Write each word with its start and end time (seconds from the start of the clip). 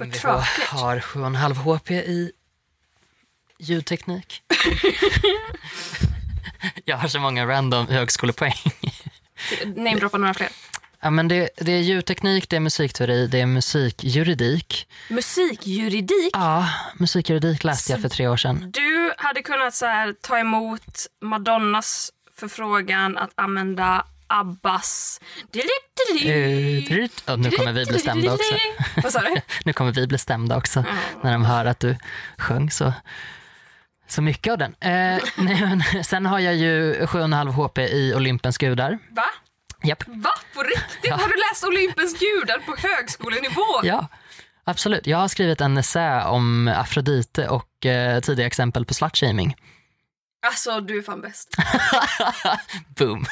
MVH 0.00 0.26
har 0.68 1.00
7,5 1.00 1.54
HP 1.54 1.90
i 1.90 2.32
ljudteknik. 3.58 4.42
jag 6.84 6.96
har 6.96 7.08
så 7.08 7.20
många 7.20 7.46
random 7.46 7.88
högskolepoäng. 7.88 8.54
Namedroppa 9.64 10.18
några 10.18 10.34
fler. 10.34 10.48
Ja, 11.00 11.10
men 11.10 11.28
det, 11.28 11.50
det 11.56 11.72
är 11.72 11.80
ljudteknik, 11.80 12.48
det 12.48 12.56
är 12.56 12.60
musikteori, 12.60 13.26
det 13.26 13.40
är 13.40 13.46
musikjuridik. 13.46 14.88
Musikjuridik. 15.10 16.30
Ja, 16.32 16.68
musikjuridik 16.94 17.64
läste 17.64 17.92
jag 17.92 18.00
för 18.00 18.08
tre 18.08 18.28
år 18.28 18.36
sedan. 18.36 18.70
Du 18.70 19.14
hade 19.18 19.42
kunnat 19.42 19.74
så 19.74 19.86
här, 19.86 20.14
ta 20.20 20.38
emot 20.38 21.06
Madonnas 21.22 22.10
förfrågan 22.36 23.18
att 23.18 23.30
använda 23.34 24.06
Abbas... 24.26 25.20
Eh, 26.24 27.32
Och 27.32 27.38
nu 27.38 27.50
kommer 27.50 27.72
vi 27.72 27.86
bli 27.86 27.98
stämda 27.98 28.32
också. 28.34 28.54
Vad 29.02 29.12
sa 29.12 29.20
du? 29.20 29.40
Nu 29.64 29.72
kommer 29.72 29.92
vi 29.92 30.06
bli 30.06 30.18
stämda 30.18 30.56
också 30.56 30.84
när 31.22 31.32
de 31.32 31.44
hör 31.44 31.64
att 31.64 31.80
du 31.80 31.96
sjöng 32.38 32.70
så, 32.70 32.92
så 34.08 34.22
mycket 34.22 34.52
av 34.52 34.58
den. 34.58 34.74
Eh, 34.80 34.90
nej, 35.36 35.60
men, 35.60 36.04
sen 36.04 36.26
har 36.26 36.38
jag 36.38 36.54
ju 36.54 36.94
7,5 36.94 37.50
HP 37.50 37.78
i 37.78 38.14
Olympens 38.14 38.58
gudar. 38.58 38.98
Va? 39.10 39.24
Japp. 39.82 40.04
Va? 40.06 40.30
På 40.54 40.62
riktigt? 40.62 41.10
Har 41.12 41.28
du 41.28 41.34
läst 41.50 41.64
Olympens 41.64 42.18
gudar 42.18 42.58
på 42.58 42.88
högskolenivå? 42.88 43.80
Ja, 43.82 44.06
absolut. 44.64 45.06
Jag 45.06 45.18
har 45.18 45.28
skrivit 45.28 45.60
en 45.60 45.76
essä 45.76 46.24
om 46.24 46.68
Afrodite 46.68 47.48
och 47.48 47.86
eh, 47.86 48.20
tidiga 48.20 48.46
exempel 48.46 48.84
på 48.84 48.94
slutshaming. 48.94 49.56
Alltså, 50.46 50.80
du 50.80 50.98
är 50.98 51.02
fan 51.02 51.20
bäst. 51.20 51.56
Boom. 52.98 53.26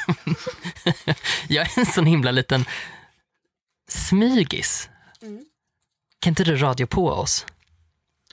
jag 1.47 1.65
är 1.65 1.79
en 1.79 1.85
sån 1.85 2.05
himla 2.05 2.31
liten 2.31 2.65
smygis. 3.89 4.89
Kan 6.19 6.31
inte 6.31 6.43
du 6.43 6.55
radio 6.55 6.85
på 6.87 7.07
oss? 7.09 7.45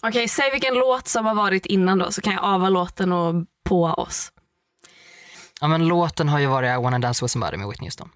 Okej, 0.02 0.28
säg 0.28 0.50
vilken 0.50 0.74
låt 0.74 1.08
som 1.08 1.26
har 1.26 1.34
varit 1.34 1.66
innan 1.66 1.98
då, 1.98 2.10
så 2.10 2.20
kan 2.20 2.32
jag 2.32 2.44
ava 2.44 2.68
låten 2.68 3.12
och 3.12 3.34
på 3.64 3.84
oss. 3.84 4.32
Ja, 5.60 5.68
men 5.68 5.88
låten 5.88 6.28
har 6.28 6.38
ju 6.38 6.46
varit 6.46 6.78
I 6.78 6.82
wanna 6.82 6.98
dance 6.98 7.24
with 7.24 7.32
somebody 7.32 7.56
med 7.56 7.68
Whitney 7.68 7.86
Houston. 7.86 8.08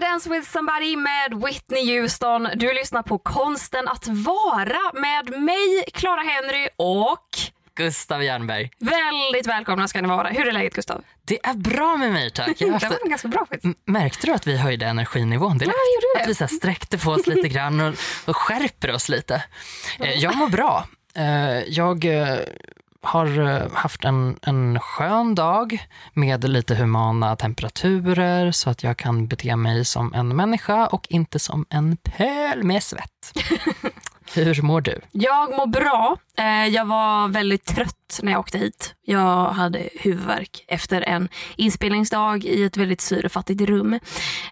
Dance 0.00 0.30
with 0.30 0.50
somebody 0.50 0.96
med 0.96 1.42
Whitney 1.44 2.00
Houston. 2.00 2.48
Du 2.54 2.72
lyssnar 2.74 3.02
på 3.02 3.18
Konsten 3.18 3.88
att 3.88 4.06
vara 4.06 4.92
med 4.94 5.40
mig, 5.42 5.84
Clara 5.94 6.20
Henry 6.20 6.68
och 6.76 7.28
Gustav 7.74 8.22
Jernberg. 8.24 8.70
väldigt 8.78 9.46
välkomna 9.46 9.88
ska 9.88 10.00
ni 10.00 10.08
vara. 10.08 10.28
Hur 10.28 10.48
är 10.48 10.52
läget 10.52 10.74
Gustav? 10.74 11.02
Det 11.24 11.38
är 11.46 11.54
bra 11.54 11.96
med 11.96 12.12
mig 12.12 12.30
tack. 12.30 12.48
Jag 12.58 12.72
Det 12.80 12.88
var 12.88 13.08
ganska 13.08 13.28
bra 13.28 13.46
faktiskt. 13.46 13.78
Märkte 13.86 14.26
du 14.26 14.32
att 14.32 14.46
vi 14.46 14.56
höjde 14.56 14.86
energinivån 14.86 15.58
direkt? 15.58 15.76
Ja, 15.76 15.82
jag 15.82 15.94
gjorde 15.94 16.24
det. 16.34 16.42
Att 16.42 16.52
vi 16.52 16.56
sträckte 16.58 16.98
på 16.98 17.10
oss 17.10 17.26
lite 17.26 17.48
grann 17.48 17.80
och, 17.80 17.94
och 18.26 18.36
skärper 18.36 18.92
oss 18.92 19.08
lite. 19.08 19.44
Eh, 19.98 20.12
Jag 20.14 20.36
mår 20.36 20.48
bra. 20.48 20.86
Eh, 21.14 21.58
Jag 21.68 22.04
eh, 22.04 22.38
har 23.02 23.38
eh, 23.40 23.72
haft 23.72 24.04
en, 24.04 24.36
en 24.42 24.80
skön 24.80 25.34
dag 25.34 25.86
med 26.14 26.48
lite 26.48 26.74
humana 26.74 27.36
temperaturer 27.36 28.52
så 28.52 28.70
att 28.70 28.82
jag 28.82 28.96
kan 28.96 29.26
bete 29.26 29.56
mig 29.56 29.84
som 29.84 30.14
en 30.14 30.36
människa 30.36 30.86
och 30.86 31.06
inte 31.10 31.38
som 31.38 31.66
en 31.70 31.96
pöl 31.96 32.62
med 32.62 32.82
svett. 32.82 33.32
Hur 34.34 34.62
mår 34.62 34.80
du? 34.80 35.00
Jag 35.12 35.50
mår 35.56 35.66
bra. 35.66 36.16
Eh, 36.38 36.66
Jag 36.66 36.84
var 36.84 37.28
väldigt 37.28 37.64
trött 37.64 38.20
när 38.22 38.32
jag 38.32 38.38
åkte 38.40 38.58
hit. 38.58 38.94
Jag 39.02 39.44
hade 39.46 39.88
huvudvärk 40.00 40.64
efter 40.68 41.02
en 41.02 41.28
inspelningsdag 41.56 42.44
i 42.44 42.64
ett 42.64 42.76
väldigt 42.76 43.00
syrefattigt 43.00 43.60
rum 43.60 43.92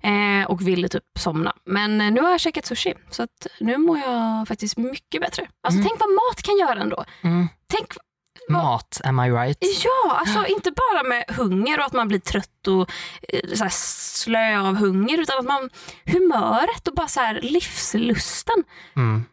eh, 0.03 0.47
och 0.49 0.69
ville 0.69 0.89
typ 0.89 1.05
somna. 1.19 1.53
Men 1.67 1.99
nu 1.99 2.21
har 2.21 2.31
jag 2.31 2.41
käkat 2.41 2.67
sushi 2.67 2.95
så 3.11 3.23
att 3.23 3.47
nu 3.61 3.77
mår 3.79 3.99
jag 3.99 4.49
faktiskt 4.49 4.77
mycket 4.77 5.21
bättre. 5.21 5.47
Alltså 5.63 5.83
tänk 5.83 6.01
vad 6.01 6.09
mat 6.11 6.43
kan 6.43 6.59
göra 6.59 6.81
ändå. 6.81 7.05
Mm. 7.25 7.49
Tänk, 7.73 7.87
Mat, 8.49 9.01
am 9.05 9.21
I 9.21 9.31
right? 9.31 9.59
ja, 9.85 10.19
alltså 10.21 10.47
inte 10.47 10.71
bara 10.71 11.03
med 11.03 11.25
hunger 11.29 11.79
och 11.79 11.87
att 11.87 11.93
man 11.93 12.09
blir 12.09 12.19
trött 12.19 12.67
och 12.67 12.91
eh, 13.29 13.55
så 13.55 13.63
här 13.63 13.73
slö 13.73 14.61
av 14.61 14.77
hunger 14.77 15.19
utan 15.19 15.39
att 15.39 15.45
man 15.45 15.71
humöret 16.07 16.89
och 16.89 16.95
bara 16.95 17.09
så 17.09 17.21
här 17.21 17.41
livslusten. 17.43 18.65
Mm. 18.97 19.25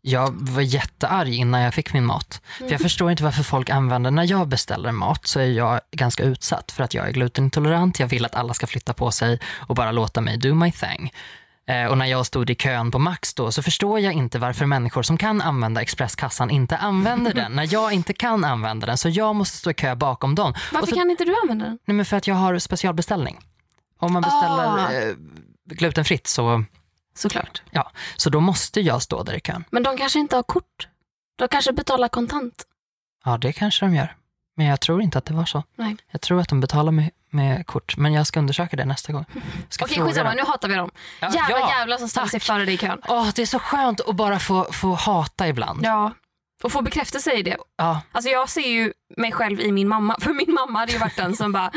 Jag 0.00 0.34
var 0.40 0.62
jättearg 0.62 1.34
innan 1.34 1.60
jag 1.60 1.74
fick 1.74 1.92
min 1.92 2.06
mat. 2.06 2.42
För 2.58 2.70
jag 2.70 2.80
förstår 2.80 3.10
inte 3.10 3.24
varför 3.24 3.42
folk 3.42 3.70
använder, 3.70 4.10
när 4.10 4.30
jag 4.30 4.48
beställer 4.48 4.92
mat 4.92 5.26
så 5.26 5.40
är 5.40 5.46
jag 5.46 5.80
ganska 5.90 6.22
utsatt 6.22 6.72
för 6.72 6.84
att 6.84 6.94
jag 6.94 7.08
är 7.08 7.12
glutenintolerant. 7.12 8.00
Jag 8.00 8.06
vill 8.06 8.24
att 8.24 8.34
alla 8.34 8.54
ska 8.54 8.66
flytta 8.66 8.92
på 8.92 9.10
sig 9.10 9.40
och 9.56 9.74
bara 9.74 9.92
låta 9.92 10.20
mig 10.20 10.36
do 10.36 10.54
my 10.54 10.72
thing. 10.72 11.12
Eh, 11.68 11.86
och 11.86 11.98
när 11.98 12.06
jag 12.06 12.26
stod 12.26 12.50
i 12.50 12.54
kön 12.54 12.90
på 12.90 12.98
Max 12.98 13.34
då 13.34 13.52
så 13.52 13.62
förstår 13.62 14.00
jag 14.00 14.12
inte 14.12 14.38
varför 14.38 14.66
människor 14.66 15.02
som 15.02 15.18
kan 15.18 15.40
använda 15.40 15.82
expresskassan 15.82 16.50
inte 16.50 16.76
använder 16.76 17.34
den. 17.34 17.52
när 17.52 17.72
jag 17.72 17.92
inte 17.92 18.12
kan 18.12 18.44
använda 18.44 18.86
den 18.86 18.98
så 18.98 19.08
jag 19.08 19.36
måste 19.36 19.56
stå 19.56 19.70
i 19.70 19.74
kö 19.74 19.94
bakom 19.94 20.34
dem. 20.34 20.54
Varför 20.72 20.86
så, 20.86 20.94
kan 20.94 21.10
inte 21.10 21.24
du 21.24 21.34
använda 21.42 21.64
den? 21.64 21.78
Nej 21.84 21.94
men 21.96 22.06
för 22.06 22.16
att 22.16 22.26
jag 22.26 22.34
har 22.34 22.58
specialbeställning. 22.58 23.38
Om 23.98 24.12
man 24.12 24.22
beställer 24.22 24.64
Ah. 24.68 24.92
eh, 24.92 25.14
glutenfritt 25.64 26.26
så, 26.26 26.64
Såklart. 27.14 27.62
ja, 27.70 27.90
så 28.16 28.30
då 28.30 28.40
måste 28.40 28.80
jag 28.80 29.02
stå 29.02 29.22
där 29.22 29.34
i 29.34 29.40
kön. 29.40 29.64
Men 29.70 29.82
de 29.82 29.96
kanske 29.96 30.18
inte 30.18 30.36
har 30.36 30.42
kort. 30.42 30.88
De 31.38 31.48
kanske 31.48 31.72
betalar 31.72 32.08
kontant. 32.08 32.62
Ja, 33.24 33.38
det 33.38 33.52
kanske 33.52 33.84
de 33.86 33.94
gör. 33.94 34.16
Men 34.58 34.66
jag 34.66 34.80
tror 34.80 35.02
inte 35.02 35.18
att 35.18 35.24
det 35.24 35.34
var 35.34 35.44
så. 35.44 35.62
Nej. 35.76 35.96
Jag 36.10 36.20
tror 36.20 36.40
att 36.40 36.48
de 36.48 36.60
betalar 36.60 36.92
med, 36.92 37.10
med 37.30 37.66
kort. 37.66 37.96
Men 37.96 38.12
jag 38.12 38.26
ska 38.26 38.40
undersöka 38.40 38.76
det 38.76 38.84
nästa 38.84 39.12
gång. 39.12 39.24
Ska 39.68 39.84
Okej, 39.84 40.02
skitsamma. 40.02 40.28
dem. 40.28 40.36
Nu 40.36 40.42
hatar 40.44 40.68
vi 40.68 40.74
dem. 40.74 40.90
Ja, 41.20 41.30
Jävla 41.34 41.58
ja, 41.58 41.70
jävlar 41.70 41.96
som 41.96 42.08
ställer 42.08 42.28
sig 42.28 42.40
före 42.40 42.64
dig 42.64 42.74
i 42.74 42.76
kön. 42.76 43.00
Åh, 43.08 43.28
det 43.34 43.42
är 43.42 43.46
så 43.46 43.58
skönt 43.58 44.00
att 44.00 44.16
bara 44.16 44.38
få, 44.38 44.72
få 44.72 44.94
hata 44.94 45.48
ibland. 45.48 45.80
Ja. 45.84 46.12
Och 46.62 46.72
få 46.72 46.82
bekräftelse 46.82 47.32
i 47.32 47.42
det. 47.42 47.56
Ja, 47.76 48.00
Alltså 48.12 48.30
jag 48.30 48.48
ser 48.48 48.68
ju 48.68 48.92
mig 49.16 49.32
själv 49.32 49.60
i 49.60 49.72
min 49.72 49.88
mamma. 49.88 50.16
För 50.20 50.32
min 50.32 50.54
mamma 50.54 50.78
hade 50.78 50.92
ju 50.92 50.98
varit 50.98 51.16
den 51.16 51.36
som 51.36 51.52
bara, 51.52 51.70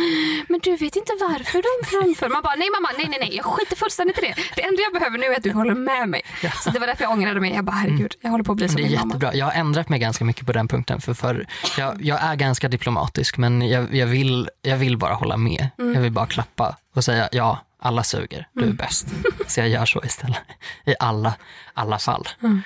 men 0.49 0.59
du 0.63 0.71
vet 0.77 0.95
inte 0.95 1.11
varför 1.19 1.61
de 1.61 1.87
framför. 1.89 2.29
Man 2.29 2.41
bara, 2.41 2.55
nej 2.55 2.69
mamma, 2.69 2.89
nej 2.97 3.07
nej 3.09 3.19
nej, 3.19 3.35
jag 3.35 3.45
skiter 3.45 3.75
fullständigt 3.75 4.17
i 4.17 4.21
det. 4.21 4.35
Det 4.55 4.63
enda 4.63 4.81
jag 4.81 4.93
behöver 4.93 5.17
nu 5.17 5.25
är 5.25 5.37
att 5.37 5.43
du 5.43 5.51
håller 5.53 5.75
med 5.75 6.09
mig. 6.09 6.21
Så 6.63 6.69
det 6.69 6.79
var 6.79 6.87
därför 6.87 7.03
jag 7.03 7.11
ångrade 7.11 7.39
mig. 7.41 7.53
Jag 7.55 7.65
bara, 7.65 7.75
herregud, 7.75 8.15
jag 8.21 8.31
håller 8.31 8.43
på 8.43 8.51
att 8.51 8.57
bli 8.57 8.67
som 8.67 8.75
det 8.75 8.81
är 8.81 8.89
min 8.89 8.97
mamma. 8.99 9.07
jättebra. 9.13 9.33
Jag 9.35 9.45
har 9.45 9.53
ändrat 9.53 9.89
mig 9.89 9.99
ganska 9.99 10.25
mycket 10.25 10.45
på 10.45 10.51
den 10.53 10.67
punkten. 10.67 11.01
För, 11.01 11.13
för 11.13 11.45
jag, 11.77 12.01
jag 12.01 12.21
är 12.23 12.35
ganska 12.35 12.67
diplomatisk 12.67 13.37
men 13.37 13.61
jag, 13.69 13.95
jag, 13.95 14.07
vill, 14.07 14.49
jag 14.61 14.77
vill 14.77 14.97
bara 14.97 15.13
hålla 15.13 15.37
med. 15.37 15.67
Mm. 15.79 15.93
Jag 15.93 16.01
vill 16.01 16.11
bara 16.11 16.25
klappa 16.27 16.77
och 16.93 17.03
säga 17.03 17.29
ja, 17.31 17.59
alla 17.79 18.03
suger, 18.03 18.47
du 18.53 18.63
är 18.65 18.73
bäst. 18.73 19.07
Så 19.47 19.59
jag 19.59 19.69
gör 19.69 19.85
så 19.85 20.01
istället. 20.03 20.37
I 20.85 20.95
alla, 20.99 21.33
alla 21.73 21.99
fall. 21.99 22.27
Mm. 22.43 22.61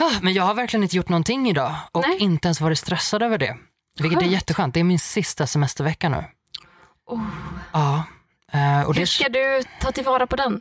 Ah, 0.00 0.10
Men 0.22 0.32
jag 0.32 0.42
har 0.44 0.54
verkligen 0.54 0.82
inte 0.82 0.96
gjort 0.96 1.08
någonting 1.08 1.48
idag 1.50 1.74
och 1.92 2.04
Nej. 2.08 2.18
inte 2.18 2.48
ens 2.48 2.60
varit 2.60 2.78
stressad 2.78 3.22
över 3.22 3.38
det. 3.38 3.56
Vilket 3.98 4.16
är 4.18 4.20
Skönt. 4.20 4.32
jätteskönt. 4.32 4.74
Det 4.74 4.80
är 4.80 4.84
min 4.84 4.98
sista 4.98 5.46
semestervecka 5.46 6.08
nu. 6.08 6.24
Oh. 7.06 7.20
Ja. 7.72 8.04
eh, 8.52 8.82
Och 8.82 8.96
Hur 8.96 9.06
ska 9.06 9.28
du 9.28 9.62
ta 9.80 9.92
tillvara 9.92 10.26
på 10.26 10.36
den? 10.36 10.60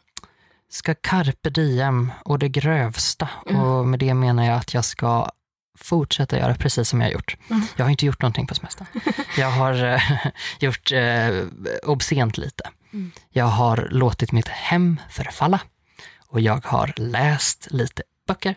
ska 0.69 0.95
carpe 0.95 1.49
diem 1.49 2.11
och 2.25 2.39
det 2.39 2.49
grövsta. 2.49 3.29
Mm. 3.49 3.61
Och 3.61 3.87
med 3.87 3.99
det 3.99 4.13
menar 4.13 4.45
jag 4.45 4.57
att 4.57 4.73
jag 4.73 4.85
ska 4.85 5.29
fortsätta 5.79 6.37
göra 6.37 6.55
precis 6.55 6.89
som 6.89 7.01
jag 7.01 7.07
har 7.07 7.13
gjort. 7.13 7.37
Mm. 7.49 7.61
Jag 7.75 7.85
har 7.85 7.89
inte 7.89 8.05
gjort 8.05 8.21
någonting 8.21 8.47
på 8.47 8.55
semestern. 8.55 8.87
Jag 9.37 9.51
har 9.51 9.83
eh, 9.93 10.01
gjort 10.59 10.91
eh, 10.91 11.43
obscent 11.83 12.37
lite. 12.37 12.69
Mm. 12.93 13.11
Jag 13.29 13.45
har 13.45 13.87
låtit 13.91 14.31
mitt 14.31 14.47
hem 14.47 14.99
förfalla 15.09 15.59
och 16.27 16.41
jag 16.41 16.65
har 16.65 16.93
läst 16.95 17.67
lite 17.71 18.03
böcker 18.27 18.55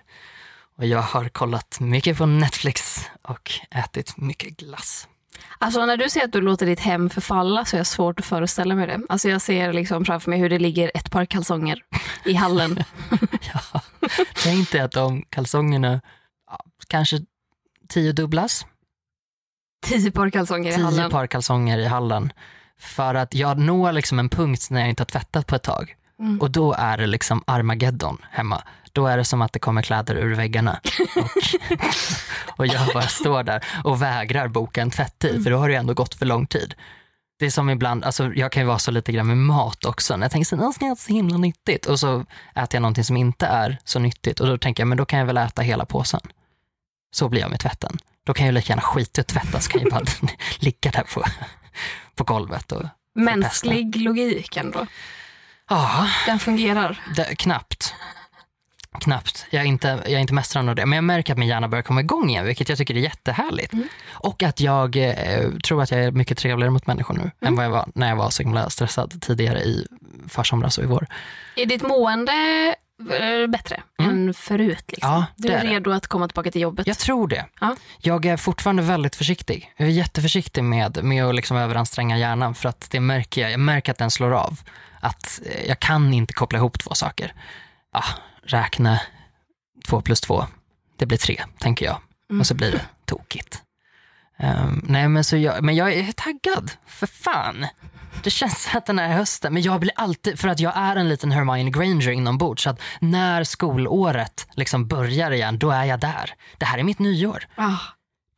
och 0.79 0.87
jag 0.87 1.03
har 1.03 1.29
kollat 1.29 1.81
mycket 1.81 2.19
på 2.19 2.27
Netflix 2.27 3.01
och 3.23 3.51
ätit 3.71 4.17
mycket 4.17 4.57
glass. 4.57 5.09
Alltså 5.59 5.87
när 5.87 5.97
du 5.97 6.11
säger 6.11 6.27
att 6.27 6.33
du 6.33 6.41
låter 6.41 6.67
ditt 6.67 6.81
hem 6.81 7.11
förfalla 7.11 7.65
så 7.65 7.77
är 7.77 7.79
jag 7.79 7.87
svårt 7.87 8.21
att 8.21 8.27
föreställa 8.27 8.75
mig 8.75 8.87
det. 8.87 9.01
Alltså 9.09 9.29
jag 9.29 9.43
ser 9.43 9.73
liksom 9.73 10.05
framför 10.05 10.31
mig 10.31 10.39
hur 10.39 10.51
det 10.51 10.59
ligger 10.59 10.91
ett 10.95 11.11
par 11.11 11.25
kalsonger 11.25 11.83
i 12.25 12.35
hallen. 12.35 12.85
Ja, 13.55 13.81
tänk 14.43 14.71
dig 14.73 14.81
att 14.81 14.93
de 14.93 15.23
kalsongerna 15.31 16.01
ja, 16.51 16.61
kanske 16.89 17.21
tio 17.89 18.13
dubblas, 18.13 18.67
Tio 19.87 20.11
par 20.11 20.31
kalsonger 20.31 20.71
i 20.71 20.75
tio 20.75 20.85
hallen. 20.85 21.11
par 21.11 21.27
kalsonger 21.27 21.79
i 21.79 21.87
hallen. 21.87 22.33
För 22.79 23.15
att 23.15 23.35
jag 23.35 23.59
når 23.59 23.93
liksom 23.93 24.19
en 24.19 24.29
punkt 24.29 24.67
när 24.71 24.81
jag 24.81 24.89
inte 24.89 25.01
har 25.01 25.07
tvättat 25.07 25.47
på 25.47 25.57
ett 25.57 25.63
tag. 25.63 25.97
Mm. 26.21 26.41
Och 26.41 26.51
då 26.51 26.73
är 26.73 26.97
det 26.97 27.07
liksom 27.07 27.43
Armageddon 27.47 28.19
hemma. 28.31 28.63
Då 28.93 29.07
är 29.07 29.17
det 29.17 29.25
som 29.25 29.43
att 29.43 29.53
det 29.53 29.59
kommer 29.59 29.83
kläder 29.83 30.15
ur 30.15 30.35
väggarna. 30.35 30.81
Och, 31.17 31.31
och 32.59 32.67
jag 32.67 32.89
bara 32.95 33.07
står 33.07 33.43
där 33.43 33.65
och 33.85 34.03
vägrar 34.03 34.49
boka 34.49 34.83
en 34.83 34.91
tvättid 34.91 35.43
för 35.45 35.51
då 35.51 35.57
har 35.57 35.69
det 35.69 35.75
ändå 35.75 35.95
gått 35.95 36.15
för 36.15 36.27
lång 36.27 36.47
tid. 36.47 36.75
Det 37.39 37.47
är 37.47 37.51
som 37.51 37.71
ibland, 37.71 38.05
alltså 38.05 38.33
jag 38.35 38.53
kan 38.53 38.63
ju 38.63 38.67
vara 38.67 38.79
så 38.79 38.91
lite 38.91 39.13
grann 39.13 39.27
med 39.27 39.37
mat 39.37 39.85
också. 39.85 40.17
När 40.17 40.25
jag 40.25 40.33
tänker 40.33 40.45
ska 40.73 40.85
jag 40.85 40.93
äta 40.93 40.97
så 40.97 41.13
himla 41.13 41.37
nyttigt 41.37 41.87
och 41.87 42.01
så 42.01 42.21
äter 42.55 42.69
jag 42.73 42.83
någonting 42.83 43.05
som 43.05 43.17
inte 43.17 43.47
är 43.47 43.79
så 43.85 43.99
nyttigt 43.99 44.41
och 44.41 44.47
då 44.47 44.59
tänker 44.59 44.81
jag, 44.81 44.89
men 44.89 44.99
då 44.99 45.05
kan 45.05 45.19
jag 45.19 45.27
väl 45.27 45.37
äta 45.37 45.63
hela 45.63 45.85
påsen. 45.85 46.21
Så 47.11 47.29
blir 47.29 47.41
jag 47.41 47.51
med 47.51 47.61
tvätten. 47.61 47.99
Då 48.25 48.35
kan 48.35 48.47
jag 48.47 48.53
lika 48.53 48.73
gärna 48.73 48.83
skita 48.83 49.21
att 49.21 49.27
tvätta 49.27 49.61
så 49.61 49.71
kan 49.71 49.81
jag 49.81 49.91
bara 49.91 50.05
ligga 50.59 50.91
där 50.91 51.05
på, 51.15 51.25
på 52.15 52.25
golvet. 52.25 52.73
Och, 52.73 52.83
Mänsklig 53.15 53.97
logik 53.97 54.57
ändå. 54.57 54.87
Ja, 55.69 56.07
Den 56.27 56.39
fungerar. 56.39 57.01
det, 57.17 57.35
knappt. 57.35 57.95
Knappt. 59.01 59.47
Jag 59.51 59.63
är, 59.63 59.67
inte, 59.67 59.89
jag 59.89 60.13
är 60.13 60.19
inte 60.19 60.35
mästaren 60.35 60.69
av 60.69 60.75
det. 60.75 60.87
Men 60.87 60.97
jag 60.97 61.05
märker 61.05 61.33
att 61.33 61.39
min 61.39 61.49
hjärna 61.49 61.69
börjar 61.69 61.83
komma 61.83 62.01
igång 62.01 62.31
igen, 62.31 62.47
vilket 62.47 62.69
jag 62.69 62.79
tycker 62.79 62.95
är 62.95 62.99
jättehärligt. 62.99 63.73
Mm. 63.73 63.89
Och 64.13 64.43
att 64.43 64.61
jag 64.61 64.97
eh, 64.97 65.51
tror 65.65 65.83
att 65.83 65.91
jag 65.91 66.01
är 66.01 66.11
mycket 66.11 66.39
trevligare 66.39 66.71
mot 66.71 66.87
människor 66.87 67.15
nu 67.15 67.31
än 67.49 67.57
vad 67.57 67.65
jag 67.65 67.71
var 67.71 67.89
när 67.95 68.09
jag 68.09 68.17
var 68.17 68.31
så 68.31 68.43
himla 68.43 68.71
stressad 68.71 69.23
tidigare 69.23 69.61
i 69.61 69.87
försomras 70.29 70.79
och 70.79 70.85
i 70.85 70.87
vår. 70.87 71.07
Är 71.57 71.67
ditt 71.67 71.83
mående 71.83 72.33
eh, 73.11 73.47
bättre 73.51 73.83
Mm. 73.99 74.11
än 74.29 74.35
förut? 74.35 74.85
Liksom? 74.89 75.11
Ja, 75.11 75.27
du 75.37 75.49
det 75.49 75.55
är 75.55 75.59
är 75.59 75.65
det. 75.65 75.71
redo 75.71 75.91
att 75.93 76.07
komma 76.07 76.29
tillbaka 76.29 76.51
till 76.51 76.61
jobbet? 76.61 76.87
Jag 76.87 76.99
tror 76.99 77.29
det. 77.29 77.45
Ja. 77.61 77.77
Jag 77.99 78.27
är 78.27 78.37
fortfarande 78.37 78.83
väldigt 78.83 79.17
försiktig. 79.17 79.73
Jag 79.77 79.89
är 79.89 79.93
jätteförsiktig 79.93 80.65
med, 80.65 81.05
med 81.05 81.25
att 81.25 81.35
liksom 81.35 81.57
överanstränga 81.57 82.19
hjärnan 82.19 82.55
för 82.55 82.69
att 82.69 82.87
det 82.91 83.01
märker 83.01 83.41
jag. 83.41 83.51
Jag 83.53 83.61
märker 83.61 83.93
att 83.93 83.99
den 83.99 84.11
slår 84.11 84.33
av. 84.35 84.61
Att 85.07 85.41
eh, 85.47 85.65
jag 85.69 85.81
kan 85.81 86.15
inte 86.15 86.33
koppla 86.33 86.59
ihop 86.59 86.79
två 86.79 86.95
saker. 86.95 87.35
Ja, 87.93 88.05
räkna 88.43 89.01
två 89.89 90.01
plus 90.01 90.21
två, 90.21 90.47
det 90.99 91.07
blir 91.07 91.19
tre, 91.19 91.45
tänker 91.59 91.87
jag. 91.87 91.99
Mm. 92.31 92.41
Och 92.41 92.47
så 92.47 92.55
blir 92.55 92.73
det 92.73 92.81
tokigt. 93.05 93.63
Ehm, 94.39 94.85
nej, 94.89 95.09
men, 95.09 95.25
så 95.25 95.37
jag, 95.37 95.65
men 95.65 95.77
jag 95.77 95.93
är 95.93 96.13
taggad, 96.13 96.71
för 96.87 97.07
fan. 97.07 97.67
Det 98.23 98.31
känns 98.31 98.63
som 98.63 98.79
att 98.79 98.87
den 98.87 98.99
här 98.99 99.09
hösten, 99.09 99.55
men 99.55 99.63
jag 99.63 99.81
blir 99.81 99.93
alltid, 99.97 100.39
för 100.39 100.49
att 100.49 100.61
jag 100.61 100.73
är 100.77 100.97
en 100.97 101.09
liten 101.09 101.33
Hermione 101.33 101.71
Granger 101.71 102.11
inombords, 102.11 102.63
så 102.63 102.71
att 102.71 102.81
när 103.01 103.45
skolåret 103.45 104.47
liksom 104.55 104.87
börjar 104.89 105.31
igen, 105.31 105.59
då 105.59 105.71
är 105.71 105.85
jag 105.85 106.01
där. 106.01 106.35
Det 106.59 106.65
här 106.65 106.79
är 106.79 106.83
mitt 106.83 106.99
nyår. 106.99 107.47
Ah. 107.55 107.77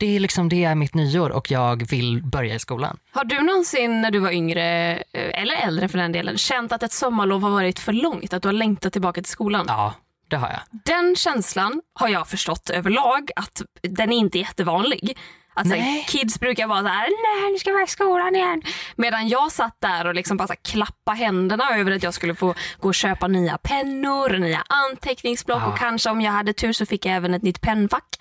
Det 0.00 0.17
är 0.17 0.21
liksom 0.21 0.49
det 0.49 0.65
är 0.65 0.75
mitt 0.75 0.95
nyår 0.95 1.31
och 1.31 1.50
jag 1.50 1.91
vill 1.91 2.23
börja 2.23 2.55
i 2.55 2.59
skolan. 2.59 2.99
Har 3.11 3.25
du 3.25 3.41
någonsin 3.41 4.00
när 4.00 4.11
du 4.11 4.19
var 4.19 4.31
yngre, 4.31 4.97
eh, 4.97 5.43
eller 5.43 5.55
äldre 5.56 5.89
för 5.89 5.99
den 5.99 6.12
delen, 6.12 6.39
känt 6.39 6.73
att 6.73 6.83
ett 6.83 6.93
sommarlov 6.93 7.43
har 7.43 7.50
varit 7.50 7.79
för 7.79 7.93
långt? 7.93 8.33
Att 8.33 8.43
du 8.43 8.49
har 8.49 8.53
längtat 8.53 8.93
tillbaka 8.93 9.23
till 9.23 9.31
skolan? 9.31 9.65
Ja, 9.69 9.95
det 10.29 10.37
har 10.37 10.49
jag. 10.49 10.61
Den 10.85 11.17
känslan 11.17 11.83
har 11.95 12.09
jag 12.09 12.29
förstått 12.29 12.71
överlag 12.71 13.31
att 13.37 13.62
den 13.83 14.12
är 14.12 14.17
inte 14.17 14.39
jättevanlig. 14.39 15.17
Att 15.59 15.69
så 15.69 15.75
här, 15.75 15.81
Nej. 15.81 16.05
kids 16.09 16.41
brukar 16.41 16.67
vara 16.67 16.83
så 16.83 16.89
här, 16.89 17.09
nej 17.43 17.53
nu 17.53 17.59
ska 17.59 17.71
jag 17.71 17.75
vara 17.75 17.85
i 17.85 17.89
skolan 17.89 18.37
igen. 18.37 18.63
Medan 18.97 19.29
jag 19.29 19.53
satt 19.53 19.77
där 19.81 20.07
och 20.07 20.15
liksom 20.15 20.37
bara 20.37 20.57
klappa 20.57 21.13
händerna 21.13 21.65
över 21.79 21.93
att 21.93 22.03
jag 22.03 22.15
skulle 22.15 22.35
få 22.35 22.55
gå 22.81 22.89
och 22.89 22.95
köpa 22.95 23.29
nya 23.29 23.59
pennor, 23.59 24.39
nya 24.39 24.65
anteckningsblock 24.69 25.63
Ja. 25.63 25.67
och 25.67 25.79
kanske 25.79 26.11
om 26.11 26.21
jag 26.21 26.33
hade 26.33 26.53
tur 26.53 26.73
så 26.73 26.87
fick 26.87 27.07
jag 27.07 27.15
även 27.17 27.35
ett 27.35 27.43
nytt 27.43 27.61
pennfack. 27.61 28.17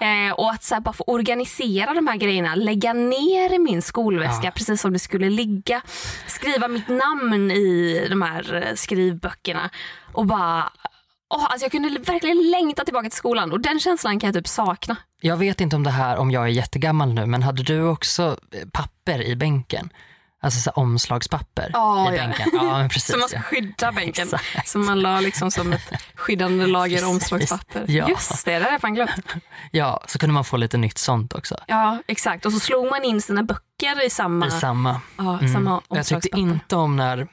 Eh, 0.00 0.32
och 0.34 0.50
att 0.50 0.64
så 0.64 0.80
bara 0.80 0.92
få 0.92 1.04
organisera 1.06 1.94
de 1.94 2.06
här 2.06 2.16
grejerna, 2.16 2.54
lägga 2.54 2.92
ner 2.92 3.52
i 3.54 3.58
min 3.58 3.82
skolväska 3.82 4.44
Ja. 4.46 4.50
precis 4.50 4.80
som 4.80 4.92
det 4.92 4.98
skulle 4.98 5.30
ligga. 5.30 5.80
Skriva 6.26 6.68
mitt 6.68 6.88
namn 6.88 7.50
i 7.50 8.06
de 8.10 8.22
här 8.22 8.54
eh, 8.68 8.74
skrivböckerna 8.74 9.70
och 10.12 10.26
bara 10.26 10.72
Åh, 11.30 11.44
alltså 11.50 11.64
jag 11.64 11.72
kunde 11.72 11.88
verkligen 11.98 12.50
längta 12.50 12.84
tillbaka 12.84 13.10
till 13.10 13.18
skolan 13.18 13.52
och 13.52 13.60
den 13.60 13.80
känslan 13.80 14.20
kan 14.20 14.28
jag 14.28 14.34
typ 14.34 14.48
sakna. 14.48 14.96
Jag 15.20 15.36
vet 15.36 15.60
inte 15.60 15.76
om 15.76 15.82
det 15.82 15.90
här, 15.90 16.16
om 16.16 16.30
jag 16.30 16.42
är 16.44 16.48
jättegammal 16.48 17.14
nu, 17.14 17.26
men 17.26 17.42
hade 17.42 17.62
du 17.62 17.82
också 17.82 18.36
eh, 18.54 18.68
papper 18.72 19.22
i 19.22 19.36
bänken? 19.36 19.90
Alltså 20.42 20.60
så 20.60 20.70
omslagspapper 20.70 21.70
Ja, 21.72 22.12
i 22.12 22.16
ja. 22.16 22.22
bänken? 22.26 22.48
Ja, 22.52 22.88
precis. 22.92 23.06
Som 23.10 23.20
man 23.20 23.28
ska 23.28 23.40
skydda 23.42 23.92
bänken. 23.92 24.24
Exakt. 24.28 24.68
Som 24.68 24.86
man 24.86 25.00
la 25.00 25.20
liksom 25.20 25.50
som 25.50 25.72
ett 25.72 25.92
skyddande 26.14 26.66
lager 26.66 26.96
Precis. 26.96 27.08
omslagspapper. 27.10 27.84
Ja. 27.88 28.08
Just 28.08 28.44
det, 28.44 28.58
det 28.58 28.64
har 28.64 28.72
jag 28.72 28.80
fan 28.80 28.94
glömt. 28.94 29.10
Ja, 29.70 30.02
så 30.06 30.18
kunde 30.18 30.32
man 30.34 30.44
få 30.44 30.56
lite 30.56 30.76
nytt 30.76 30.98
sånt 30.98 31.34
också. 31.34 31.56
Ja, 31.66 31.98
exakt. 32.06 32.46
Och 32.46 32.52
så 32.52 32.60
slog 32.60 32.90
man 32.90 33.04
in 33.04 33.22
sina 33.22 33.42
böcker 33.42 34.06
i 34.06 34.10
samma, 34.10 34.46
I 34.46 34.50
samma. 34.50 35.00
ja, 35.16 35.38
Mm. 35.38 35.52
samma 35.52 35.70
Jag 35.70 35.80
tyckte 35.82 35.94
omslagspapper. 35.98 36.38
inte 36.38 36.76
om 36.76 36.96
när, 36.96 37.28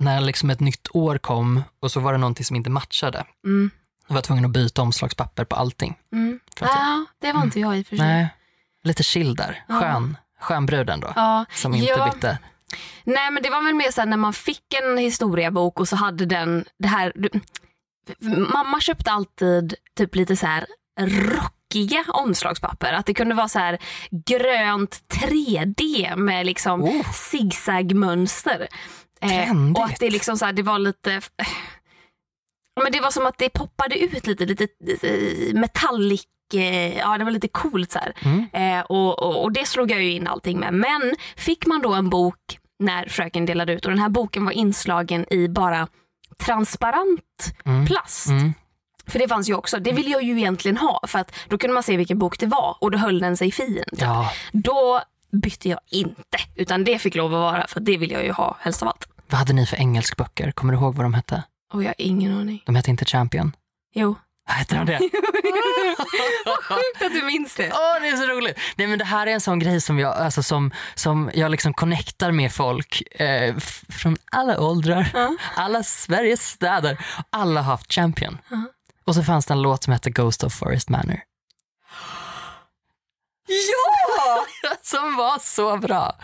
när 0.00 0.20
liksom 0.20 0.50
ett 0.50 0.60
nytt 0.60 0.88
år 0.92 1.18
kom 1.18 1.62
och 1.80 1.90
så 1.90 2.00
var 2.00 2.12
det 2.12 2.18
någonting 2.18 2.44
som 2.44 2.56
inte 2.56 2.70
matchade. 2.70 3.24
Mm. 3.44 3.70
Jag 4.08 4.14
var 4.14 4.22
tvungen 4.22 4.44
att 4.44 4.50
byta 4.50 4.82
omslagspapper 4.82 5.44
på 5.44 5.56
allting. 5.56 5.96
Mm. 6.12 6.40
Ja, 6.60 7.04
det 7.20 7.32
var 7.32 7.42
inte 7.42 7.60
jag 7.60 7.78
i 7.78 7.82
och 7.82 7.86
för 7.86 7.96
sig. 7.96 8.06
Nej, 8.06 8.28
lite 8.84 9.02
chill 9.02 9.34
där. 9.36 9.64
Ja. 9.68 9.80
Skön, 9.80 10.16
skön 10.40 10.66
brud 10.66 10.90
ändå. 10.90 11.12
Ja. 11.16 11.44
Som 11.54 11.74
inte 11.74 11.86
ja. 11.90 12.10
bytte. 12.14 12.38
Nej 13.04 13.30
men 13.30 13.42
det 13.42 13.50
var 13.50 13.64
väl 13.64 13.74
mer 13.74 13.90
så 13.90 14.00
här 14.00 14.06
när 14.08 14.16
man 14.16 14.32
fick 14.32 14.74
en 14.82 14.98
historiebok 14.98 15.80
och 15.80 15.88
så 15.88 15.96
hade 15.96 16.26
den 16.26 16.64
det 16.78 16.88
här. 16.88 17.12
du- 17.14 17.40
Mamma 18.52 18.80
köpte 18.80 19.10
alltid 19.10 19.74
typ 19.96 20.14
lite 20.14 20.36
så 20.36 20.46
här 20.46 20.66
rockiga 21.00 22.04
omslagspapper. 22.08 22.92
Att 22.92 23.06
det 23.06 23.14
kunde 23.14 23.34
vara 23.34 23.48
så 23.48 23.58
här 23.58 23.78
grönt 24.26 25.00
3D 25.12 26.16
med 26.16 26.46
liksom 26.46 26.82
Oh. 26.82 27.12
zigzagmönster. 27.12 28.68
Trendigt. 29.28 29.78
och 29.78 29.84
att 29.84 29.98
det 30.00 30.10
liksom 30.10 30.36
så 30.38 30.44
här, 30.44 30.52
det 30.52 30.62
var 30.62 30.78
lite 30.78 31.20
men 32.82 32.92
det 32.92 33.00
var 33.00 33.10
som 33.10 33.26
att 33.26 33.38
det 33.38 33.48
poppade 33.48 33.98
ut 33.98 34.26
lite, 34.26 34.46
lite, 34.46 34.66
lite 34.86 35.08
metallic 35.54 36.24
eh, 36.54 36.98
Ja, 36.98 37.18
det 37.18 37.24
var 37.24 37.30
lite 37.30 37.48
coolt 37.48 37.92
så 37.92 37.98
här. 37.98 38.12
Mm. 38.24 38.46
Eh, 38.52 38.84
och, 38.84 39.18
och, 39.22 39.42
och 39.42 39.52
det 39.52 39.66
slog 39.66 39.90
jag 39.90 40.02
ju 40.02 40.10
in 40.12 40.26
allting 40.26 40.58
med. 40.60 40.74
Men 40.74 41.14
fick 41.36 41.66
man 41.66 41.82
då 41.82 41.94
en 41.94 42.10
bok 42.10 42.36
när 42.78 43.08
fröken 43.08 43.46
delade 43.46 43.72
ut 43.72 43.84
och 43.84 43.90
den 43.90 43.98
här 44.00 44.08
boken 44.08 44.44
var 44.44 44.52
inslagen 44.52 45.32
i 45.32 45.48
bara 45.48 45.88
transparent 46.46 47.54
Mm. 47.64 47.86
plast. 47.86 48.28
Mm. 48.28 48.52
För 49.06 49.18
det 49.18 49.28
fanns 49.28 49.48
ju 49.48 49.54
också, 49.54 49.78
det 49.78 49.92
ville 49.92 50.10
jag 50.10 50.22
ju 50.22 50.38
egentligen 50.38 50.76
ha 50.76 51.00
för 51.06 51.18
att 51.18 51.34
då 51.48 51.58
kunde 51.58 51.74
man 51.74 51.82
se 51.82 51.96
vilken 51.96 52.18
bok 52.18 52.38
det 52.38 52.46
var 52.46 52.76
och 52.80 52.90
då 52.90 52.98
höll 52.98 53.18
den 53.20 53.36
sig 53.36 53.50
fin. 53.52 53.84
Ja, 53.92 54.32
Då 54.52 55.00
bytte 55.32 55.68
jag 55.68 55.80
inte 55.90 56.38
utan 56.56 56.84
det 56.84 56.98
fick 56.98 57.14
lov 57.14 57.34
att 57.34 57.40
vara 57.40 57.66
för 57.66 57.80
det 57.80 57.96
vill 57.96 58.10
jag 58.10 58.24
ju 58.24 58.32
ha 58.32 58.56
helst 58.60 58.82
av 58.82 58.88
allt. 58.88 59.08
Vad 59.30 59.38
hade 59.38 59.52
ni 59.52 59.66
för 59.66 59.76
engelskböcker? 59.76 60.50
Kommer 60.52 60.72
du 60.72 60.78
ihåg 60.78 60.94
vad 60.94 61.04
de 61.04 61.14
hette? 61.14 61.42
Och 61.72 61.82
jag 61.82 61.88
har 61.88 61.94
ingen 61.98 62.38
aning. 62.38 62.62
De 62.66 62.74
hette 62.74 62.90
inte 62.90 63.04
Champion. 63.04 63.56
Jo. 63.94 64.16
Hette 64.46 64.74
de 64.76 64.86
det? 64.86 64.98
Vad 66.46 66.64
sjukt 66.64 67.02
att 67.02 67.12
du 67.12 67.22
minns 67.22 67.54
det. 67.56 67.72
Åh, 67.72 68.00
det 68.00 68.08
är 68.08 68.16
så 68.16 68.26
roligt! 68.26 68.58
Nej, 68.76 68.86
men 68.86 68.98
det 68.98 69.04
här 69.04 69.26
är 69.26 69.30
en 69.30 69.40
sån 69.40 69.58
grej 69.58 69.80
som 69.80 69.98
jag, 69.98 70.16
alltså, 70.16 70.42
som, 70.42 70.70
som 70.94 71.30
jag 71.34 71.50
liksom 71.50 71.74
connectar 71.74 72.30
med 72.32 72.52
folk 72.52 73.02
eh, 73.20 73.56
från 73.88 74.16
alla 74.32 74.60
åldrar, 74.60 75.10
Ja. 75.14 75.36
alla 75.56 75.82
Sveriges 75.82 76.48
städer. 76.48 76.98
Alla 77.30 77.62
har 77.62 77.72
haft 77.72 77.92
Champion. 77.92 78.38
Ja. 78.50 78.64
Och 79.04 79.14
så 79.14 79.22
fanns 79.22 79.46
det 79.46 79.54
en 79.54 79.62
låt 79.62 79.84
som 79.84 79.92
hette 79.92 80.10
Ghost 80.10 80.44
of 80.44 80.54
Forest 80.54 80.88
Manor. 80.88 81.20
Ja! 83.48 84.44
som 84.82 85.16
var 85.16 85.38
så 85.38 85.76
bra. 85.76 86.16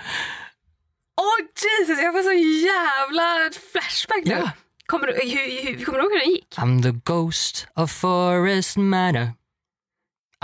Åh 1.17 1.47
Jesus, 1.57 2.03
jag 2.03 2.15
får 2.15 2.23
så 2.23 2.33
jävla 2.67 3.51
flashback 3.73 4.25
nu. 4.25 4.33
Ja. 4.33 4.51
Kommer, 4.87 5.07
du, 5.07 5.13
hur, 5.13 5.67
hur, 5.77 5.85
kommer 5.85 5.99
du 5.99 6.05
ihåg 6.05 6.13
hur 6.13 6.21
den 6.21 6.31
gick? 6.31 6.59
I'm 6.59 6.83
the 6.83 7.13
ghost 7.13 7.67
of 7.75 7.91
Forest 7.93 8.77
Manor. 8.77 9.29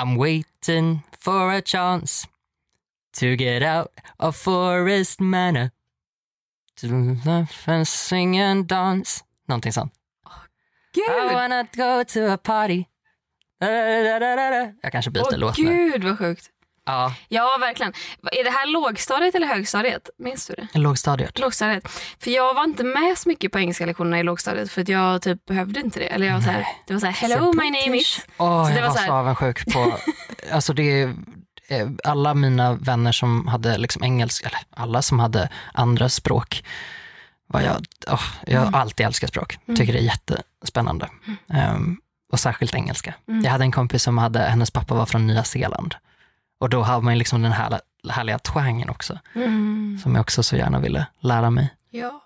I'm 0.01 0.17
waiting 0.19 1.01
for 1.19 1.51
a 1.53 1.63
chance 1.65 2.29
to 3.21 3.27
get 3.27 3.63
out 3.63 3.89
of 4.19 4.37
Forest 4.37 5.21
Manor. 5.21 5.71
To 6.81 6.87
laugh 7.27 7.69
and 7.69 7.89
sing 7.89 8.39
and 8.41 8.67
dance. 8.67 9.25
Någonting 9.49 9.73
sånt. 9.73 9.93
I 10.95 11.01
Gud! 11.01 11.33
wanna 11.33 11.63
go 11.77 12.05
to 12.05 12.33
a 12.33 12.37
party. 12.37 12.85
Da, 13.61 14.19
da, 14.19 14.51
da. 14.51 14.73
Jag 14.83 14.93
kanske 14.93 15.11
byter 15.11 15.33
Åh 15.33 15.39
låt 15.39 15.59
nu. 15.59 15.65
gud 15.65 16.05
vad 16.05 16.19
sjukt. 16.19 16.51
Ja, 16.85 17.15
Ja 17.29 17.57
verkligen. 17.61 17.93
Är 18.33 18.45
det 18.45 18.51
här 18.51 18.67
lågstadiet 18.67 19.35
eller 19.35 19.47
högstadiet? 19.47 20.11
Minns 20.19 20.47
du 20.47 20.55
det? 20.55 20.79
lågstadiet. 20.79 21.39
Lågstadiet. 21.39 21.89
För 22.21 22.31
jag 22.31 22.55
var 22.55 22.65
inte 22.65 22.85
med 22.85 23.19
så 23.19 23.29
mycket 23.29 23.53
på 23.53 23.59
engelska 23.59 23.87
lektionerna 23.87 24.21
i 24.21 24.23
lågstadiet 24.23 24.71
för 24.73 24.83
att 24.83 24.89
jag 24.89 25.23
typ 25.23 25.45
behövde 25.47 25.81
inte 25.81 25.99
det. 25.99 26.07
Eller 26.07 26.27
jag 26.27 26.35
var 26.35 26.41
så 26.41 26.51
här, 26.51 26.67
det 26.87 26.93
var 26.93 27.01
så 27.01 27.07
här, 27.07 27.13
hello 27.13 27.53
my 27.53 27.71
name 27.71 27.97
is. 27.97 28.27
Åh, 28.39 28.69
Så 28.71 28.77
jag 28.79 28.83
var 28.83 28.91
så 28.95 28.99
här- 28.99 29.07
så 29.07 29.13
avundsjuk 29.13 29.73
på, 29.73 29.99
alltså 30.53 30.73
det 30.73 30.83
är, 31.03 31.15
eh, 31.69 31.89
alla 32.05 32.35
mina 32.35 32.75
vänner 32.75 33.13
som 33.13 33.47
hade 33.47 33.79
liksom 33.79 34.05
engelska, 34.05 34.49
eller 34.49 34.61
alla 34.77 35.03
som 35.03 35.19
hade 35.21 35.49
andra 35.75 36.09
språk, 36.09 36.65
var 37.47 37.61
jag, 37.61 37.85
åh, 38.11 38.23
jag 38.47 38.59
har 38.61 38.67
Mm. 38.67 38.81
alltid 38.81 39.07
älskat 39.07 39.31
språk, 39.31 39.59
tycker 39.77 39.93
det 39.93 39.99
är 39.99 40.03
jättespännande. 40.03 41.09
Ehm, 41.49 41.97
och 42.33 42.41
särskilt 42.41 42.75
engelska. 42.75 43.15
Mm. 43.29 43.43
Jag 43.45 43.51
hade 43.51 43.65
en 43.65 43.73
kompis 43.73 44.03
som 44.03 44.19
hade, 44.19 44.39
hennes 44.41 44.71
pappa 44.71 44.95
var 44.95 45.07
från 45.07 45.27
Nya 45.27 45.45
Zeeland 45.45 45.95
Och 46.63 46.71
då 46.71 46.83
har 46.83 47.01
man 47.01 47.19
liksom 47.19 47.43
den 47.43 47.53
här 47.53 47.81
härliga 48.11 48.39
twangen 48.39 48.91
också, 48.91 49.19
Mm. 49.35 49.99
som 50.03 50.15
jag 50.15 50.21
också 50.21 50.43
så 50.43 50.57
gärna 50.57 50.81
ville 50.81 51.07
lära 51.21 51.51
mig. 51.51 51.75
Ja. 51.91 52.23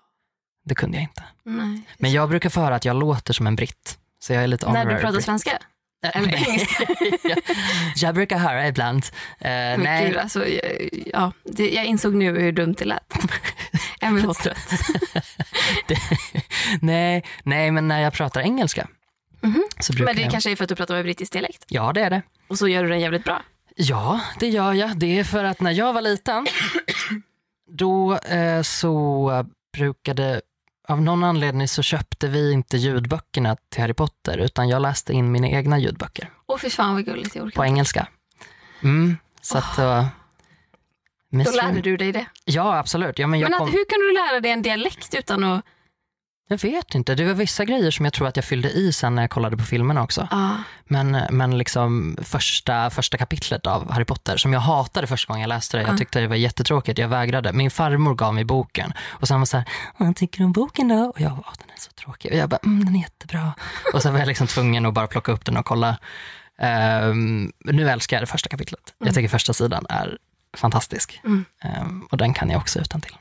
Det 0.64 0.74
kunde 0.74 0.96
jag 0.96 1.02
inte. 1.02 1.24
Nej. 1.44 1.82
Men 1.98 2.12
jag 2.12 2.28
brukar 2.28 2.50
få 2.50 2.60
höra 2.60 2.74
att 2.74 2.84
jag 2.84 2.96
låter 2.96 3.32
som 3.32 3.46
en 3.46 3.56
britt. 3.56 3.98
Så 4.18 4.32
jag 4.32 4.42
är 4.42 4.46
lite 4.46 4.72
När 4.72 4.84
du 4.84 4.94
pratar 4.94 5.12
britt. 5.12 5.24
svenska? 5.24 5.58
Jag, 7.22 7.38
jag 7.96 8.14
brukar 8.14 8.38
höra 8.38 8.68
ibland. 8.68 9.06
Men 9.40 9.80
nej, 9.80 10.08
Gud, 10.08 10.16
alltså, 10.16 10.46
jag, 10.48 10.88
ja, 11.12 11.32
det, 11.44 11.70
jag 11.70 11.84
insåg 11.84 12.14
nu 12.14 12.40
hur 12.40 12.52
dumt 12.52 12.74
det 12.78 12.84
lät. 12.84 13.12
Emil 14.00 14.26
var 14.26 14.34
trött. 14.34 14.72
nej, 16.80 17.24
nej, 17.42 17.70
men 17.70 17.88
när 17.88 18.00
jag 18.00 18.12
pratar 18.12 18.40
engelska 18.40 18.88
så 19.80 19.92
brukar 19.92 20.06
Men 20.06 20.16
det 20.16 20.22
jag... 20.22 20.30
kanske 20.30 20.50
är 20.50 20.56
för 20.56 20.64
att 20.64 20.68
du 20.68 20.74
pratar 20.76 20.94
med 20.94 21.04
brittisk 21.04 21.32
dialekt. 21.32 21.64
Ja, 21.68 21.92
det 21.92 22.00
är 22.00 22.10
det. 22.10 22.22
Och 22.48 22.58
så 22.58 22.68
gör 22.68 22.82
du 22.82 22.88
den 22.88 23.00
jävligt 23.00 23.24
bra. 23.24 23.42
Ja, 23.78 24.21
det 24.40 24.49
gör 24.49 24.73
jag. 24.73 24.99
Det 24.99 25.18
är 25.18 25.25
för 25.25 25.45
att 25.45 25.61
när 25.61 25.71
jag 25.71 25.92
var 25.92 26.02
liten, 26.02 26.47
då 27.71 28.14
eh, 28.16 28.62
så 28.62 29.47
brukade, 29.76 30.40
av 30.88 31.02
någon 31.02 31.25
anledning 31.25 31.68
så 31.68 31.83
köpte 31.83 32.28
vi 32.28 32.52
inte 32.52 32.76
ljudböckerna 32.76 33.56
till 33.68 33.80
Harry 33.80 33.95
Potter, 33.95 34.38
utan 34.38 34.68
jag 34.68 34.83
läste 34.83 35.12
in 35.12 35.33
mina 35.33 35.49
egna 35.49 35.78
ljudböcker 35.78 36.30
Åh 36.47 36.59
fy 36.59 36.71
fan 36.71 36.95
vad 36.95 37.04
gulligt, 37.04 37.35
jag 37.35 37.42
på 37.42 37.47
inte. 37.47 37.61
engelska. 37.62 38.09
Mm, 38.83 39.16
så 39.40 39.59
att... 39.59 39.78
Uh, 39.78 40.06
Då 41.30 41.50
lärde 41.50 41.80
du 41.80 41.97
dig 41.97 42.12
det. 42.12 42.26
Ja, 42.45 42.78
absolut. 42.78 43.18
Ja, 43.18 43.26
men 43.26 43.40
jag, 43.40 43.50
Men 43.50 43.54
att, 43.54 43.59
kom, 43.59 43.68
hur 43.68 43.85
kunde 43.85 44.06
du 44.06 44.12
lära 44.12 44.40
dig 44.40 44.50
en 44.50 44.62
dialekt 44.62 45.14
utan 45.14 45.45
att... 45.45 45.64
jag 46.48 46.58
vet 46.58 46.94
inte, 46.94 47.14
det 47.14 47.24
var 47.24 47.34
vissa 47.34 47.64
grejer 47.64 47.90
som 47.90 48.04
jag 48.04 48.12
tror 48.14 48.28
att 48.28 48.36
jag 48.36 48.44
fyllde 48.44 48.70
i 48.70 48.92
sen 48.92 49.14
när 49.14 49.22
jag 49.22 49.30
kollade 49.30 49.56
på 49.56 49.64
filmerna 49.64 50.02
också. 50.02 50.28
Ah. 50.30 50.50
Men, 50.84 51.18
men 51.30 51.58
liksom 51.58 52.16
första, 52.22 52.90
första 52.90 53.18
kapitlet 53.18 53.66
av 53.66 53.90
Harry 53.92 54.04
Potter, 54.04 54.36
som 54.36 54.52
jag 54.52 54.60
hatade 54.60 55.06
första 55.06 55.28
gången 55.32 55.40
jag 55.40 55.48
läste 55.48 55.76
det. 55.76 55.82
Jag 55.82 55.92
Ja. 55.92 55.96
tyckte 55.98 56.20
det 56.20 56.26
var 56.26 56.36
jättetråkigt, 56.36 56.98
jag 56.98 57.08
vägrade. 57.08 57.52
Min 57.52 57.70
farmor 57.70 58.14
gav 58.14 58.34
mig 58.34 58.44
boken 58.44 58.92
och 59.00 59.28
sen 59.28 59.38
var 59.40 59.46
så 59.46 59.56
här, 59.56 59.66
vad 59.96 60.16
tycker 60.16 60.38
du 60.38 60.44
om 60.44 60.52
boken 60.52 60.88
då? 60.88 60.94
Och 60.96 61.20
jag 61.20 61.30
bara, 61.30 61.44
"Åh, 61.46 61.52
den 61.58 61.70
är 61.76 61.80
så 61.80 61.90
tråkig. 61.90 62.32
Och 62.32 62.38
jag 62.38 62.48
bara, 62.48 62.58
mm, 62.64 62.84
den 62.84 62.96
är 62.96 63.00
jättebra. 63.00 63.52
Och 63.94 64.02
så 64.02 64.10
var 64.10 64.18
jag 64.18 64.28
liksom 64.28 64.46
tvungen 64.46 64.86
att 64.86 64.94
bara 64.94 65.06
plocka 65.06 65.32
upp 65.32 65.44
den 65.44 65.56
och 65.56 65.64
kolla. 65.66 65.98
Ehm, 66.58 67.52
nu 67.64 67.90
älskar 67.90 68.16
jag 68.16 68.22
det 68.22 68.26
första 68.26 68.48
kapitlet. 68.48 68.94
Mm. 69.00 69.06
Jag 69.06 69.14
tycker 69.14 69.28
första 69.28 69.52
sidan 69.52 69.86
är 69.88 70.18
fantastisk. 70.56 71.20
Mm. 71.24 71.44
Ehm, 71.62 72.06
och 72.10 72.16
den 72.16 72.34
kan 72.34 72.50
jag 72.50 72.58
också 72.60 72.80
utan 72.80 73.00
till. 73.00 73.16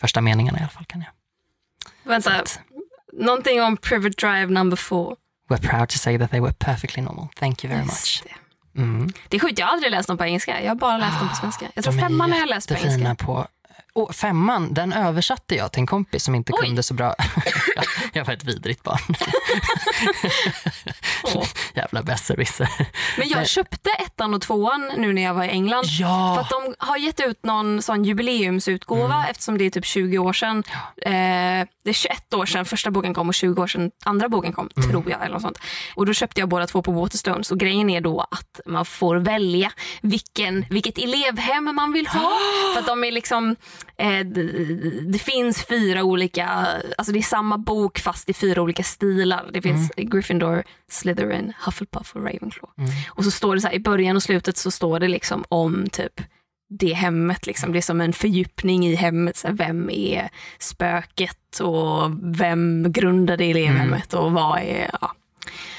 Första 0.00 0.20
meningarna 0.20 0.58
i 0.58 0.60
alla 0.60 0.70
fall 0.70 0.84
kan 0.84 1.00
jag. 1.00 1.10
Vänta, 2.04 2.34
att, 2.34 2.60
någonting 3.12 3.62
om 3.62 3.76
Private 3.76 4.26
Drive 4.26 4.46
number 4.46 4.76
four. 4.76 5.16
We're 5.50 5.68
proud 5.70 5.88
to 5.88 5.98
say 5.98 6.18
that 6.18 6.30
they 6.30 6.40
were 6.40 6.52
perfectly 6.52 7.02
normal. 7.02 7.28
Thank 7.36 7.64
you 7.64 7.72
very 7.74 7.84
Just 7.86 7.92
much. 7.92 8.22
det. 8.24 8.80
Mm. 8.80 9.12
det 9.28 9.36
är 9.36 9.40
sjukt, 9.40 9.58
jag 9.58 9.66
har 9.66 9.72
aldrig 9.72 9.90
läst 9.90 10.08
dem 10.08 10.18
på 10.18 10.24
engelska. 10.24 10.62
Jag 10.62 10.70
har 10.70 10.74
bara 10.74 10.96
läst 10.96 11.18
dem 11.18 11.28
på 11.28 11.34
svenska. 11.34 11.66
Jag 11.74 11.84
tror 11.84 11.94
femman 11.94 12.32
har 12.32 12.38
jag 12.38 12.48
läst 12.48 12.68
på 12.68 12.74
engelska. 12.74 13.14
på... 13.14 13.46
Och 13.94 14.14
femman, 14.14 14.74
den 14.74 14.92
översatte 14.92 15.54
jag 15.54 15.72
till 15.72 15.80
en 15.80 15.86
kompis 15.86 16.24
som 16.24 16.34
inte 16.34 16.52
Oj. 16.52 16.66
kunde 16.66 16.82
så 16.82 16.94
bra. 16.94 17.14
jag, 17.76 17.84
jag 18.18 18.24
var 18.24 18.34
ett 18.34 18.44
vidrigt 18.44 18.82
barn. 18.82 18.98
Åh. 21.24 21.44
Jävla 21.74 22.02
besserwisser. 22.02 22.68
Men 23.18 23.28
jag 23.28 23.48
köpte 23.48 23.90
ettan 23.90 24.34
och 24.34 24.40
tvåan 24.40 24.90
nu 24.96 25.12
när 25.12 25.22
jag 25.22 25.34
var 25.34 25.44
i 25.44 25.48
England. 25.48 25.84
För 25.86 26.02
Ja! 26.02 26.40
att 26.40 26.50
de 26.50 26.74
har 26.78 26.96
gett 26.96 27.20
ut 27.20 27.44
någon 27.44 27.82
sån 27.82 28.04
jubileumsutgåva 28.04 29.14
Mm. 29.14 29.30
eftersom 29.30 29.58
det 29.58 29.64
är 29.64 29.70
typ 29.70 29.84
20 29.86 30.18
år 30.18 30.32
sedan. 30.32 30.62
Eh, 31.02 31.12
det 31.84 31.90
är 31.90 31.92
21 31.92 32.34
år 32.34 32.46
sedan 32.46 32.64
första 32.64 32.90
boken 32.90 33.14
kom 33.14 33.28
och 33.28 33.34
20 33.34 33.62
år 33.62 33.66
sedan 33.66 33.90
andra 34.04 34.28
boken 34.28 34.52
kom, 34.52 34.68
Mm. 34.76 34.90
tror 34.90 35.10
jag. 35.10 35.20
eller 35.20 35.32
något 35.32 35.42
sånt. 35.42 35.58
Och 35.94 36.06
Då 36.06 36.12
köpte 36.12 36.40
jag 36.40 36.48
båda 36.48 36.66
två 36.66 36.82
på 36.82 36.92
Waterstones 36.92 37.50
och 37.50 37.58
grejen 37.58 37.90
är 37.90 38.00
då 38.00 38.20
att 38.30 38.60
man 38.66 38.84
får 38.84 39.16
välja 39.16 39.72
vilken, 40.02 40.64
vilket 40.70 40.98
elevhem 40.98 41.74
man 41.74 41.92
vill 41.92 42.06
ha. 42.06 42.38
För 42.74 42.80
att 42.80 42.86
de 42.86 43.04
är 43.04 43.12
liksom, 43.12 43.56
eh, 43.96 44.08
det, 44.20 44.42
det 45.12 45.18
finns 45.18 45.64
fyra 45.66 46.02
olika, 46.02 46.66
alltså 46.98 47.12
det 47.12 47.18
är 47.18 47.22
samma 47.22 47.58
bok 47.58 47.98
fast 48.02 48.28
i 48.28 48.32
fyra 48.34 48.62
olika 48.62 48.82
stilar. 48.82 49.50
Det 49.52 49.62
finns 49.62 49.92
Gryffindor, 49.96 50.62
Slytherin, 50.90 51.52
Hufflepuff 51.64 52.12
och 52.16 52.20
Ravenclaw. 52.22 52.72
Mm. 52.78 52.90
Och 53.08 53.24
så 53.24 53.30
står 53.30 53.54
det 53.54 53.60
så 53.60 53.68
här, 53.68 53.74
i 53.74 53.80
början 53.80 54.16
och 54.16 54.22
slutet 54.22 54.56
så 54.56 54.70
står 54.70 55.00
det 55.00 55.08
liksom 55.08 55.44
om 55.48 55.88
typ 55.92 56.20
det 56.68 56.92
hemmet. 56.92 57.46
Liksom. 57.46 57.72
Det 57.72 57.78
är 57.78 57.82
som 57.82 58.00
en 58.00 58.12
fördjupning 58.12 58.86
i 58.86 58.94
hemmet. 58.94 59.36
Så 59.36 59.46
här, 59.48 59.54
vem 59.54 59.90
är 59.90 60.28
spöket 60.58 61.60
och 61.60 62.10
vem 62.22 62.92
grundade 62.92 63.44
elevhemmet 63.44 64.14
och 64.14 64.32
vad 64.32 64.58
är... 64.58 64.90
Ja. 65.00 65.14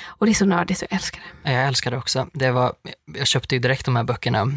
Och 0.06 0.26
det 0.26 0.32
är 0.32 0.34
så 0.34 0.46
nördigt 0.46 0.82
och 0.82 0.88
jag 0.92 0.96
älskar 0.96 1.22
det. 1.44 1.52
Jag 1.52 1.68
älskar 1.68 1.92
det 1.92 1.98
också. 1.98 2.28
Det 2.34 2.52
var, 2.52 2.74
jag 3.18 3.28
köpte 3.28 3.56
ju 3.56 3.60
direkt 3.60 3.86
de 3.86 3.96
här 3.96 4.04
böckerna. 4.04 4.52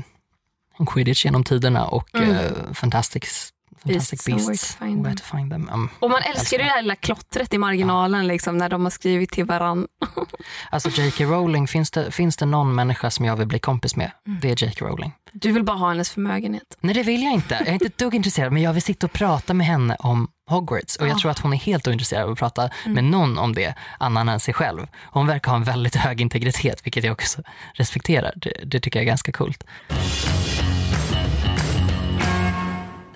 Quidditch 0.87 1.25
genom 1.25 1.45
tiderna 1.45 1.87
och 1.87 2.15
Mm. 2.15 2.31
eh, 2.31 2.73
Fantastic, 2.75 3.53
Fantastic 3.85 4.27
Beasts 4.27 4.27
and 4.31 4.41
Where 4.41 4.53
Beasts. 4.53 4.75
to 4.75 4.85
Find 4.85 5.05
Where 5.07 5.17
to 5.17 5.23
find 5.37 5.53
them. 5.53 5.69
Um, 5.73 5.89
Och 5.99 6.11
man 6.11 6.23
älskar 6.23 6.59
ju 6.59 6.65
det 6.65 6.71
här 6.71 6.83
lilla 6.83 6.97
klottret 6.97 7.55
i 7.55 7.59
marginalen 7.59 8.27
liksom, 8.27 8.59
när 8.59 8.69
de 8.69 8.83
har 8.85 8.91
skrivit 8.91 9.31
till 9.31 9.45
varandra. 9.45 9.89
alltså 10.71 10.89
J.K. 10.91 11.25
Rowling, 11.25 11.69
finns 11.69 11.91
det, 11.91 12.11
finns 12.11 12.37
det 12.37 12.47
någon 12.47 12.75
människa 12.75 13.11
som 13.11 13.25
jag 13.25 13.37
vill 13.37 13.47
bli 13.47 13.59
kompis 13.59 13.97
med? 13.97 14.11
Mm. 14.27 14.41
Det 14.41 14.51
är 14.51 14.65
J.K. 14.65 14.87
Rowling. 14.87 15.13
Du 15.33 15.53
vill 15.53 15.65
bara 15.65 15.77
ha 15.77 15.89
hennes 15.89 16.11
förmögenhet. 16.11 16.63
Nej 16.81 16.95
det 16.95 17.03
vill 17.03 17.23
jag 17.23 17.33
inte. 17.33 17.55
Jag 17.55 17.69
är 17.69 17.73
inte 17.73 17.87
ett 17.87 17.99
dugg 17.99 18.15
intresserad 18.15 18.53
men 18.53 18.63
jag 18.63 18.73
vill 18.73 18.83
sitta 18.83 19.07
och 19.07 19.13
prata 19.13 19.55
med 19.55 19.67
henne 19.67 19.97
om 19.99 20.29
Hogwarts 20.51 20.97
och 20.97 21.09
jag 21.09 21.19
tror 21.19 21.31
att 21.31 21.39
hon 21.39 21.53
är 21.53 21.57
helt 21.57 21.89
ointresserad 21.89 22.23
av 22.25 22.31
att 22.33 22.39
prata 22.39 22.71
med 22.87 23.05
någon 23.05 23.39
om 23.39 23.55
det 23.55 23.75
annan 23.99 24.29
än 24.29 24.41
sig 24.41 24.55
själv. 24.55 24.87
Hon 25.05 25.27
verkar 25.27 25.51
ha 25.51 25.57
en 25.57 25.65
väldigt 25.65 25.95
hög 25.95 26.21
integritet 26.21 26.87
vilket 26.87 27.05
jag 27.05 27.13
också 27.13 27.43
respekterar. 27.75 28.33
Det, 28.37 28.53
det 28.65 28.81
tycker 28.81 28.99
jag 28.99 29.03
är 29.03 29.07
ganska 29.07 29.33
coolt. 29.33 29.65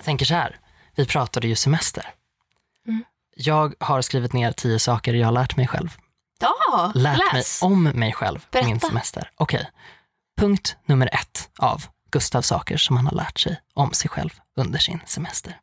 Tänker 0.03 0.25
så 0.25 0.33
här, 0.33 0.59
vi 0.95 1.05
pratade 1.05 1.47
ju 1.47 1.55
semester. 1.55 2.05
Mm. 2.87 3.03
Jag 3.35 3.73
har 3.79 4.01
skrivit 4.01 4.33
ner 4.33 4.51
tio 4.51 4.79
saker 4.79 5.13
jag 5.13 5.27
har 5.27 5.31
lärt 5.31 5.57
mig 5.57 5.67
själv. 5.67 5.95
Ja, 6.39 6.91
Lärt 6.95 7.17
läs! 7.33 7.61
mig 7.61 7.67
om 7.71 7.83
mig 7.83 8.13
själv 8.13 8.39
på 8.51 8.57
min 8.57 8.67
Berätta. 8.67 8.87
semester. 8.87 9.31
Okej. 9.35 9.69
Punkt 10.39 10.75
nummer 10.85 11.09
ett 11.13 11.49
av 11.59 11.83
Gustavs 12.11 12.47
saker 12.47 12.77
som 12.77 12.97
han 12.97 13.07
har 13.07 13.13
lärt 13.13 13.39
sig 13.39 13.61
om 13.73 13.93
sig 13.93 14.09
själv 14.09 14.29
under 14.55 14.79
sin 14.79 14.99
semester. 15.05 15.59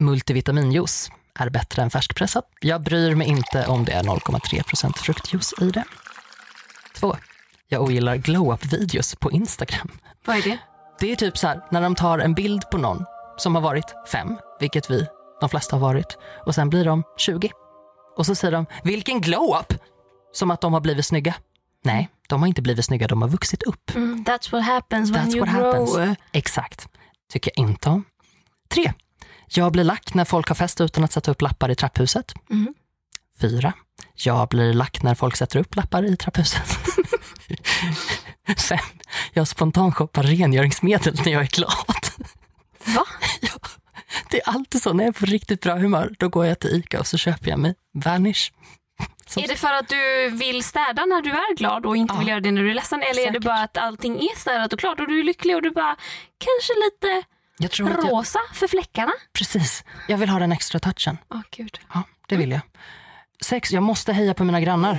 Multivitaminjuice 0.00 1.10
är 1.38 1.50
bättre 1.50 1.82
än 1.82 1.90
färskpressat. 1.90 2.44
Jag 2.60 2.82
bryr 2.82 3.14
mig 3.14 3.26
inte 3.28 3.66
om 3.66 3.84
det 3.84 3.92
är 3.92 4.02
0,3% 4.02 4.98
fruktjuice 4.98 5.54
i 5.60 5.70
det. 5.70 5.84
Två. 6.96 7.16
Jag 7.68 7.82
ogillar 7.82 8.16
glow-up-videos 8.16 9.14
på 9.16 9.32
Instagram. 9.32 9.90
Vad 10.24 10.36
är 10.36 10.42
det? 10.42 10.58
Det 11.00 11.12
är 11.12 11.16
typ 11.16 11.38
så 11.38 11.46
här 11.46 11.60
när 11.70 11.82
de 11.82 11.94
tar 11.94 12.18
en 12.18 12.34
bild 12.34 12.70
på 12.70 12.78
någon 12.78 13.04
som 13.36 13.54
har 13.54 13.62
varit 13.62 13.94
fem, 14.12 14.38
vilket 14.60 14.90
vi, 14.90 15.06
de 15.40 15.48
flesta 15.48 15.76
har 15.76 15.80
varit, 15.80 16.18
och 16.46 16.54
sen 16.54 16.70
blir 16.70 16.84
de 16.84 17.02
20. 17.16 17.50
Och 18.16 18.26
så 18.26 18.34
säger 18.34 18.52
de, 18.52 18.66
vilken 18.84 19.20
glow-up! 19.20 19.72
Som 20.32 20.50
att 20.50 20.60
de 20.60 20.72
har 20.72 20.80
blivit 20.80 21.06
snygga. 21.06 21.34
Nej, 21.84 22.08
de 22.28 22.40
har 22.42 22.46
inte 22.48 22.62
blivit 22.62 22.84
snygga, 22.84 23.06
de 23.08 23.22
har 23.22 23.28
vuxit 23.28 23.62
upp. 23.62 23.94
Mm, 23.94 24.24
that's 24.24 24.52
what 24.52 24.64
happens 24.64 25.10
when 25.10 25.26
That's 25.26 25.36
you 25.36 25.46
grow. 25.46 25.64
happens. 25.64 26.18
Exakt. 26.32 26.88
Tycker 27.32 27.52
jag 27.56 27.68
inte 27.68 27.88
om. 27.88 28.04
Tre. 28.68 28.92
Jag 29.48 29.72
blir 29.72 29.84
lack 29.84 30.14
när 30.14 30.24
folk 30.24 30.48
har 30.48 30.54
fest 30.54 30.80
utan 30.80 31.04
att 31.04 31.12
sätta 31.12 31.30
upp 31.30 31.42
lappar 31.42 31.70
i 31.70 31.74
trapphuset. 31.74 32.32
Mm. 32.50 32.74
Fyra. 33.40 33.72
Jag 34.14 34.48
blir 34.48 34.72
lack 34.72 35.02
när 35.02 35.14
folk 35.14 35.36
sätter 35.36 35.58
upp 35.58 35.76
lappar 35.76 36.02
i 36.04 36.16
trapphuset. 36.16 36.62
Fem. 38.68 38.78
Jag 39.32 39.48
spontanshoppar 39.48 40.22
rengöringsmedel 40.22 41.20
när 41.24 41.32
jag 41.32 41.42
är 41.42 41.46
glad. 41.46 41.96
Va? 42.86 43.04
Det 44.30 44.40
är 44.42 44.48
alltid 44.48 44.82
så 44.82 44.92
när 44.92 45.04
jag 45.04 45.14
är 45.16 45.20
på 45.20 45.26
riktigt 45.26 45.60
bra 45.60 45.74
humör. 45.76 46.14
Då 46.18 46.28
går 46.28 46.46
jag 46.46 46.58
till 46.58 46.70
ICA 46.76 47.00
och 47.00 47.06
så 47.06 47.18
köper 47.18 47.50
jag 47.50 47.58
mig 47.58 47.74
Vanish. 47.94 48.52
Som- 49.26 49.42
Är 49.44 49.48
det 49.48 49.56
för 49.56 49.72
att 49.72 49.88
du 49.88 50.28
vill 50.30 50.64
städa 50.64 51.04
när 51.06 51.22
du 51.22 51.30
är 51.30 51.56
glad 51.56 51.86
och 51.86 51.96
inte 51.96 52.14
Ja. 52.14 52.18
vill 52.18 52.28
göra 52.28 52.40
det 52.40 52.50
när 52.50 52.62
du 52.62 52.70
är 52.70 52.74
ledsen? 52.74 53.02
Eller 53.02 53.22
är 53.22 53.26
det 53.26 53.32
Säkert. 53.32 53.42
bara 53.44 53.60
att 53.62 53.76
allting 53.78 54.16
är 54.20 54.38
städat 54.38 54.72
och 54.72 54.78
klart 54.78 55.00
och 55.00 55.08
du 55.08 55.18
är 55.20 55.24
lycklig 55.24 55.56
och 55.56 55.62
du 55.62 55.70
bara 55.70 55.96
kanske 56.38 56.72
lite 56.84 57.22
att 57.64 57.78
jag, 57.78 58.12
rosa 58.12 58.38
för 58.54 58.68
fläckarna? 58.68 59.12
precis. 59.32 59.84
Jag 60.08 60.18
vill 60.18 60.28
ha 60.28 60.38
den 60.38 60.52
extra 60.52 60.78
touchen. 60.80 61.18
Åh 61.30 61.40
gud. 61.50 61.78
Ja, 61.94 62.02
det 62.28 62.36
vill 62.36 62.50
jag. 62.50 62.60
Sex, 63.40 63.72
jag 63.72 63.82
måste 63.82 64.12
heja 64.12 64.34
på 64.34 64.44
mina 64.44 64.60
grannar. 64.60 64.98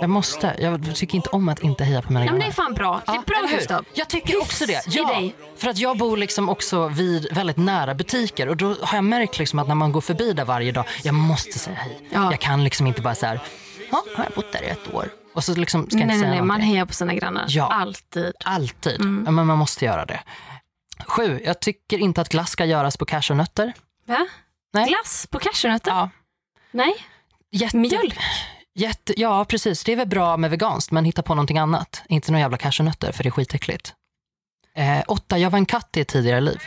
Jag 0.00 0.10
måste. 0.10 0.56
Jag 0.58 0.96
tycker 0.96 1.16
inte 1.16 1.28
om 1.28 1.48
att 1.48 1.58
inte 1.58 1.84
heja 1.84 2.02
på 2.02 2.12
mina 2.12 2.24
Ja, 2.26 2.32
men 2.32 2.40
grannar. 2.40 2.46
det 2.46 2.50
är 2.50 2.64
fan 2.64 2.74
bra. 2.74 3.02
Det 3.06 3.12
är 3.12 3.22
bra 3.22 3.46
hur? 3.50 3.56
Gustav. 3.56 3.84
Jag 3.94 4.08
tycker 4.08 4.40
också 4.40 4.66
det. 4.66 4.82
Ja, 4.86 5.22
för 5.56 5.68
att 5.70 5.78
jag 5.78 5.98
bor 5.98 6.16
liksom 6.16 6.48
också 6.48 6.88
vid 6.88 7.26
väldigt 7.34 7.56
nära 7.56 7.94
butiker 7.94 8.48
och 8.48 8.56
då 8.56 8.76
har 8.82 8.96
jag 8.96 9.04
märkt 9.04 9.38
liksom 9.38 9.58
att 9.58 9.68
när 9.68 9.74
man 9.74 9.92
går 9.92 10.00
förbi 10.00 10.32
där 10.32 10.44
varje 10.44 10.72
dag, 10.72 10.84
jag 11.02 11.14
måste 11.14 11.58
säga 11.58 11.76
hej. 11.76 12.08
Ja. 12.12 12.30
Jag 12.30 12.40
kan 12.40 12.64
liksom 12.64 12.86
inte 12.86 13.02
bara 13.02 13.14
så 13.14 13.26
här, 13.26 13.40
ja, 13.90 14.04
har 14.16 14.24
jag 14.24 14.32
bott 14.32 14.52
där 14.52 14.62
i 14.62 14.66
ett 14.66 14.94
år? 14.94 15.08
Och 15.34 15.44
så 15.44 15.54
liksom 15.54 15.86
ska 15.86 15.96
Nej, 15.96 16.02
inte 16.02 16.18
säga 16.18 16.30
nej. 16.30 16.42
Man 16.42 16.60
hejar 16.60 16.84
på 16.86 16.92
sina 16.94 17.14
grannar. 17.14 17.44
Ja. 17.48 17.66
Alltid. 17.72 18.32
Alltid. 18.44 19.00
Mm. 19.00 19.22
Ja, 19.26 19.30
Men 19.30 19.46
man 19.46 19.58
måste 19.58 19.84
göra 19.84 20.04
det. 20.04 20.20
Sju, 21.06 21.40
jag 21.44 21.60
tycker 21.60 21.98
inte 21.98 22.20
att 22.20 22.28
glass 22.28 22.50
ska 22.50 22.64
göras 22.64 22.96
på 22.96 23.04
cashewnötter. 23.04 23.72
Va? 24.06 24.26
Nej. 24.72 24.88
Glass 24.88 25.26
på 25.30 25.38
cashewnötter? 25.38 25.90
Ja. 25.90 26.10
Nej. 26.70 26.94
Jätte, 27.54 27.76
Mjölk? 27.76 28.18
Jätte, 28.74 29.20
ja, 29.20 29.44
precis. 29.44 29.84
Det 29.84 29.92
är 29.92 29.96
väl 29.96 30.08
bra 30.08 30.36
med 30.36 30.50
veganskt, 30.50 30.90
men 30.92 31.04
hitta 31.04 31.22
på 31.22 31.34
någonting 31.34 31.58
annat. 31.58 32.02
Inte 32.08 32.32
några 32.32 32.40
jävla 32.40 32.56
cashewnötter, 32.56 33.12
för 33.12 33.22
det 33.22 33.28
är 33.28 33.30
skitäckligt. 33.30 33.94
Eh, 34.76 35.02
åtta, 35.08 35.38
jag 35.38 35.50
var 35.50 35.58
en 35.58 35.66
katt 35.66 35.96
i 35.96 36.00
ett 36.00 36.08
tidigare 36.08 36.40
liv. 36.40 36.58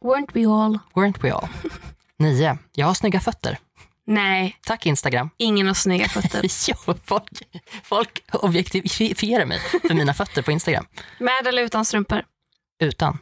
Weren't 0.00 0.30
we 0.32 0.46
all? 0.46 0.78
Weren't 0.94 1.22
we 1.22 1.32
all? 1.32 1.48
Nio, 2.18 2.58
jag 2.74 2.86
har 2.86 2.94
snygga 2.94 3.20
fötter. 3.20 3.58
Nej, 4.06 4.56
Tack 4.66 4.86
Instagram. 4.86 5.30
ingen 5.36 5.66
har 5.66 5.74
snygga 5.74 6.08
fötter. 6.08 6.42
Jo, 6.68 6.94
folk, 7.04 7.42
folk 7.82 8.22
objektifierar 8.32 9.44
mig 9.46 9.58
för 9.88 9.94
mina 9.94 10.14
fötter 10.14 10.42
på 10.42 10.52
Instagram. 10.52 10.86
Med 11.18 11.46
eller 11.46 11.62
utan 11.62 11.84
strumpor? 11.84 12.22
Utan. 12.82 13.18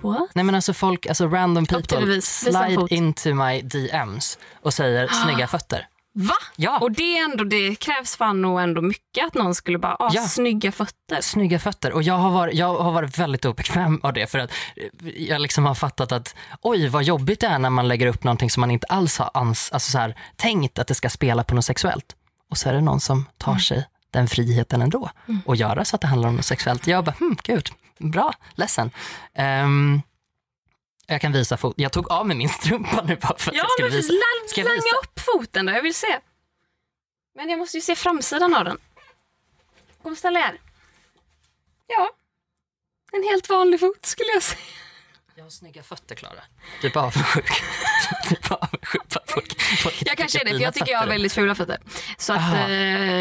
What? 0.00 0.34
Nej 0.34 0.44
men 0.44 0.54
alltså 0.54 0.72
folk, 0.74 1.06
alltså 1.06 1.26
random 1.28 1.66
people 1.66 2.22
slide 2.22 2.86
into 2.90 3.34
my 3.34 3.62
DMs 3.62 4.38
och 4.62 4.74
säger 4.74 5.08
snygga 5.08 5.46
fötter. 5.56 5.88
Va? 6.16 6.34
Ja, 6.56 6.78
Och 6.78 6.92
det, 6.92 7.18
ändå, 7.18 7.44
det 7.44 7.74
krävs 7.74 8.16
fan 8.16 8.42
nog 8.42 8.60
ändå 8.60 8.82
mycket 8.82 9.26
att 9.26 9.34
någon 9.34 9.54
skulle 9.54 9.78
bara, 9.78 9.96
ah, 9.98 10.10
Ja. 10.14 10.22
snygga 10.22 10.72
fötter. 10.72 11.20
snygga 11.20 11.58
fötter. 11.58 11.92
Och 11.92 12.02
jag 12.02 12.14
har, 12.14 12.30
varit, 12.30 12.54
jag 12.54 12.74
har 12.82 12.92
varit 12.92 13.18
väldigt 13.18 13.44
obekväm 13.44 14.00
av 14.02 14.12
det 14.12 14.26
för 14.30 14.38
att 14.38 14.50
jag 15.16 15.40
liksom 15.40 15.66
har 15.66 15.74
fattat 15.74 16.12
att 16.12 16.34
oj 16.62 16.88
vad 16.88 17.04
jobbigt 17.04 17.40
det 17.40 17.46
är 17.46 17.58
när 17.58 17.70
man 17.70 17.88
lägger 17.88 18.06
upp 18.06 18.24
någonting 18.24 18.50
som 18.50 18.60
man 18.60 18.70
inte 18.70 18.86
alls 18.86 19.18
har 19.18 19.30
ans, 19.34 19.70
alltså 19.72 19.90
så 19.90 19.98
här, 19.98 20.18
tänkt 20.36 20.78
att 20.78 20.86
det 20.86 20.94
ska 20.94 21.10
spela 21.10 21.44
på 21.44 21.54
något 21.54 21.64
sexuellt. 21.64 22.14
Och 22.50 22.58
så 22.58 22.68
är 22.68 22.72
det 22.72 22.80
någon 22.80 23.00
som 23.00 23.24
tar 23.38 23.52
Mm. 23.52 23.60
sig 23.60 23.86
den 24.10 24.28
friheten 24.28 24.82
ändå 24.82 25.10
och 25.46 25.56
göra 25.56 25.84
så 25.84 25.96
att 25.96 26.00
det 26.00 26.06
handlar 26.08 26.28
om 26.28 26.36
något 26.36 26.44
sexuellt. 26.44 26.86
Jag 26.86 27.04
bara, 27.04 27.14
hmm, 27.18 27.36
gud, 27.42 27.68
bra, 27.98 28.32
ledsen. 28.54 28.90
Ehm, 29.34 30.02
jag 31.06 31.20
kan 31.20 31.32
visa 31.32 31.56
fot. 31.56 31.74
Jag 31.78 31.92
tog 31.92 32.10
av 32.12 32.26
mig 32.26 32.36
min 32.36 32.48
strumpa 32.48 33.02
nu 33.04 33.16
bara 33.16 33.38
för 33.38 33.50
att 33.50 33.56
Ja, 33.56 33.62
jag 33.62 33.70
skulle 33.70 33.88
men 33.88 33.96
visa. 33.96 34.12
lang- 34.12 34.48
Ska 34.48 34.60
jag 34.60 34.68
langa 34.68 34.76
visa? 34.76 34.96
upp 35.02 35.20
foten 35.20 35.66
då, 35.66 35.72
jag 35.72 35.82
vill 35.82 35.94
se. 35.94 36.18
Men 37.34 37.48
jag 37.50 37.58
måste 37.58 37.76
ju 37.76 37.80
se 37.80 37.96
framsidan 37.96 38.54
av 38.54 38.64
den. 38.64 38.78
Kom 40.02 40.16
ställ 40.16 40.36
er. 40.36 40.60
Ja, 41.86 42.10
en 43.12 43.22
helt 43.22 43.48
vanlig 43.48 43.80
fot 43.80 44.06
skulle 44.06 44.28
jag 44.30 44.42
säga. 44.42 44.60
Jag 45.36 45.44
har 45.44 45.50
snygga 45.50 45.82
fötter 45.82 46.14
Klara. 46.14 46.32
Du 46.80 46.86
är 46.86 46.92
bara 46.92 47.04
avundsjuk. 47.04 47.62
Du 48.28 48.34
är 48.34 48.48
bara 48.48 48.56
avundsjuk 48.58 49.08
på 49.08 49.18
att 49.18 49.30
folk, 49.30 49.60
folk 49.62 50.02
Jag 50.06 50.16
kanske 50.16 50.40
är 50.40 50.44
det, 50.44 50.50
för 50.50 50.58
jag 50.60 50.74
tycker 50.74 50.92
jag 50.92 50.98
har 50.98 51.06
väldigt 51.06 51.32
fula 51.32 51.54
fötter. 51.54 51.78
Så 52.18 52.32
att, 52.32 52.54
eh, 52.54 52.70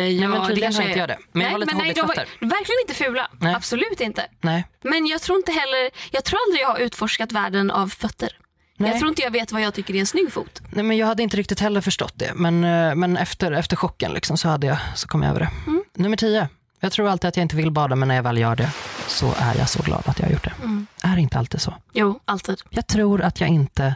ja, 0.08 0.28
men 0.28 0.48
tydligen 0.48 0.72
kanske 0.74 0.82
har 0.82 0.90
inte 0.90 1.00
är- 1.00 1.02
jag 1.02 1.10
det. 1.10 1.18
Men 1.32 1.42
jag 1.44 1.52
har 1.52 1.58
lite 1.60 1.76
nej, 1.76 1.94
de 1.94 2.02
var 2.02 2.16
verkligen 2.40 2.80
inte 2.82 2.94
fula. 2.94 3.30
Nej. 3.40 3.54
Absolut 3.56 4.02
inte. 4.02 4.26
Nej. 4.42 4.66
Men 4.84 5.08
jag 5.08 5.22
tror 5.22 5.38
inte 5.38 5.52
heller, 5.52 5.90
jag 6.12 6.24
tror 6.24 6.40
aldrig 6.48 6.62
jag 6.64 6.68
har 6.68 6.78
utforskat 6.80 7.32
världen 7.32 7.72
av 7.72 7.88
fötter. 7.88 8.38
Nej. 8.78 8.90
Jag 8.92 9.00
tror 9.00 9.10
inte 9.10 9.22
jag 9.22 9.32
vet 9.32 9.52
vad 9.52 9.62
jag 9.62 9.74
tycker 9.74 9.96
är 9.96 10.00
en 10.00 10.06
snygg 10.08 10.34
fot. 10.34 10.62
Nej, 10.70 10.84
men 10.84 10.98
jag 10.98 11.08
hade 11.08 11.24
inte 11.24 11.38
riktigt 11.38 11.60
heller 11.60 11.82
förstått 11.82 12.14
det. 12.16 12.32
Men, 12.36 12.64
eh, 12.64 12.96
men 12.96 13.18
efter, 13.18 13.52
efter 13.52 13.76
chocken 13.76 14.14
liksom, 14.14 14.38
så, 14.38 14.48
hade 14.50 14.68
jag, 14.68 14.78
så 14.96 15.08
kom 15.08 15.22
jag 15.24 15.30
över 15.30 15.40
det. 15.40 15.50
Mm. 15.68 15.84
Nummer 15.94 16.18
tio. 16.18 16.48
Jag 16.84 16.92
tror 16.92 17.10
alltid 17.10 17.28
att 17.28 17.38
jag 17.38 17.42
inte 17.42 17.56
vill 17.56 17.72
bada, 17.72 17.96
men 17.96 18.08
när 18.08 18.16
jag 18.16 18.24
väl 18.24 18.38
gör 18.38 18.56
det 18.56 18.72
så 19.08 19.34
är 19.38 19.56
jag 19.58 19.70
så 19.70 19.84
glad 19.84 20.04
att 20.06 20.20
jag 20.20 20.26
har 20.26 20.34
gjort 20.34 20.44
det. 20.44 20.54
Mm. 20.64 20.88
Är 21.04 21.18
inte 21.18 21.40
alltid 21.40 21.62
så. 21.62 21.74
Jo, 21.94 22.20
alltid. 22.26 22.62
Jag 22.70 22.88
tror 22.88 23.22
att 23.22 23.42
jag 23.42 23.50
inte... 23.50 23.96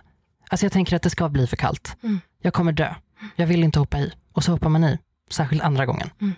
Alltså 0.50 0.65
jag 0.65 0.74
tänker 0.74 0.96
att 0.96 1.01
det 1.01 1.10
ska 1.10 1.29
bli 1.29 1.48
för 1.48 1.58
kallt. 1.58 1.98
Mm. 2.03 2.20
Jag 2.41 2.53
kommer 2.53 2.72
dö. 2.72 2.94
Jag 3.36 3.48
vill 3.48 3.63
inte 3.63 3.79
hoppa 3.79 4.00
i. 4.00 4.13
Och 4.34 4.44
så 4.44 4.51
hoppar 4.51 4.70
man 4.70 4.84
i. 4.84 5.00
Särskilt 5.29 5.63
andra 5.63 5.86
gången. 5.86 6.10
Mm. 6.22 6.34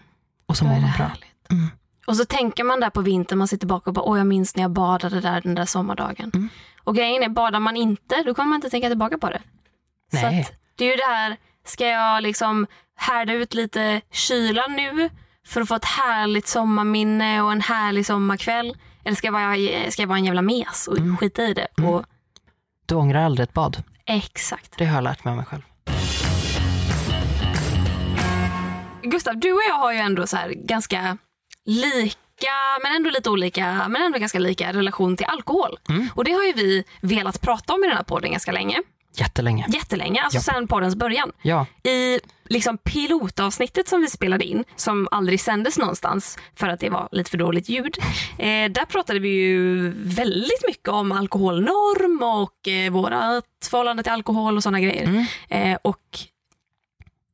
Och 0.46 0.58
så 0.58 0.65
mår 0.65 0.75
det 0.75 0.82
man 0.82 0.91
bra. 0.98 1.12
Och 2.08 2.15
så 2.18 2.25
tänker 2.25 2.63
man 2.63 2.79
där 2.79 2.89
på 2.89 3.01
vintern, 3.01 3.38
man 3.38 3.48
sitter 3.48 3.68
bak 3.68 3.88
och 3.88 3.94
bara, 3.94 4.06
åh 4.06 4.18
jag 4.18 4.27
minns 4.27 4.56
när 4.56 4.63
jag 4.63 4.72
badade 4.72 5.22
där 5.22 5.41
den 5.41 5.56
där 5.56 5.65
sommardagen. 5.65 6.32
Mm. 6.34 6.50
Och 6.84 6.96
grejen 6.96 7.24
är, 7.24 7.29
badar 7.29 7.60
man 7.60 7.77
inte, 7.77 8.24
då 8.25 8.34
kommer 8.34 8.50
man 8.50 8.56
inte 8.58 8.70
tänka 8.70 8.88
tillbaka 8.88 9.18
på 9.18 9.29
det. 9.29 9.41
Så 10.12 10.22
Nej. 10.22 10.41
att, 10.41 10.51
det 10.75 10.86
är 10.86 10.91
ju 10.91 10.96
det 10.96 11.13
här, 11.15 11.38
ska 11.65 11.88
jag 11.88 12.24
liksom 12.24 12.68
härda 12.96 13.34
ut 13.34 13.53
lite 13.53 14.01
kyla 14.12 14.68
nu 14.68 15.10
för 15.50 15.62
att 15.62 15.68
få 15.68 15.75
ett 15.75 15.86
härligt 15.86 16.48
sommarminne 16.48 17.41
och 17.41 17.51
en 17.51 17.62
härlig 17.62 18.06
sommarkväll? 18.06 18.77
Eller 19.06 19.15
ska 19.15 19.27
jag 19.27 19.34
bara, 19.34 19.53
ska 19.91 20.01
jag 20.01 20.08
vara 20.08 20.18
en 20.18 20.25
jävla 20.25 20.41
mes 20.41 20.88
och 20.88 20.98
Mm. 20.98 21.18
skita 21.18 21.44
i 21.44 21.53
det? 21.53 21.68
Mm. 21.77 21.89
Och, 21.89 22.06
Du 22.86 22.96
ångrar 22.96 23.24
aldrig 23.25 23.44
ett 23.44 23.53
bad. 23.53 23.84
exakt. 24.06 24.74
Det 24.77 24.85
har 24.85 24.96
jag 24.96 25.03
lärt 25.03 25.24
mig 25.24 25.31
av 25.31 25.38
mig 25.38 25.46
själv. 25.46 25.62
Gustav, 29.03 29.38
du 29.38 29.51
och 29.53 29.62
jag 29.70 29.75
har 29.75 29.92
ju 29.94 30.00
ändå 30.00 30.27
så 30.27 30.38
här 30.38 30.50
ganska 30.50 31.18
lika, 31.66 32.51
men 32.83 32.96
ändå 32.96 33.09
lite 33.09 33.29
olika, 33.29 33.85
men 33.90 34.01
ändå 34.01 34.20
ganska 34.20 34.40
lika 34.40 34.74
relation 34.74 35.18
till 35.18 35.25
alkohol. 35.25 35.79
Mm. 35.90 36.07
Och 36.16 36.24
det 36.24 36.31
har 36.31 36.44
ju 36.44 36.53
vi 36.53 36.83
velat 37.01 37.42
prata 37.42 37.74
om 37.74 37.83
i 37.83 37.88
den 37.88 37.98
här 37.98 38.03
podden 38.03 38.31
ganska 38.31 38.51
länge. 38.51 38.81
Jättelänge. 39.15 39.65
Jättelänge, 39.69 40.22
alltså 40.22 40.37
Ja. 40.37 40.41
sen 40.41 40.67
poddens 40.67 40.95
början. 40.95 41.31
Ja. 41.41 41.65
I 41.83 42.19
liksom 42.45 42.77
pilotavsnittet 42.77 43.87
som 43.87 44.01
vi 44.01 44.09
spelade 44.09 44.45
in, 44.45 44.63
som 44.75 45.07
aldrig 45.11 45.41
sändes 45.41 45.77
någonstans 45.77 46.37
för 46.55 46.67
att 46.67 46.79
det 46.79 46.89
var 46.89 47.09
lite 47.11 47.29
för 47.31 47.37
dåligt 47.37 47.69
ljud. 47.69 47.98
Eh, 48.37 48.72
där 48.72 48.85
pratade 48.85 49.19
vi 49.19 49.29
ju 49.29 49.89
väldigt 49.95 50.67
mycket 50.67 50.87
om 50.87 51.11
alkoholnorm 51.11 52.24
och 52.24 52.67
eh, 52.67 52.91
vårat 52.91 53.45
förhållande 53.69 54.03
till 54.03 54.11
alkohol 54.11 54.57
och 54.57 54.63
sådana 54.63 54.79
grejer. 54.79 55.03
Mm. 55.07 55.25
Eh, 55.74 55.77
och 55.81 56.01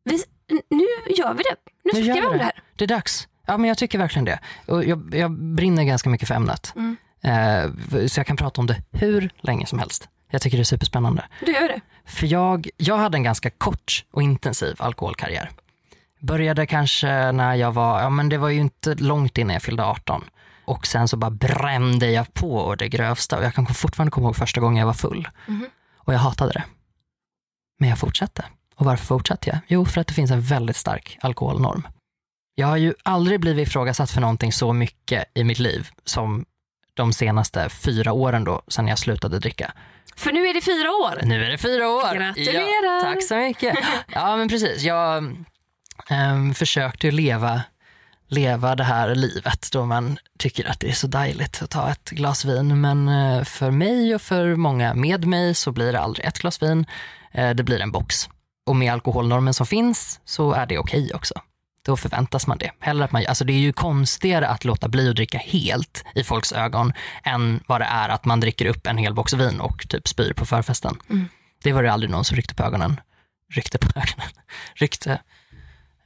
vi, 0.03 0.23
nu 0.69 0.85
gör 1.15 1.33
vi 1.33 1.43
det. 1.43 1.55
Nu 1.83 1.91
Nu 1.99 2.03
snackar 2.05 2.21
vi 2.21 2.27
om 2.27 2.31
det. 2.33 2.38
det 2.38 2.43
här. 2.43 2.53
Det 2.75 2.83
är 2.83 2.88
dags. 2.88 3.27
Ja, 3.47 3.57
men 3.57 3.67
jag 3.67 3.77
tycker 3.77 3.97
verkligen 3.97 4.25
det. 4.25 4.39
Och 4.67 4.85
jag, 4.85 5.15
jag 5.15 5.31
brinner 5.31 5.83
ganska 5.83 6.09
mycket 6.09 6.27
för 6.27 6.35
ämnet. 6.35 6.73
Mm. 6.75 6.97
Eh, 7.21 8.07
så 8.07 8.19
jag 8.19 8.27
kan 8.27 8.38
prata 8.38 8.61
om 8.61 8.67
det 8.67 8.81
hur 8.91 9.29
länge 9.41 9.65
som 9.65 9.79
helst. 9.79 10.09
Jag 10.29 10.41
tycker 10.41 10.57
det 10.57 10.61
är 10.61 10.65
superspännande. 10.65 11.25
Du 11.45 11.51
gör 11.53 11.67
det. 11.67 11.81
För 12.05 12.27
jag, 12.27 12.69
jag 12.77 12.97
hade 12.97 13.17
en 13.17 13.23
ganska 13.23 13.49
kort 13.49 14.05
och 14.11 14.21
intensiv 14.21 14.75
alkoholkarriär. 14.79 15.51
Började 16.19 16.65
kanske 16.65 17.31
när 17.31 17.55
jag 17.55 17.71
var, 17.71 18.01
ja 18.01 18.09
men 18.09 18.29
det 18.29 18.38
var 18.38 18.49
ju 18.49 18.59
inte 18.59 18.95
långt 18.95 19.38
innan 19.38 19.53
jag 19.53 19.61
fyllde 19.63 19.85
18. 19.85 20.23
Och 20.65 20.88
sen 20.88 21.07
så 21.07 21.17
bara 21.17 21.31
brände 21.31 22.11
jag 22.11 22.33
på 22.33 22.65
å 22.65 22.75
det 22.75 22.88
grövsta 22.89 23.38
och 23.38 23.43
jag 23.43 23.53
kan 23.53 23.65
fortfarande 23.65 24.11
komma 24.11 24.27
ihåg 24.27 24.35
första 24.35 24.61
gången 24.61 24.79
jag 24.79 24.85
var 24.85 24.93
full. 24.93 25.29
Mhm. 25.47 25.65
Och 25.97 26.13
jag 26.13 26.19
hatade 26.19 26.53
det. 26.53 26.63
Men 27.79 27.89
jag 27.89 27.99
fortsatte. 27.99 28.45
Och 28.75 28.85
varför 28.85 29.05
fortsatte 29.05 29.49
jag? 29.49 29.59
Jo, 29.67 29.85
för 29.85 30.01
att 30.01 30.07
det 30.07 30.13
finns 30.13 30.31
en 30.31 30.41
väldigt 30.41 30.75
stark 30.75 31.17
alkoholnorm. 31.21 31.88
Jag 32.55 32.67
har 32.67 32.77
ju 32.77 32.93
aldrig 33.03 33.39
blivit 33.39 33.67
ifrågasatt 33.67 34.11
för 34.11 34.21
någonting 34.21 34.51
så 34.51 34.73
mycket 34.73 35.25
i 35.33 35.43
mitt 35.43 35.59
liv 35.59 35.89
som 36.05 36.45
de 36.93 37.13
senaste 37.13 37.69
fyra 37.69 38.13
åren 38.13 38.43
då, 38.43 38.61
sedan 38.67 38.88
jag 38.88 38.99
slutade 38.99 39.39
dricka. 39.39 39.73
För 40.15 40.32
nu 40.32 40.48
är 40.48 40.54
det 40.54 40.62
fyra 40.62 40.91
år. 40.91 41.20
Nu 41.24 41.46
är 41.46 41.50
det 41.50 41.58
fyra 41.58 41.89
år. 41.89 42.15
Gratulerar. 42.15 42.96
Ja, 42.96 43.13
tack 43.13 43.24
så 43.24 43.36
mycket. 43.36 43.78
Ja 44.08 44.38
men 44.38 44.50
precis, 44.50 44.84
jag 44.84 45.36
ehm, 46.10 46.54
försökte 46.54 47.12
leva, 47.12 47.62
leva 48.28 48.76
det 48.76 48.84
här 48.84 49.15
livet 49.15 49.70
då 49.72 49.86
man 49.86 50.18
tycker 50.39 50.70
att 50.70 50.80
det 50.80 50.89
är 50.89 50.94
så 50.94 51.08
dejligt 51.08 51.62
att 51.62 51.70
ta 51.70 51.91
ett 51.91 52.10
glas 52.10 52.46
vin. 52.46 52.82
Men 52.82 53.08
eh, 53.08 53.44
för 53.44 53.72
mig 53.72 54.15
och 54.15 54.22
för 54.22 54.56
många 54.56 54.94
med 54.94 55.26
mig 55.26 55.56
så 55.56 55.72
blir 55.72 55.91
det 55.91 56.00
aldrig 56.00 56.26
ett 56.26 56.39
glas 56.39 56.62
vin, 56.62 56.86
Eh, 57.36 57.50
det 57.50 57.63
blir 57.63 57.82
en 57.82 57.91
box. 57.91 58.30
Och 58.65 58.76
med 58.76 58.94
alkoholnormen 58.94 59.54
som 59.54 59.65
finns 59.65 60.20
så 60.26 60.52
är 60.52 60.65
det 60.65 60.78
okej 60.78 61.12
också. 61.13 61.34
Då 61.86 61.98
förväntas 61.98 62.48
man 62.48 62.58
det. 62.58 62.71
Hellre 62.80 63.06
att 63.06 63.12
man, 63.12 63.26
alltså 63.28 63.45
det 63.45 63.54
är 63.54 63.60
ju 63.60 63.74
konstigare 63.74 64.48
att 64.48 64.65
låta 64.65 64.88
bli 64.88 65.10
att 65.10 65.15
dricka 65.15 65.38
helt 65.38 66.06
i 66.15 66.24
folks 66.24 66.52
ögon 66.54 66.93
än 67.24 67.63
vad 67.67 67.82
det 67.82 67.86
är 67.86 68.10
att 68.10 68.26
man 68.26 68.39
dricker 68.39 68.65
upp 68.65 68.88
en 68.88 68.98
hel 68.98 69.13
box 69.13 69.34
vin 69.34 69.60
och 69.60 69.89
typ 69.89 70.08
spyr 70.08 70.34
på 70.34 70.45
förfesten. 70.45 70.98
Mm. 71.10 71.28
Det 71.63 71.74
var 71.74 71.84
det 71.84 71.91
aldrig 71.91 72.10
någon 72.10 72.26
som 72.26 72.36
ryckte 72.36 72.56
på 72.56 72.63
ögonen. 72.63 73.00
Ryckte 73.54 73.78
på 73.78 73.88
ögonen. 73.95 74.30
Ryckte, 74.76 75.19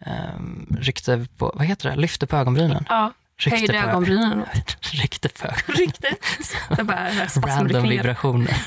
um, 0.06 0.78
ryckte 0.80 1.28
på, 1.38 1.52
vad 1.56 1.66
heter 1.66 1.90
det? 1.90 1.96
Lyfte 1.96 2.28
på 2.28 2.38
ögonbrynen. 2.38 2.86
Ja, 2.90 3.14
höjde 3.46 3.80
ögonbrynen. 3.80 4.46
ryckte 4.82 5.30
på. 5.30 5.48
Så 6.78 6.84
bara 6.84 7.12
spasmade 7.30 7.74
Random 7.74 7.90
vibrationer. 7.90 8.58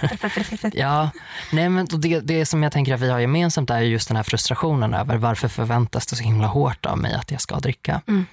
Ja, 0.74 1.10
nej 1.52 1.68
men 1.68 1.86
det, 1.90 2.20
det 2.20 2.46
som 2.46 2.62
jag 2.62 2.72
tänker 2.72 2.94
att 2.94 3.00
vi 3.00 3.10
har 3.10 3.18
gemensamt 3.18 3.70
är 3.70 3.80
just 3.80 4.08
den 4.08 4.16
här 4.16 4.24
frustrationen 4.24 4.94
över 4.94 5.16
varför 5.16 5.48
förväntas 5.48 6.06
det 6.06 6.16
så 6.16 6.22
himla 6.22 6.46
hårt 6.46 6.86
av 6.86 6.98
mig 6.98 7.14
att 7.14 7.30
jag 7.30 7.40
ska 7.40 7.58
dricka. 7.58 8.02
Mm. 8.08 8.26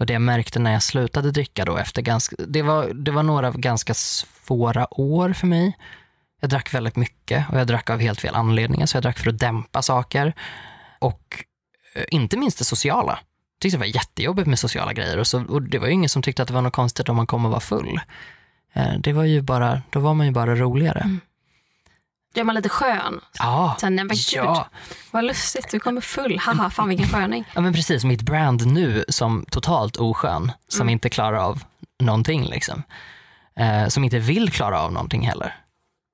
Och 0.00 0.06
det 0.06 0.12
jag 0.12 0.22
märkte 0.22 0.58
när 0.58 0.72
jag 0.72 0.82
slutade 0.82 1.30
dricka 1.30 1.64
då 1.64 1.76
efter 1.76 2.02
ganska, 2.02 2.36
det 2.38 2.62
var, 2.62 2.88
det 2.94 3.10
var 3.10 3.22
några 3.22 3.50
ganska 3.50 3.94
svåra 3.94 5.00
år 5.00 5.32
för 5.32 5.46
mig. 5.46 5.78
Jag 6.40 6.50
drack 6.50 6.74
väldigt 6.74 6.96
mycket 6.96 7.50
och 7.50 7.58
jag 7.58 7.66
drack 7.66 7.90
av 7.90 8.00
helt 8.00 8.20
fel 8.20 8.34
anledningar. 8.34 8.86
Så 8.86 8.96
jag 8.96 9.02
drack 9.02 9.18
för 9.18 9.30
att 9.30 9.38
dämpa 9.38 9.82
saker. 9.82 10.32
Och 10.98 11.44
eh, 11.94 12.04
inte 12.10 12.36
minst 12.36 12.58
det 12.58 12.64
sociala. 12.64 13.18
Tyckte 13.62 13.76
det 13.76 13.80
var 13.80 13.86
jättejobbigt 13.86 14.48
med 14.48 14.58
sociala 14.58 14.92
grejer. 14.92 15.18
Och, 15.18 15.26
så, 15.26 15.44
och 15.44 15.62
det 15.62 15.78
var 15.78 15.86
ju 15.86 15.92
ingen 15.92 16.08
som 16.08 16.22
tyckte 16.22 16.42
att 16.42 16.48
det 16.48 16.54
var 16.54 16.62
något 16.62 16.72
konstigt 16.72 17.08
om 17.08 17.16
man 17.16 17.26
kom 17.26 17.44
och 17.44 17.50
var 17.52 17.60
full. 17.60 18.00
Eh, 18.72 18.92
Det 18.98 19.12
var 19.12 19.24
ju 19.24 19.40
bara, 19.42 19.82
då 19.90 20.00
var 20.00 20.14
man 20.14 20.26
ju 20.26 20.32
bara 20.32 20.56
roligare. 20.56 21.00
Mm. 21.00 21.20
Då 22.34 22.40
är 22.40 22.44
man 22.44 22.54
lite 22.54 22.68
skön. 22.68 23.20
Ja, 23.38 23.76
Sen, 23.80 23.94
men 23.94 24.08
gud, 24.08 24.16
ja. 24.34 24.68
vad 25.10 25.24
lustigt, 25.24 25.70
du 25.70 25.80
kommer 25.80 26.00
full. 26.00 26.38
Haha, 26.38 26.70
fan 26.70 26.88
vilken 26.88 27.08
sköning. 27.08 27.44
ja, 27.54 27.60
men 27.60 27.72
precis. 27.72 28.04
Mitt 28.04 28.22
brand 28.22 28.66
nu 28.66 29.04
som 29.08 29.44
totalt 29.50 29.96
oskön, 29.96 30.52
som 30.68 30.82
Mm. 30.82 30.92
inte 30.92 31.08
klarar 31.10 31.36
av 31.38 31.62
någonting. 32.00 32.44
Liksom. 32.44 32.82
Eh, 33.56 33.86
som 33.88 34.04
inte 34.04 34.18
vill 34.18 34.50
klara 34.52 34.80
av 34.80 34.92
någonting 34.92 35.26
heller. 35.26 35.54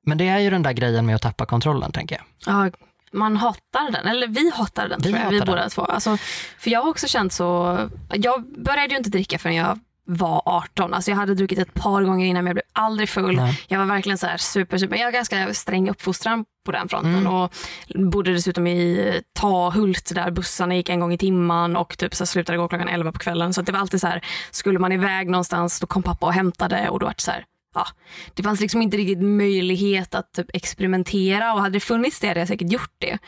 Men 0.07 0.19
det 0.19 0.29
är 0.29 0.39
ju 0.39 0.51
den 0.51 0.63
där 0.63 0.73
grejen 0.73 1.07
med 1.07 1.15
att 1.15 1.23
tappa 1.23 1.47
kontrollen, 1.47 1.93
tänker 1.93 2.17
jag. 2.17 2.55
Ja, 2.55 2.71
man 3.13 3.37
hatar 3.37 3.91
den, 3.93 4.07
eller 4.07 4.27
vi 4.27 4.51
hatar 4.55 4.89
den 4.89 5.01
Vi 5.03 5.09
tror 5.09 5.23
jag, 5.25 5.31
vi 5.31 5.41
båda 5.41 5.69
två. 5.69 5.85
Alltså, 5.85 6.17
för 6.59 6.71
jag 6.71 6.83
har 6.83 6.91
också 6.91 7.07
känt 7.09 7.33
så, 7.33 7.79
jag 8.13 8.45
började 8.65 8.89
ju 8.89 8.97
inte 8.97 9.11
dricka 9.11 9.39
förrän 9.39 9.55
jag 9.55 9.79
var 10.11 10.43
18. 10.45 10.95
Alltså 10.95 11.11
jag 11.11 11.17
hade 11.19 11.35
druckit 11.35 11.59
ett 11.59 11.75
par 11.75 12.03
gånger 12.03 12.27
innan 12.27 12.45
men 12.45 12.51
jag 12.51 12.55
blev 12.55 12.65
aldrig 12.73 13.09
full. 13.09 13.37
Nej. 13.37 13.61
Jag 13.69 13.79
var 13.79 13.87
verkligen 13.87 14.19
så 14.19 14.27
här 14.27 14.37
super, 14.37 14.79
super. 14.79 14.97
Jag 14.97 15.05
har 15.05 15.13
ganska 15.13 15.55
sträng 15.55 15.91
uppfostran 15.91 16.45
på 16.67 16.73
den 16.73 16.89
fronten 16.89 17.15
Mm. 17.15 17.27
och 17.35 17.53
bodde 17.95 18.33
dessutom 18.33 18.67
i 18.67 19.21
Tahult 19.35 20.15
där 20.15 20.31
bussarna 20.31 20.75
gick 20.77 20.89
en 20.89 21.01
gång 21.01 21.13
i 21.13 21.19
timmen 21.19 21.77
och 21.77 21.99
typ 21.99 22.15
så 22.15 22.27
slutade 22.27 22.59
gå 22.59 22.69
klockan 22.69 22.89
11 22.89 23.13
på 23.13 23.19
kvällen. 23.19 23.55
Så 23.55 23.63
det 23.63 23.73
var 23.73 23.79
alltid 23.79 24.01
så 24.01 24.07
här, 24.07 24.21
skulle 24.51 24.79
man 24.79 24.93
iväg 24.93 25.29
någonstans 25.31 25.81
då 25.81 25.87
kom 25.87 26.03
pappa 26.03 26.27
och 26.27 26.33
hämtade 26.33 26.89
och 26.89 26.99
då 26.99 27.07
var 27.07 27.15
det 27.17 27.23
så 27.23 27.31
här, 27.31 27.45
ja, 27.75 27.87
det 28.35 28.43
fanns 28.43 28.61
liksom 28.61 28.83
inte 28.83 28.97
riktigt 28.97 29.23
möjlighet 29.23 30.15
att 30.15 30.33
typ 30.33 30.47
experimentera 30.55 31.53
och 31.55 31.61
hade 31.61 31.73
det 31.73 31.81
funnits 31.81 32.21
det 32.21 32.29
hade 32.29 32.41
jag 32.41 32.49
säkert 32.49 32.73
gjort 32.73 32.95
det. 32.99 33.19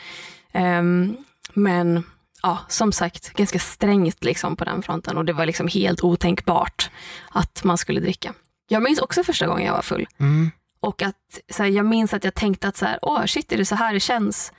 Ehm, 0.52 1.16
men 1.54 2.04
ja, 2.42 2.58
som 2.68 2.92
sagt, 2.92 3.32
ganska 3.32 3.58
strängt 3.58 4.24
liksom 4.24 4.56
på 4.56 4.64
den 4.64 4.82
fronten 4.82 5.16
och 5.16 5.24
det 5.24 5.32
var 5.32 5.46
liksom 5.46 5.68
helt 5.68 6.04
otänkbart 6.04 6.90
att 7.30 7.64
man 7.64 7.78
skulle 7.78 8.00
dricka. 8.00 8.34
Jag 8.68 8.82
minns 8.82 8.98
också 8.98 9.24
första 9.24 9.46
gången 9.46 9.66
jag 9.66 9.74
var 9.74 9.82
full 9.82 10.06
Mm. 10.18 10.50
och 10.80 11.02
att 11.02 11.40
så 11.52 11.62
här, 11.62 11.70
jag 11.70 11.86
minns 11.86 12.14
att 12.14 12.24
jag 12.24 12.34
tänkte 12.34 12.68
att 12.68 12.76
så 12.76 12.86
här, 12.86 12.98
åh 13.02 13.24
shit, 13.26 13.52
är 13.52 13.56
det 13.56 13.64
så 13.64 13.74
här 13.74 13.94
det 13.94 14.00
känns? 14.00 14.52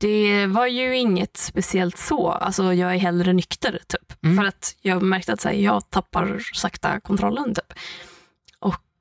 Det 0.00 0.46
var 0.46 0.66
ju 0.66 0.96
inget 0.96 1.36
speciellt 1.36 1.98
så. 1.98 2.30
Alltså 2.30 2.74
jag 2.74 2.94
är 2.94 2.98
hellre 2.98 3.32
nykter 3.32 3.78
typ. 3.86 4.24
Mm. 4.24 4.36
För 4.36 4.44
att 4.44 4.76
jag 4.80 5.02
märkte 5.02 5.32
att 5.32 5.40
så 5.40 5.48
här, 5.48 5.56
jag 5.56 5.90
tappar 5.90 6.40
sakta 6.54 7.00
kontrollen 7.00 7.54
typ. 7.54 7.72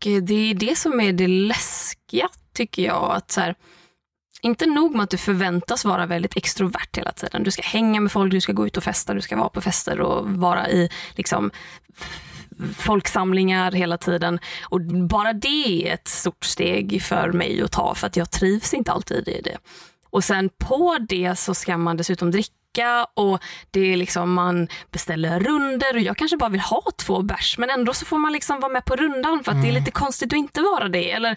Eh, 0.05 0.23
det 0.23 0.33
är 0.33 0.53
det 0.53 0.77
som 0.77 0.99
är 0.99 1.13
det 1.13 1.27
läskiga 1.27 2.29
tycker 2.53 2.83
jag. 2.83 3.11
Att 3.11 3.31
så 3.31 3.41
här, 3.41 3.55
inte 4.41 4.65
nog 4.65 4.95
med 4.95 5.03
att 5.03 5.09
du 5.09 5.17
förväntas 5.17 5.85
vara 5.85 6.05
väldigt 6.05 6.37
extrovert 6.37 6.97
hela 6.97 7.11
tiden. 7.11 7.43
Du 7.43 7.51
ska 7.51 7.61
hänga 7.61 8.01
med 8.01 8.11
folk, 8.11 8.31
du 8.31 8.41
ska 8.41 8.53
gå 8.53 8.67
ut 8.67 8.77
och 8.77 8.83
festa, 8.83 9.13
du 9.13 9.21
ska 9.21 9.35
vara 9.35 9.49
på 9.49 9.61
fester 9.61 10.01
och 10.01 10.29
vara 10.29 10.69
i 10.69 10.89
liksom, 11.15 11.51
folksamlingar 12.77 13.71
hela 13.71 13.97
tiden. 13.97 14.39
Och 14.69 14.81
bara 14.81 15.33
det 15.33 15.87
är 15.87 15.93
ett 15.93 16.07
stort 16.07 16.45
steg 16.45 17.01
för 17.01 17.31
mig 17.31 17.61
att 17.61 17.71
ta 17.71 17.95
för 17.95 18.07
att 18.07 18.17
jag 18.17 18.31
trivs 18.31 18.73
inte 18.73 18.91
alltid 18.91 19.27
i 19.27 19.41
det. 19.41 19.57
Och 20.09 20.23
sen 20.23 20.49
på 20.57 20.97
det 21.09 21.35
så 21.35 21.53
ska 21.53 21.77
man 21.77 21.97
dessutom 21.97 22.31
dricka 22.31 22.53
och 23.13 23.43
det 23.71 23.93
är 23.93 23.97
liksom 23.97 24.33
man 24.33 24.67
beställer 24.91 25.39
runder 25.39 25.95
och 25.95 26.01
jag 26.01 26.17
kanske 26.17 26.38
bara 26.38 26.49
vill 26.49 26.61
ha 26.61 26.81
två 26.97 27.21
bärs 27.21 27.57
men 27.57 27.69
ändå 27.69 27.93
så 27.93 28.05
får 28.05 28.17
man 28.17 28.33
liksom 28.33 28.59
vara 28.59 28.71
med 28.71 28.85
på 28.85 28.95
rundan 28.95 29.43
för 29.43 29.51
att 29.51 29.61
det 29.61 29.67
är 29.67 29.71
lite 29.71 29.91
konstigt 29.91 30.33
att 30.33 30.38
inte 30.38 30.61
vara 30.61 30.88
det. 30.88 31.11
Eller 31.11 31.31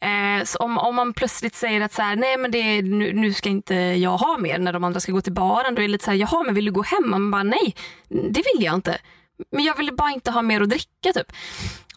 eh, 0.00 0.46
om, 0.58 0.78
om 0.78 0.94
man 0.94 1.12
plötsligt 1.12 1.54
säger 1.54 1.80
att 1.80 1.92
så 1.92 2.02
här, 2.02 2.16
nej 2.16 2.36
men 2.36 2.50
det 2.50 2.82
nu, 2.82 3.12
nu 3.12 3.32
ska 3.32 3.48
inte 3.48 3.74
jag 3.74 4.18
ha 4.18 4.38
mer 4.38 4.58
när 4.58 4.72
de 4.72 4.84
andra 4.84 5.00
ska 5.00 5.12
gå 5.12 5.20
till 5.20 5.32
baren. 5.32 5.74
Då 5.74 5.82
är 5.82 5.86
det 5.86 5.92
lite 5.92 6.04
så 6.04 6.10
här, 6.10 6.18
jaha 6.18 6.42
men 6.42 6.54
vill 6.54 6.64
du 6.64 6.72
gå 6.72 6.82
hem? 6.82 7.10
Man 7.10 7.30
bara 7.30 7.42
nej, 7.42 7.74
det 8.08 8.42
vill 8.54 8.64
jag 8.64 8.74
inte. 8.74 8.98
Men 9.52 9.64
jag 9.64 9.76
ville 9.76 9.92
bara 9.92 10.10
inte 10.10 10.30
ha 10.30 10.42
mer 10.42 10.60
att 10.60 10.70
dricka 10.70 11.12
typ. 11.14 11.32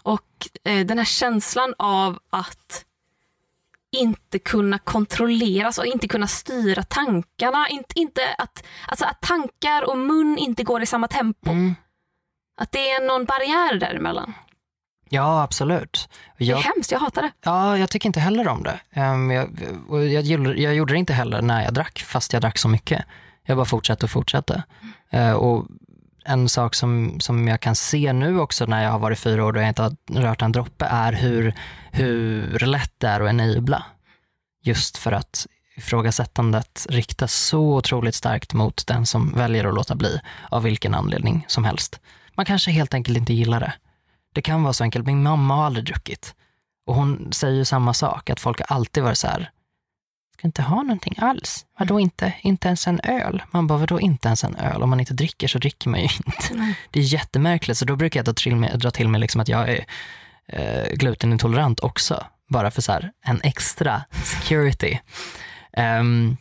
Och 0.04 0.28
eh, 0.64 0.86
den 0.86 0.98
här 0.98 1.06
känslan 1.06 1.74
av 1.78 2.20
att 2.30 2.86
inte 3.98 4.40
kunna 4.40 4.78
kontrollera, 4.80 5.66
alltså 5.66 5.84
inte 5.86 6.08
kunna 6.08 6.28
styra 6.28 6.84
tankarna. 6.84 7.70
Inte, 7.70 8.00
inte 8.00 8.22
att, 8.38 8.64
alltså 8.88 9.06
att 9.06 9.22
tankar 9.22 9.90
och 9.90 9.98
mun 9.98 10.38
inte 10.38 10.64
går 10.64 10.82
i 10.82 10.86
samma 10.86 11.08
tempo. 11.08 11.50
Mm. 11.52 11.76
Att 12.62 12.72
det 12.72 12.92
är 12.92 13.08
någon 13.08 13.26
barriär 13.26 13.80
däremellan. 13.80 14.34
Ja, 15.10 15.44
absolut. 15.44 16.10
Det 16.38 16.46
Jag, 16.46 16.60
är 16.60 16.64
hemskt, 16.64 16.92
jag 16.92 17.00
hatar 17.00 17.22
det. 17.22 17.32
ja, 17.44 17.78
jag 17.78 17.90
tycker 17.90 18.10
inte 18.10 18.20
heller 18.20 18.48
om 18.48 18.64
det. 18.64 18.80
Ehm, 18.92 19.32
jag, 19.32 19.50
jag, 19.90 20.24
gjorde, 20.24 20.54
jag 20.62 20.76
gjorde 20.76 20.94
det 20.94 20.98
inte 21.00 21.14
heller 21.14 21.42
när 21.42 21.64
jag 21.64 21.74
drack, 21.74 22.00
fast 22.00 22.34
jag 22.34 22.42
drack 22.42 22.58
så 22.58 22.68
mycket. 22.68 23.06
Jag 23.44 23.58
bara 23.58 23.66
fortsatte 23.66 24.06
och 24.06 24.10
fortsatte. 24.10 24.64
Eh, 25.10 25.32
och 25.32 25.68
en 26.26 26.50
sak 26.50 26.76
som, 26.76 27.20
som 27.20 27.48
jag 27.48 27.60
kan 27.60 27.76
se 27.76 28.14
nu 28.14 28.40
också 28.40 28.66
när 28.66 28.84
jag 28.84 28.92
har 28.92 29.00
varit 29.00 29.20
fyra 29.20 29.46
år 29.46 29.54
och 29.54 29.62
jag 29.62 29.68
inte 29.68 29.82
har 29.82 29.96
rört 30.12 30.42
en 30.42 30.52
droppe 30.52 30.86
är 30.86 31.14
hur, 31.14 31.54
hur 31.92 32.60
lätt 32.60 32.94
det 32.98 33.08
är 33.08 33.22
att 33.22 33.30
enabla. 33.30 33.86
Just 34.64 34.98
för 34.98 35.12
att 35.12 35.48
ifrågasättandet 35.76 36.88
riktas 36.90 37.34
så 37.34 37.60
otroligt 37.60 38.16
starkt 38.16 38.54
mot 38.54 38.88
den 38.88 39.06
som 39.06 39.34
väljer 39.34 39.66
att 39.66 39.74
låta 39.74 39.96
bli 39.96 40.20
av 40.50 40.64
vilken 40.64 40.96
anledning 40.96 41.46
som 41.48 41.66
helst. 41.66 42.00
Man 42.36 42.46
kanske 42.46 42.72
helt 42.72 42.94
enkelt 42.94 43.18
inte 43.18 43.34
gillar 43.34 43.60
det. 43.60 43.74
Det 44.34 44.42
kan 44.42 44.64
vara 44.64 44.74
så 44.74 44.84
enkelt, 44.84 45.06
min 45.06 45.24
mamma 45.24 45.56
har 45.56 45.66
aldrig 45.66 45.86
druckit. 45.86 46.36
Och 46.86 46.96
hon 46.96 47.34
säger 47.34 47.56
ju 47.56 47.66
samma 47.66 47.94
sak, 47.94 48.30
att 48.30 48.40
folk 48.40 48.60
har 48.60 48.76
alltid 48.76 49.04
varit 49.04 49.18
så 49.18 49.28
här, 49.28 49.52
ska 50.42 50.48
inte 50.48 50.62
ha 50.62 50.84
någonting 50.84 51.16
alls. 51.18 51.66
Vadå 51.80 52.00
inte? 52.00 52.34
Inte 52.42 52.68
ens 52.68 52.88
en 52.88 53.00
öl? 53.04 53.44
Man 53.52 53.68
bara, 53.68 53.80
vadå 53.80 54.00
inte 54.00 54.28
ens 54.28 54.44
en 54.44 54.56
öl? 54.56 54.84
Om 54.84 54.90
man 54.90 55.00
inte 55.00 55.14
dricker 55.14 55.48
så 55.48 55.60
dricker 55.60 55.90
man 55.90 56.00
ju 56.00 56.06
inte. 56.26 56.54
Nej. 56.54 56.76
Det 56.92 57.00
är 57.00 57.04
jättemärkligt, 57.04 57.78
så 57.78 57.86
då 57.86 57.96
brukar 57.96 58.20
jag 58.20 58.26
dra 58.26 58.34
till 58.34 58.56
mig, 58.56 58.78
dra 58.78 58.92
till 58.92 59.08
mig 59.08 59.22
liksom 59.22 59.42
att 59.42 59.48
jag 59.48 59.70
är 59.70 59.86
eh, 60.48 60.94
glutenintolerant 60.94 61.80
också. 61.80 62.26
Bara 62.50 62.72
för 62.72 62.82
så 62.82 62.92
här, 62.92 63.12
en 63.26 63.42
extra 63.44 64.04
security. 64.24 65.00
Ehm, 65.74 66.38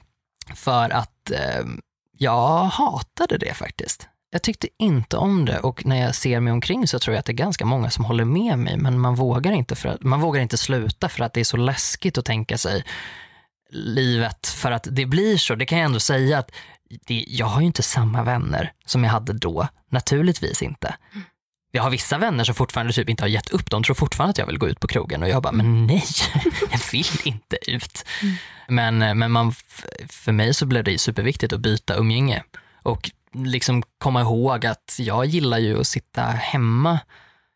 för 0.55 0.91
att 0.91 1.31
ehm, 1.31 1.81
jag 2.19 2.65
hatade 2.65 3.39
det 3.39 3.55
faktiskt. 3.55 4.09
Jag 4.31 4.43
tyckte 4.43 4.69
inte 4.79 5.17
om 5.17 5.45
det 5.45 5.59
och 5.59 5.87
när 5.87 6.01
jag 6.01 6.15
ser 6.15 6.41
mig 6.41 6.53
omkring 6.53 6.87
så 6.87 6.99
tror 6.99 7.15
jag 7.15 7.21
att 7.21 7.27
det 7.27 7.33
är 7.33 7.45
ganska 7.45 7.65
många 7.65 7.91
som 7.91 8.05
håller 8.05 8.25
med 8.25 8.59
mig 8.59 8.77
men 8.77 9.01
man 9.01 9.15
vågar 9.15 9.53
inte, 9.53 9.77
för 9.77 9.89
att, 9.89 10.03
man 10.03 10.21
vågar 10.21 10.43
inte 10.43 10.57
sluta 10.57 11.09
för 11.09 11.25
att 11.25 11.33
det 11.33 11.41
är 11.41 11.45
så 11.45 11.57
läskigt 11.57 12.19
att 12.19 12.25
tänka 12.25 12.59
sig 12.59 12.85
livet 13.73 14.47
för 14.47 14.71
att 14.71 14.87
det 14.91 15.07
blir 15.07 15.37
så. 15.37 15.55
Det 15.55 15.67
kan 15.67 15.79
jag 15.79 15.85
ändå 15.85 16.01
säga 16.01 16.39
att 16.39 16.51
det, 17.07 17.25
jag 17.29 17.47
har 17.47 17.61
ju 17.61 17.67
inte 17.67 17.83
samma 17.83 18.23
vänner 18.23 18.73
som 18.85 19.05
jag 19.05 19.11
hade 19.11 19.33
då. 19.33 19.69
Naturligtvis 19.89 20.63
inte. 20.63 20.95
Jag 21.73 21.83
har 21.83 21.91
vissa 21.91 22.19
vänner 22.19 22.45
som 22.45 22.55
fortfarande 22.55 22.93
typ 22.93 23.09
inte 23.09 23.23
har 23.23 23.29
gett 23.29 23.51
upp. 23.51 23.71
De 23.71 23.83
tror 23.83 23.95
fortfarande 23.95 24.31
att 24.31 24.39
jag 24.39 24.47
vill 24.47 24.59
gå 24.59 24.69
ut 24.69 24.81
på 24.81 24.89
krogen 24.89 25.23
och 25.23 25.29
jag 25.29 25.43
bara, 25.43 25.53
men 25.53 25.87
nej, 25.87 26.05
jag 26.71 26.81
vill 26.93 27.07
inte 27.25 27.59
ut. 27.67 28.05
Men, 28.69 28.99
men 29.19 29.31
man, 29.31 29.53
för 30.09 30.33
mig 30.33 30.55
så 30.55 30.67
blev 30.67 30.85
det 30.85 30.99
superviktigt 30.99 31.53
att 31.53 31.61
byta 31.61 31.95
umgänge 31.95 32.43
och 32.83 33.11
liksom 33.35 33.83
komma 33.99 34.21
ihåg 34.21 34.67
att 34.67 34.97
jag 34.99 35.27
gillar 35.27 35.59
ju 35.59 35.81
att 35.81 35.87
sitta 35.87 36.23
hemma. 36.23 36.99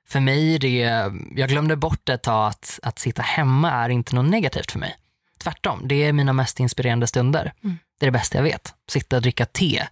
För 0.09 0.20
mig 0.20 0.55
är 0.55 0.59
det, 0.59 1.12
jag 1.37 1.48
glömde 1.48 1.77
bort 1.77 2.09
ett 2.09 2.22
tag 2.22 2.48
att, 2.48 2.81
att 2.83 2.98
sitta 2.98 3.22
hemma 3.22 3.70
är 3.70 3.88
inte 3.88 4.14
något 4.14 4.31
negativt 4.31 4.72
för 4.72 4.79
mig. 4.79 4.96
Tvärtom, 5.44 5.88
det 5.88 6.04
är 6.04 6.12
mina 6.12 6.33
mest 6.33 6.61
inspirerande 6.61 7.07
stunder. 7.07 7.52
Mm. 7.64 7.78
Det 7.98 8.07
är 8.07 8.09
det 8.09 8.18
bästa 8.18 8.38
jag 8.38 8.42
vet. 8.42 8.74
Sitta 8.88 9.16
och 9.16 9.22
dricka 9.22 9.46
te 9.46 9.87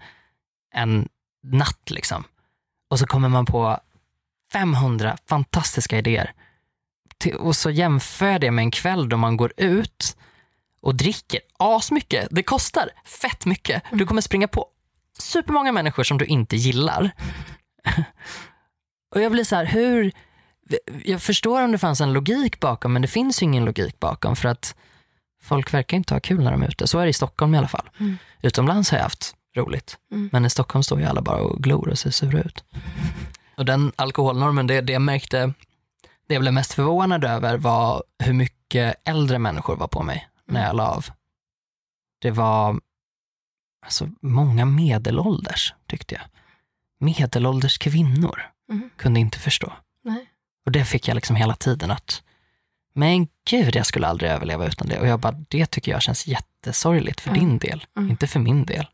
en 0.74 1.08
natt 1.42 1.90
liksom. 1.90 2.24
Och 2.90 2.98
så 2.98 3.06
kommer 3.06 3.28
man 3.28 3.46
på 3.46 3.78
500 4.52 5.16
fantastiska 5.26 5.98
idéer. 5.98 6.32
Och 7.38 7.56
så 7.56 7.70
jämför 7.70 8.28
jag 8.28 8.40
det 8.40 8.50
med 8.50 8.62
en 8.62 8.70
kväll 8.70 9.08
då 9.08 9.16
man 9.16 9.36
går 9.36 9.52
ut 9.56 10.16
och 10.80 10.94
dricker 10.94 11.40
asmycket. 11.58 12.28
Det 12.30 12.42
kostar 12.42 12.90
fett 13.04 13.46
mycket. 13.46 13.82
Du 13.92 14.06
kommer 14.06 14.20
springa 14.20 14.48
på 14.48 14.66
supermånga 15.18 15.72
människor 15.72 16.02
som 16.02 16.18
du 16.18 16.24
inte 16.24 16.56
gillar. 16.56 17.10
och 19.14 19.20
jag 19.20 19.32
blir 19.32 19.44
så 19.44 19.56
här, 19.56 19.64
hur... 19.64 20.12
Jag 21.04 21.22
förstår 21.22 21.62
om 21.62 21.72
det 21.72 21.78
fanns 21.78 22.00
en 22.00 22.12
logik 22.12 22.60
bakom, 22.60 22.92
men 22.92 23.02
det 23.02 23.08
finns 23.08 23.42
ju 23.42 23.44
ingen 23.44 23.64
logik 23.64 24.00
bakom 24.00 24.36
för 24.36 24.48
att 24.48 24.76
folk 25.42 25.74
verkar 25.74 25.96
inte 25.96 26.14
ha 26.14 26.20
kul 26.20 26.44
när 26.44 26.50
de 26.50 26.62
är 26.62 26.68
ute. 26.68 26.86
Så 26.86 26.98
är 26.98 27.02
det 27.04 27.08
i 27.10 27.12
Stockholm 27.12 27.54
i 27.54 27.58
alla 27.58 27.68
fall. 27.68 27.90
Mm. 28.00 28.16
Utomlands 28.42 28.90
har 28.90 28.98
jag 28.98 29.02
haft 29.02 29.34
roligt. 29.56 29.98
Mm. 30.12 30.28
Men 30.32 30.44
i 30.44 30.50
Stockholm 30.50 30.82
står 30.82 31.00
ju 31.00 31.06
alla 31.06 31.22
bara 31.22 31.36
och 31.40 31.62
glor 31.62 31.88
och 31.88 31.98
ser 31.98 32.10
sura 32.10 32.40
ut. 32.40 32.64
Och 33.56 33.64
den 33.64 33.92
alkoholnormen, 33.96 34.66
det, 34.66 34.80
det 34.80 34.92
jag 34.92 35.02
märkte, 35.02 35.52
det 36.26 36.34
jag 36.34 36.40
blev 36.40 36.52
mest 36.54 36.72
förvånad 36.74 37.24
över 37.24 37.56
var 37.58 38.02
hur 38.18 38.32
mycket 38.32 38.94
äldre 39.08 39.38
människor 39.38 39.76
var 39.76 39.88
på 39.88 40.02
mig 40.02 40.28
när 40.46 40.66
jag 40.66 40.76
la 40.76 40.88
av. 40.88 41.06
Det 42.20 42.30
var 42.30 42.80
alltså, 43.84 44.08
många 44.20 44.64
medelålders, 44.64 45.74
tyckte 45.86 46.14
jag. 46.14 46.22
Medelålders 46.98 47.78
kvinnor 47.78 48.42
Mhm. 48.68 48.90
kunde 48.96 49.20
inte 49.20 49.38
förstå. 49.38 49.72
Nej. 50.04 50.26
Och 50.66 50.72
det 50.72 50.84
fick 50.84 51.08
jag 51.08 51.14
liksom 51.14 51.36
hela 51.36 51.54
tiden 51.54 51.90
att, 51.90 52.22
men 52.92 53.26
gud, 53.50 53.76
jag 53.76 53.86
skulle 53.86 54.06
aldrig 54.06 54.30
överleva 54.30 54.66
utan 54.66 54.88
det. 54.88 55.00
Och 55.00 55.06
jag 55.06 55.20
bara, 55.20 55.34
det 55.48 55.66
tycker 55.66 55.92
jag 55.92 56.02
känns 56.02 56.26
jättesorgligt 56.26 57.20
för 57.20 57.30
Mm. 57.30 57.40
din 57.40 57.58
del, 57.58 57.84
Mm. 57.96 58.10
inte 58.10 58.26
för 58.26 58.40
min 58.40 58.64
del. 58.64 58.86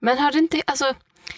Men 0.00 0.18
har 0.18 0.32
det 0.32 0.38
inte, 0.38 0.62
alltså, 0.66 0.94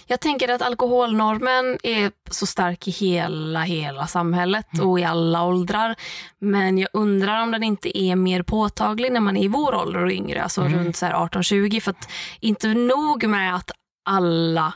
jag 0.06 0.20
tänker 0.20 0.48
att 0.48 0.62
alkoholnormen 0.62 1.78
är 1.82 2.10
så 2.30 2.46
stark 2.46 2.88
i 2.88 2.90
hela, 2.90 3.60
hela 3.62 4.06
samhället 4.06 4.78
och 4.80 5.00
i 5.00 5.04
alla 5.04 5.44
åldrar. 5.44 5.94
Men 6.38 6.78
jag 6.78 6.88
undrar 6.92 7.42
om 7.42 7.50
den 7.50 7.62
inte 7.62 7.98
är 7.98 8.16
mer 8.16 8.42
påtaglig 8.42 9.12
när 9.12 9.20
man 9.20 9.36
är 9.36 9.44
i 9.44 9.48
vår 9.48 9.74
ålder 9.74 10.04
och 10.04 10.12
yngre, 10.12 10.42
alltså 10.42 10.60
Mm. 10.60 10.78
runt 10.78 10.96
så 10.96 11.06
här 11.06 11.14
18-20. 11.14 11.80
För 11.80 11.90
att 11.90 12.08
inte 12.40 12.68
nog 12.74 13.24
med 13.24 13.54
att 13.56 13.70
alla 14.04 14.72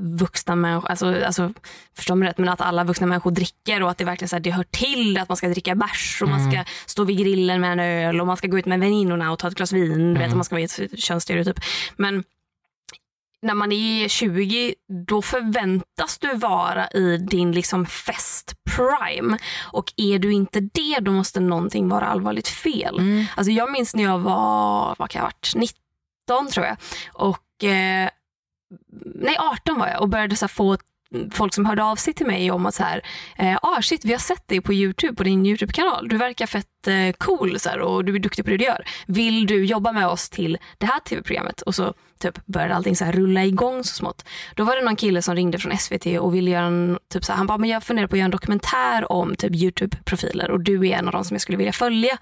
vuxna 0.00 0.54
människor, 0.56 0.90
alltså, 0.90 1.24
alltså 1.24 1.52
förstå 1.96 2.14
mig 2.14 2.28
rätt, 2.28 2.38
men 2.38 2.48
att 2.48 2.60
alla 2.60 2.84
vuxna 2.84 3.06
människor 3.06 3.30
dricker 3.30 3.82
och 3.82 3.90
att 3.90 3.98
det 3.98 4.04
verkligen 4.04 4.28
så 4.28 4.36
här, 4.36 4.40
det 4.40 4.50
hör 4.50 4.64
till 4.64 5.18
att 5.18 5.28
man 5.28 5.36
ska 5.36 5.48
dricka 5.48 5.74
bärs 5.74 6.22
och 6.22 6.28
man 6.28 6.40
Mm. 6.40 6.52
ska 6.52 6.64
stå 6.86 7.04
vid 7.04 7.18
grillen 7.18 7.60
med 7.60 7.72
en 7.72 7.80
öl 7.80 8.20
och 8.20 8.26
man 8.26 8.36
ska 8.36 8.46
gå 8.48 8.58
ut 8.58 8.66
med 8.66 8.80
väninnorna 8.80 9.32
och 9.32 9.38
ta 9.38 9.48
ett 9.48 9.54
glas 9.54 9.72
vin, 9.72 10.08
vet 10.14 10.16
Mm. 10.18 10.28
att 10.30 10.36
man 10.36 10.44
ska 10.44 10.54
vara 10.54 10.64
ett 10.64 11.00
könsstereotyp. 11.00 11.60
Men 11.96 12.24
när 13.42 13.54
man 13.54 13.72
är 13.72 14.08
20 14.08 14.74
då 15.06 15.22
förväntas 15.22 16.18
du 16.18 16.34
vara 16.34 16.90
i 16.90 17.16
din 17.16 17.52
liksom 17.52 17.86
fest 17.86 18.54
prime. 18.76 19.38
Och 19.72 19.92
är 19.96 20.18
du 20.18 20.32
inte 20.32 20.60
det 20.60 20.98
då 21.00 21.10
måste 21.10 21.40
någonting 21.40 21.88
vara 21.88 22.06
allvarligt 22.06 22.48
fel. 22.48 22.98
Mm. 22.98 23.24
Alltså 23.36 23.50
jag 23.52 23.70
minns 23.72 23.94
när 23.94 24.02
jag 24.02 24.18
var, 24.18 24.94
vad 24.98 25.10
kan 25.10 25.18
jag 25.18 25.24
ha 25.24 25.26
varit, 25.30 25.52
19 25.54 26.50
tror 26.52 26.66
jag. 26.66 26.76
Och, 27.12 27.64
eh, 27.64 28.08
nej 29.14 29.36
18 29.38 29.78
var 29.78 29.88
jag 29.88 30.02
och 30.02 30.08
började 30.08 30.36
så 30.36 30.44
här 30.44 30.48
få 30.48 30.76
folk 31.32 31.54
som 31.54 31.66
hörde 31.66 31.82
av 31.82 31.96
sig 31.96 32.14
till 32.14 32.26
mig 32.26 32.50
om 32.50 32.66
att 32.66 32.74
så 32.74 32.82
här, 32.82 33.02
eh, 33.36 33.58
ah, 33.62 33.82
shit 33.82 34.04
vi 34.04 34.12
har 34.12 34.18
sett 34.18 34.48
dig 34.48 34.60
på 34.60 34.72
Youtube, 34.72 35.14
på 35.14 35.22
din 35.22 35.46
Youtube-kanal. 35.46 36.08
Du 36.08 36.16
verkar 36.16 36.46
fett 36.46 36.86
eh, 36.86 37.12
cool 37.18 37.60
så 37.60 37.68
här, 37.68 37.80
och 37.80 38.04
du 38.04 38.14
är 38.14 38.18
duktig 38.18 38.44
på 38.44 38.50
det 38.50 38.56
du 38.56 38.64
gör. 38.64 38.84
Vill 39.06 39.46
du 39.46 39.64
jobba 39.64 39.92
med 39.92 40.08
oss 40.08 40.30
till 40.30 40.58
det 40.78 40.86
här 40.86 41.00
tv-programmet? 41.00 41.62
Och 41.62 41.74
så 41.74 41.94
typ 42.18 42.46
började 42.46 42.74
allting 42.74 42.96
så 42.96 43.04
här 43.04 43.12
rulla 43.12 43.44
igång 43.44 43.84
så 43.84 43.94
smått. 43.94 44.24
Då 44.54 44.64
var 44.64 44.76
det 44.76 44.82
någon 44.82 44.96
kille 44.96 45.22
som 45.22 45.34
ringde 45.34 45.58
från 45.58 45.78
SVT 45.78 46.06
och 46.20 46.34
ville 46.34 46.50
göra 46.50 46.66
en, 46.66 46.98
typ 47.12 47.24
så 47.24 47.32
här, 47.32 47.36
han 47.36 47.46
bara, 47.46 47.58
men 47.58 47.70
jag 47.70 47.82
funderar 47.82 48.06
på 48.06 48.14
att 48.14 48.18
göra 48.18 48.24
en 48.24 48.30
dokumentär 48.30 49.12
om 49.12 49.36
typ 49.36 49.52
Youtube-profiler 49.52 50.50
och 50.50 50.60
du 50.60 50.88
är 50.88 50.98
en 50.98 51.06
av 51.06 51.12
dem 51.12 51.24
som 51.24 51.34
jag 51.34 51.42
skulle 51.42 51.58
vilja 51.58 51.72
följa 51.72 52.18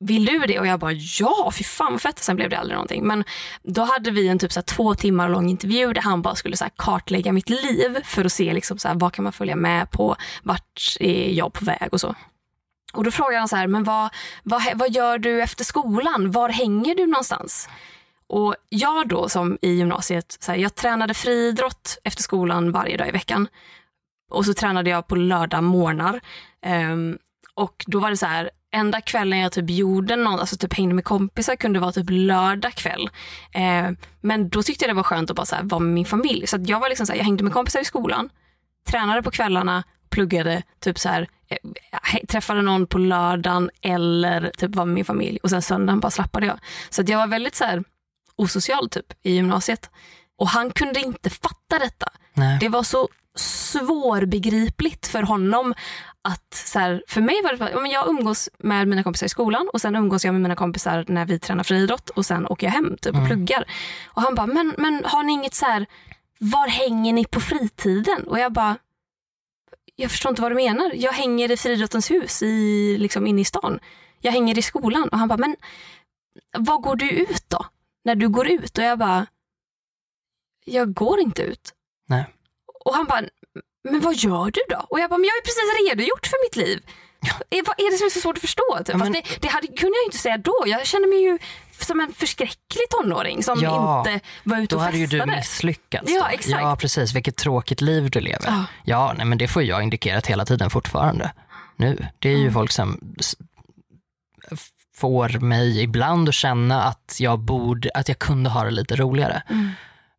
vill 0.00 0.24
du 0.24 0.38
det? 0.38 0.60
Och 0.60 0.66
jag 0.66 0.80
bara 0.80 0.92
ja, 0.92 1.52
fy 1.58 1.64
fan 1.64 1.92
vad 1.92 2.02
fett. 2.02 2.18
Sen 2.18 2.36
blev 2.36 2.50
det 2.50 2.58
aldrig 2.58 2.74
någonting. 2.74 3.06
Men 3.06 3.24
då 3.62 3.82
hade 3.82 4.10
vi 4.10 4.28
en 4.28 4.38
typ 4.38 4.52
så 4.52 4.60
här, 4.60 4.64
två 4.64 4.94
timmar 4.94 5.28
lång 5.28 5.50
intervju 5.50 5.92
där 5.92 6.02
han 6.02 6.22
bara 6.22 6.34
skulle 6.34 6.56
så 6.56 6.64
här, 6.64 6.72
kartlägga 6.76 7.32
mitt 7.32 7.48
liv 7.48 7.98
för 8.04 8.24
att 8.24 8.32
se 8.32 8.52
liksom, 8.52 8.78
så 8.78 8.88
här, 8.88 8.94
vad 8.94 9.12
kan 9.12 9.22
man 9.22 9.32
följa 9.32 9.56
med 9.56 9.90
på, 9.90 10.16
vart 10.42 10.96
är 11.00 11.30
jag 11.30 11.52
på 11.52 11.64
väg 11.64 11.88
och 11.92 12.00
så. 12.00 12.14
Och 12.92 13.04
då 13.04 13.10
frågade 13.10 13.38
han 13.38 13.48
så 13.48 13.56
här, 13.56 13.66
men 13.66 13.84
vad, 13.84 14.10
vad, 14.42 14.62
vad 14.74 14.90
gör 14.90 15.18
du 15.18 15.42
efter 15.42 15.64
skolan? 15.64 16.30
Var 16.30 16.48
hänger 16.48 16.94
du 16.94 17.06
någonstans? 17.06 17.68
Och 18.28 18.54
jag 18.68 19.08
då 19.08 19.28
som 19.28 19.58
i 19.62 19.70
gymnasiet, 19.70 20.36
så 20.40 20.52
här, 20.52 20.58
jag 20.58 20.74
tränade 20.74 21.14
friidrott 21.14 21.98
efter 22.04 22.22
skolan 22.22 22.72
varje 22.72 22.96
dag 22.96 23.08
i 23.08 23.10
veckan. 23.10 23.48
Och 24.30 24.44
så 24.46 24.54
tränade 24.54 24.90
jag 24.90 25.06
på 25.06 25.16
lördag 25.16 25.64
morgnar. 25.64 26.20
Um, 26.66 27.18
och 27.54 27.84
då 27.86 28.00
var 28.00 28.10
det 28.10 28.16
så 28.16 28.26
här, 28.26 28.50
enda 28.74 29.00
kvällen 29.00 29.38
jag 29.38 29.52
typ 29.52 29.70
gjorde 29.70 30.16
något, 30.16 30.40
alltså 30.40 30.56
typ 30.56 30.74
hängde 30.74 30.94
med 30.94 31.04
kompisar 31.04 31.56
kunde 31.56 31.80
vara 31.80 31.92
typ 31.92 32.06
lördag 32.08 32.72
kväll. 32.74 33.10
Eh, 33.52 33.90
men 34.20 34.48
då 34.48 34.62
tyckte 34.62 34.84
jag 34.84 34.90
det 34.90 34.96
var 34.96 35.02
skönt 35.02 35.30
att 35.30 35.36
bara 35.36 35.46
så 35.46 35.56
här, 35.56 35.62
vara 35.62 35.80
med 35.80 35.94
min 35.94 36.06
familj. 36.06 36.46
Så 36.46 36.58
jag 36.60 36.80
var 36.80 36.88
liksom 36.88 37.06
så 37.06 37.12
här, 37.12 37.18
jag 37.18 37.24
hängde 37.24 37.44
med 37.44 37.52
kompisar 37.52 37.80
i 37.80 37.84
skolan, 37.84 38.28
tränade 38.88 39.22
på 39.22 39.30
kvällarna, 39.30 39.84
pluggade, 40.10 40.62
typ 40.80 40.98
så 40.98 41.08
här, 41.08 41.28
eh, 41.48 42.20
träffade 42.28 42.62
någon 42.62 42.86
på 42.86 42.98
lördagen 42.98 43.70
eller 43.82 44.50
typ 44.58 44.74
var 44.74 44.84
med 44.84 44.94
min 44.94 45.04
familj 45.04 45.38
och 45.42 45.50
sen 45.50 45.62
söndagen 45.62 46.00
bara 46.00 46.10
slappade 46.10 46.46
jag. 46.46 46.58
Så 46.90 47.02
jag 47.06 47.18
var 47.18 47.26
väldigt 47.26 47.54
så 47.54 47.64
här, 47.64 47.84
osocial 48.36 48.88
typ 48.88 49.12
i 49.22 49.32
gymnasiet. 49.34 49.90
Och 50.38 50.48
han 50.48 50.70
kunde 50.70 51.00
inte 51.00 51.30
fatta 51.30 51.78
detta. 51.78 52.08
Nej. 52.34 52.58
Det 52.60 52.68
var 52.68 52.82
så 52.82 53.08
svårbegripligt 53.38 55.06
för 55.06 55.22
honom 55.22 55.74
att 56.26 56.54
så 56.54 56.78
här, 56.78 57.02
för 57.08 57.20
mig 57.20 57.42
var 57.42 57.52
det 57.52 57.80
men 57.80 57.90
jag 57.90 58.08
umgås 58.08 58.48
med 58.58 58.88
mina 58.88 59.02
kompisar 59.02 59.26
i 59.26 59.28
skolan 59.28 59.68
och 59.72 59.80
sen 59.80 59.96
umgås 59.96 60.24
jag 60.24 60.32
med 60.34 60.40
mina 60.42 60.56
kompisar 60.56 61.04
när 61.08 61.26
vi 61.26 61.38
tränar 61.38 61.64
friidrott 61.64 62.10
och 62.10 62.26
sen 62.26 62.46
åker 62.46 62.66
jag 62.66 62.72
hem 62.72 62.96
typ, 63.00 63.12
och 63.12 63.18
Mm. 63.18 63.26
pluggar. 63.26 63.64
Och 64.06 64.22
han 64.22 64.34
bara, 64.34 64.46
men, 64.46 64.74
men 64.78 65.04
har 65.04 65.22
ni 65.22 65.32
inget 65.32 65.54
så 65.54 65.64
här, 65.66 65.86
var 66.38 66.68
hänger 66.68 67.12
ni 67.12 67.24
på 67.24 67.40
fritiden? 67.40 68.26
Och 68.28 68.38
jag 68.38 68.52
bara, 68.52 68.76
jag 69.96 70.10
förstår 70.10 70.30
inte 70.30 70.42
vad 70.42 70.50
du 70.50 70.56
menar. 70.56 70.92
Jag 70.94 71.12
hänger 71.12 71.50
i 71.50 71.56
friidrottens 71.56 72.10
hus 72.10 72.42
i, 72.42 72.96
liksom, 72.98 73.26
inne 73.26 73.40
i 73.40 73.44
stan. 73.44 73.80
Jag 74.20 74.32
hänger 74.32 74.58
i 74.58 74.62
skolan. 74.62 75.08
Och 75.08 75.18
han 75.18 75.28
bara, 75.28 75.36
men 75.38 75.56
vad 76.58 76.82
går 76.82 76.96
du 76.96 77.10
ut 77.10 77.44
då? 77.48 77.66
När 78.04 78.14
du 78.14 78.28
går 78.28 78.48
ut? 78.48 78.78
Och 78.78 78.84
jag 78.84 78.98
bara, 78.98 79.26
jag 80.64 80.94
går 80.94 81.20
inte 81.20 81.42
ut. 81.42 81.72
Nej. 82.08 82.26
Och 82.84 82.94
han 82.94 83.06
bara, 83.06 83.22
men 83.92 84.00
vad 84.00 84.14
gör 84.16 84.50
du 84.50 84.60
då? 84.68 84.86
Och 84.90 85.00
jag 85.00 85.10
bara, 85.10 85.18
men 85.18 85.24
jag 85.24 85.32
har 85.32 85.38
ju 85.38 85.42
precis 85.42 85.88
redogjort 85.88 86.26
för 86.26 86.38
mitt 86.46 86.56
liv. 86.66 86.78
Är, 87.50 87.62
vad 87.66 87.80
är 87.80 87.90
det 87.92 87.98
som 87.98 88.06
är 88.06 88.10
så 88.10 88.20
svårt 88.20 88.36
att 88.36 88.40
förstå? 88.40 88.76
Typ? 88.78 88.88
Ja, 88.88 88.96
men- 88.96 89.12
det, 89.12 89.22
det 89.40 89.48
hade, 89.48 89.66
kunde 89.66 89.96
jag 89.96 90.02
ju 90.02 90.06
inte 90.06 90.18
säga 90.18 90.38
då. 90.38 90.62
Jag 90.66 90.86
kände 90.86 91.08
mig 91.08 91.22
ju 91.22 91.38
som 91.80 92.00
en 92.00 92.12
förskräcklig 92.12 92.88
tonåring 92.90 93.42
som 93.42 93.60
Ja, 93.62 93.98
inte 94.08 94.20
var 94.44 94.58
ute 94.58 94.74
Då 94.74 94.76
och 94.76 94.82
hade 94.82 94.98
ju 94.98 95.06
du 95.06 95.18
festade. 95.18 95.36
misslyckats. 95.36 96.10
Ja, 96.10 96.20
då. 96.20 96.26
exakt. 96.34 96.62
Ja, 96.62 96.76
precis. 96.76 97.14
Vilket 97.14 97.36
tråkigt 97.36 97.80
liv 97.80 98.10
du 98.10 98.20
lever. 98.20 98.46
Ja. 98.46 98.64
Ja, 98.84 99.14
nej, 99.16 99.26
men 99.26 99.38
det 99.38 99.48
får 99.48 99.62
jag 99.62 99.82
indikerat 99.82 100.26
hela 100.26 100.44
tiden 100.44 100.70
fortfarande. 100.70 101.32
Nu. 101.76 102.06
Det 102.18 102.28
är 102.28 102.32
ju 102.36 102.40
Mm. 102.40 102.54
folk 102.54 102.70
som 102.72 103.00
får 104.96 105.28
mig 105.40 105.82
ibland 105.82 106.28
att 106.28 106.34
känna 106.34 106.82
att 106.82 107.16
jag 107.20 107.38
borde, 107.38 107.90
att 107.94 108.08
jag 108.08 108.18
kunde 108.18 108.50
ha 108.50 108.64
det 108.64 108.70
lite 108.70 108.96
roligare. 108.96 109.42
Mm. 109.48 109.70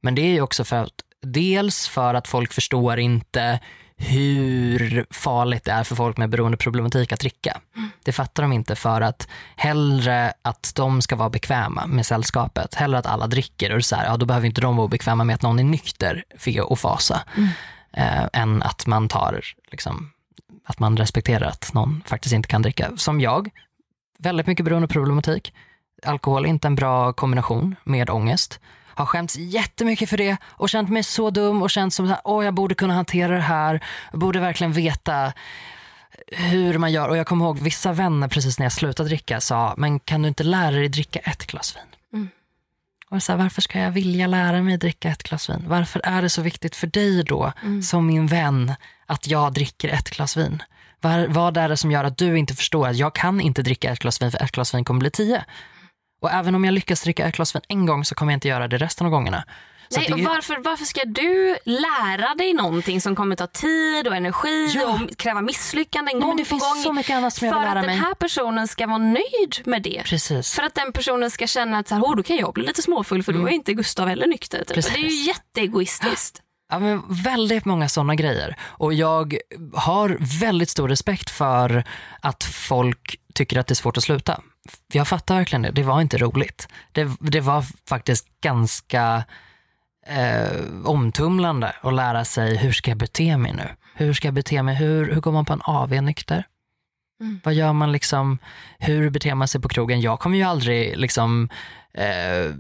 Men 0.01 0.15
det 0.15 0.21
är 0.21 0.29
ju 0.33 0.41
också 0.41 0.63
för 0.63 0.75
att, 0.83 0.91
dels 1.21 1.87
för 1.87 2.13
att 2.13 2.27
folk 2.27 2.53
förstår 2.53 2.99
inte 2.99 3.59
hur 3.97 5.05
farligt 5.09 5.63
det 5.63 5.71
är 5.71 5.83
för 5.83 5.95
folk 5.95 6.17
med 6.17 6.29
beroendeproblematik 6.29 7.11
att 7.11 7.19
dricka. 7.19 7.61
Det 8.03 8.11
fattar 8.11 8.43
de 8.43 8.53
inte 8.53 8.75
för 8.75 9.01
att 9.01 9.27
hellre 9.55 10.33
att 10.41 10.71
de 10.75 11.01
ska 11.01 11.15
vara 11.15 11.29
bekväma 11.29 11.87
med 11.87 12.05
sällskapet, 12.05 12.75
hellre 12.75 12.97
att 12.97 13.05
alla 13.05 13.27
dricker 13.27 13.75
och 13.75 13.85
så 13.85 13.95
här, 13.95 14.05
ja, 14.05 14.17
då 14.17 14.25
behöver 14.25 14.47
inte 14.47 14.61
de 14.61 14.75
vara 14.75 14.87
bekväma 14.87 15.23
med 15.23 15.33
att 15.33 15.41
någon 15.41 15.59
är 15.59 15.63
nykter 15.63 16.23
fe 16.37 16.61
och 16.61 16.79
fasa. 16.79 17.21
Mm. 17.37 17.49
Eh, 17.93 18.27
än 18.33 18.63
att 18.63 18.87
man 18.87 19.07
tar, 19.07 19.41
liksom, 19.71 20.11
att 20.65 20.79
man 20.79 20.97
respekterar 20.97 21.47
att 21.47 21.73
någon 21.73 22.03
faktiskt 22.05 22.33
inte 22.33 22.47
kan 22.47 22.61
dricka. 22.61 22.91
Som 22.97 23.21
jag, 23.21 23.49
väldigt 24.19 24.47
mycket 24.47 24.65
beroendeproblematik. 24.65 25.53
Alkohol 26.05 26.45
är 26.45 26.49
inte 26.49 26.67
en 26.67 26.75
bra 26.75 27.13
kombination 27.13 27.75
med 27.83 28.09
ångest. 28.09 28.59
Har 28.97 29.05
skämts 29.05 29.35
jättemycket 29.37 30.09
för 30.09 30.17
det 30.17 30.37
och 30.43 30.69
känt 30.69 30.89
mig 30.89 31.03
så 31.03 31.29
dum 31.29 31.61
och 31.61 31.69
känt 31.69 31.93
som 31.93 32.11
att 32.11 32.21
åh, 32.23 32.45
jag 32.45 32.53
borde 32.53 32.75
kunna 32.75 32.93
hantera 32.93 33.35
det 33.35 33.41
här. 33.41 33.83
Jag 34.11 34.19
borde 34.19 34.39
verkligen 34.39 34.73
veta 34.73 35.33
hur 36.27 36.77
man 36.77 36.91
gör. 36.91 37.09
Och 37.09 37.17
jag 37.17 37.27
kommer 37.27 37.45
ihåg 37.45 37.59
vissa 37.59 37.93
vänner 37.93 38.27
precis 38.27 38.59
när 38.59 38.65
jag 38.65 38.71
slutade 38.73 39.09
dricka 39.09 39.41
sa, 39.41 39.73
men 39.77 39.99
kan 39.99 40.21
du 40.21 40.27
inte 40.27 40.43
lära 40.43 40.71
dig 40.71 40.89
dricka 40.89 41.19
ett 41.19 41.47
glas 41.47 41.75
vin? 41.75 41.83
Mm. 42.13 42.29
Och 43.09 43.23
så 43.23 43.31
här, 43.31 43.39
varför 43.39 43.61
ska 43.61 43.79
jag 43.79 43.91
vilja 43.91 44.27
lära 44.27 44.61
mig 44.61 44.77
dricka 44.77 45.09
ett 45.09 45.23
glas 45.23 45.49
vin? 45.49 45.63
Varför 45.67 46.01
är 46.03 46.21
det 46.21 46.29
så 46.29 46.41
viktigt 46.41 46.75
för 46.75 46.87
dig 46.87 47.23
då, 47.23 47.53
Mm. 47.63 47.81
som 47.81 48.05
min 48.05 48.27
vän, 48.27 48.73
att 49.05 49.27
jag 49.27 49.53
dricker 49.53 49.89
ett 49.89 50.09
glas 50.09 50.37
vin? 50.37 50.63
Var, 51.01 51.27
vad 51.27 51.57
är 51.57 51.69
det 51.69 51.77
som 51.77 51.91
gör 51.91 52.03
att 52.03 52.17
du 52.17 52.37
inte 52.37 52.55
förstår 52.55 52.87
att 52.87 52.95
jag 52.97 53.15
kan 53.15 53.41
inte 53.41 53.61
dricka 53.61 53.91
ett 53.91 53.99
glas 53.99 54.21
vin 54.21 54.31
för 54.31 54.43
ett 54.43 54.51
glas 54.51 54.73
vin 54.75 54.83
kommer 54.83 54.99
bli 54.99 55.11
tio? 55.11 55.45
Och 56.19 56.31
även 56.31 56.55
om 56.55 56.65
jag 56.65 56.73
lyckas 56.73 57.01
dricka 57.01 57.25
ett 57.27 57.35
glas 57.35 57.55
vin 57.55 57.61
en 57.67 57.85
gång 57.85 58.05
så 58.05 58.15
kommer 58.15 58.31
jag 58.31 58.37
inte 58.37 58.47
göra 58.47 58.67
det 58.67 58.77
resten 58.77 59.05
av 59.07 59.11
gångerna. 59.11 59.43
Så 59.89 59.99
Nej, 59.99 60.05
att 60.07 60.13
och 60.13 60.19
ju- 60.19 60.25
varför, 60.25 60.57
varför 60.63 60.85
ska 60.85 61.01
du 61.05 61.57
lära 61.65 62.35
dig 62.35 62.53
någonting 62.53 63.01
som 63.01 63.15
kommer 63.15 63.35
ta 63.35 63.47
tid 63.47 64.07
och 64.07 64.15
energi 64.15 64.71
Ja. 64.75 64.87
och 65.11 65.17
kräva 65.17 65.41
misslyckanden 65.41 66.15
Nej, 66.15 66.21
gång 66.21 66.29
men 66.29 66.37
det 66.37 66.45
finns 66.45 66.63
gång? 66.63 66.83
så 66.83 66.93
mycket 66.93 67.15
annat 67.15 67.33
som 67.33 67.47
jag 67.47 67.53
för 67.55 67.59
vill 67.59 67.69
lära 67.69 67.79
att 67.79 67.85
mig. 67.85 67.95
den 67.95 68.05
här 68.05 68.13
personen 68.13 68.67
ska 68.67 68.87
vara 68.87 68.97
nöjd 68.97 69.55
med 69.65 69.81
det. 69.83 70.01
Precis. 70.05 70.53
För 70.53 70.63
att 70.63 70.75
den 70.75 70.91
personen 70.91 71.31
ska 71.31 71.47
känna 71.47 71.77
att 71.77 71.87
så 71.87 71.95
här, 71.95 72.01
oh, 72.01 72.15
då 72.15 72.23
kan 72.23 72.37
jag 72.37 72.53
bli 72.53 72.65
lite 72.65 72.81
småfull 72.81 73.23
för 73.23 73.33
då 73.33 73.47
är 73.47 73.51
inte 73.51 73.73
Gustav 73.73 74.07
heller 74.07 74.27
nykter. 74.27 74.63
Typ. 74.63 74.75
Det 74.93 74.99
är 74.99 75.03
ju 75.03 75.15
jätteegoistiskt. 75.25 76.41
Ja, 76.69 76.79
men 76.79 77.03
väldigt 77.09 77.65
många 77.65 77.89
sådana 77.89 78.15
grejer. 78.15 78.55
Och 78.61 78.93
jag 78.93 79.37
har 79.73 80.17
väldigt 80.39 80.69
stor 80.69 80.89
respekt 80.89 81.29
för 81.29 81.83
att 82.19 82.43
folk 82.43 83.15
tycker 83.33 83.59
att 83.59 83.67
det 83.67 83.73
är 83.73 83.75
svårt 83.75 83.97
att 83.97 84.03
sluta. 84.03 84.41
Jag 84.93 85.07
fattar 85.07 85.35
verkligen 85.35 85.61
det. 85.61 85.71
Det 85.71 85.83
var 85.83 86.01
inte 86.01 86.17
roligt. 86.17 86.67
Det, 86.91 87.11
det 87.19 87.41
var 87.41 87.65
faktiskt 87.89 88.27
ganska 88.41 89.23
eh, 90.07 90.85
omtumlande 90.85 91.73
att 91.81 91.93
lära 91.93 92.25
sig 92.25 92.57
hur 92.57 92.71
ska 92.71 92.91
jag 92.91 92.97
bete 92.97 93.37
mig 93.37 93.53
nu? 93.53 93.69
Hur 93.93 94.13
ska 94.13 94.27
jag 94.27 94.35
bete 94.35 94.63
mig? 94.63 94.75
Hur, 94.75 95.13
hur 95.13 95.21
går 95.21 95.31
man 95.31 95.45
på 95.45 95.53
en 95.53 95.61
AV 95.63 95.91
nykter? 96.03 96.43
Mm. 97.21 97.39
Vad 97.43 97.53
gör 97.53 97.73
man 97.73 97.91
liksom? 97.91 98.37
Hur 98.79 99.09
beter 99.09 99.35
man 99.35 99.47
sig 99.47 99.61
på 99.61 99.67
krogen? 99.67 100.01
Jag 100.01 100.19
kommer 100.19 100.37
ju 100.37 100.43
aldrig 100.43 100.97
liksom 100.97 101.49
eh, 101.93 102.53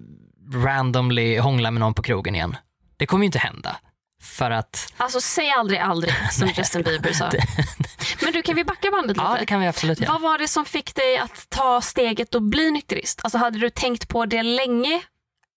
randomly 0.53 1.39
hångla 1.39 1.71
med 1.71 1.79
någon 1.79 1.93
på 1.93 2.03
krogen 2.03 2.35
igen. 2.35 2.55
Det 2.97 3.05
kommer 3.05 3.23
ju 3.23 3.25
inte 3.25 3.39
hända. 3.39 3.77
För 4.21 4.51
att, 4.51 4.93
Alltså 4.97 5.21
säg 5.21 5.51
aldrig 5.51 5.79
aldrig 5.79 6.13
som 6.31 6.47
Justin 6.47 6.81
Bieber 6.83 7.13
sa. 7.13 7.29
Men 8.21 8.33
du 8.33 8.41
kan 8.41 8.55
vi 8.55 8.63
backa 8.63 8.91
bandet 8.91 9.17
lite? 9.17 9.29
ja 9.29 9.37
det 9.39 9.45
kan 9.45 9.59
vi 9.59 9.67
absolut 9.67 9.99
göra. 9.99 10.11
Vad 10.11 10.21
var 10.21 10.37
det 10.37 10.47
som 10.47 10.65
fick 10.65 10.95
dig 10.95 11.17
att 11.17 11.49
ta 11.49 11.81
steget 11.81 12.35
och 12.35 12.41
bli 12.41 12.71
nykterist? 12.71 13.19
Alltså 13.23 13.37
hade 13.37 13.59
du 13.59 13.69
tänkt 13.69 14.07
på 14.07 14.25
det 14.25 14.43
länge 14.43 15.01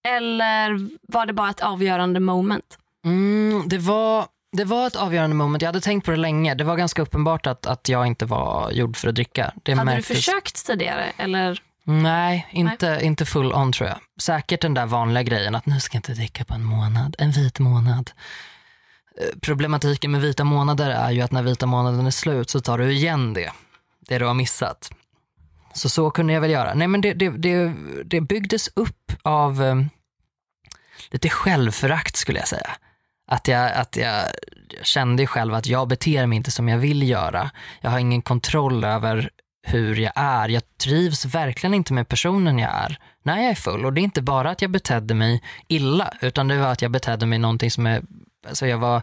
eller 0.09 0.88
var 1.09 1.27
det 1.27 1.33
bara 1.33 1.51
ett 1.51 1.61
avgörande 1.61 2.20
moment? 2.20 2.79
Mm, 3.05 3.62
det, 3.68 3.79
var, 3.79 4.27
det 4.57 4.64
var 4.64 4.87
ett 4.87 4.96
avgörande 4.96 5.37
moment. 5.37 5.62
Jag 5.62 5.68
hade 5.68 5.81
tänkt 5.81 6.05
på 6.05 6.11
det 6.11 6.16
länge. 6.16 6.55
Det 6.55 6.64
var 6.64 6.77
ganska 6.77 7.03
uppenbart 7.03 7.46
att, 7.46 7.66
att 7.66 7.88
jag 7.88 8.07
inte 8.07 8.25
var 8.27 8.70
gjord 8.70 8.96
för 8.96 9.09
att 9.09 9.14
dricka. 9.14 9.53
Det 9.62 9.73
hade 9.73 9.85
märktes. 9.85 10.09
du 10.09 10.14
försökt 10.14 10.66
tidigare? 10.66 11.05
Eller? 11.16 11.62
Nej, 11.90 12.46
inte, 12.50 12.98
inte 13.03 13.24
full 13.24 13.53
on 13.53 13.72
tror 13.72 13.88
jag. 13.88 13.98
Säkert 14.20 14.61
den 14.61 14.74
där 14.74 14.87
vanliga 14.87 15.22
grejen 15.22 15.55
att 15.55 15.66
nu 15.66 15.81
ska 15.81 15.96
jag 15.96 15.98
inte 15.98 16.12
dricka 16.12 16.44
på 16.44 16.55
en 16.55 16.64
månad, 16.64 17.16
en 17.18 17.31
vit 17.31 17.59
månad. 17.59 18.11
Eh, 19.20 19.38
Problematiken 19.40 20.11
med 20.11 20.20
vita 20.20 20.44
månader 20.44 20.90
är 20.90 21.11
ju 21.11 21.20
att 21.20 21.33
när 21.33 21.42
vita 21.42 21.66
månaden 21.66 22.07
är 22.07 22.11
slut 22.11 22.50
så 22.50 22.61
tar 22.61 22.79
du 22.79 22.92
igen 22.92 23.35
det, 23.35 23.53
det 24.00 24.18
du 24.18 24.24
har 24.24 24.35
missat. 24.35 24.90
Så 25.72 25.88
så 25.88 26.11
kunde 26.11 26.33
jag 26.33 26.40
väl 26.40 26.50
göra. 26.50 26.74
Nej 26.74 26.88
men 26.88 27.00
det, 27.00 27.14
det, 27.14 27.31
det, 27.31 27.74
det 28.05 28.20
byggdes 28.20 28.68
upp 28.74 29.12
av, 29.22 29.62
eh, 29.62 29.76
lite 31.11 31.29
självförakt 31.29 32.16
skulle 32.16 32.38
jag 32.38 32.48
säga. 32.48 32.70
Att 33.26 33.48
jag, 33.48 33.72
att 33.72 33.96
jag 33.96 34.24
kände 34.83 35.26
själv 35.26 35.55
att 35.55 35.66
jag 35.66 35.88
beter 35.88 36.26
mig 36.26 36.37
inte 36.37 36.50
som 36.50 36.68
jag 36.68 36.79
vill 36.79 37.09
göra. 37.09 37.50
Jag 37.81 37.90
har 37.90 37.98
ingen 37.98 38.22
kontroll 38.22 38.85
över 38.85 39.31
hur 39.62 39.96
jag 39.96 40.12
är. 40.14 40.49
Jag 40.49 40.62
trivs 40.83 41.25
verkligen 41.25 41.75
inte 41.75 41.92
med 41.92 42.09
personen 42.09 42.59
jag 42.59 42.70
är 42.70 42.99
när 43.23 43.37
jag 43.37 43.51
är 43.51 43.55
full. 43.55 43.85
Och 43.85 43.92
det 43.92 44.01
är 44.01 44.03
inte 44.03 44.23
bara 44.23 44.51
att 44.51 44.62
jag 44.62 44.70
betedde 44.70 45.14
mig 45.14 45.42
illa, 45.68 46.14
utan 46.20 46.49
det 46.49 46.59
var 46.59 46.73
att 46.73 46.83
jag 46.83 46.90
betedde 46.90 47.27
mig 47.27 47.38
någonting 47.38 47.70
som 47.70 47.87
är, 47.87 48.03
alltså 48.49 48.66
jag 48.66 48.79
var 48.79 49.03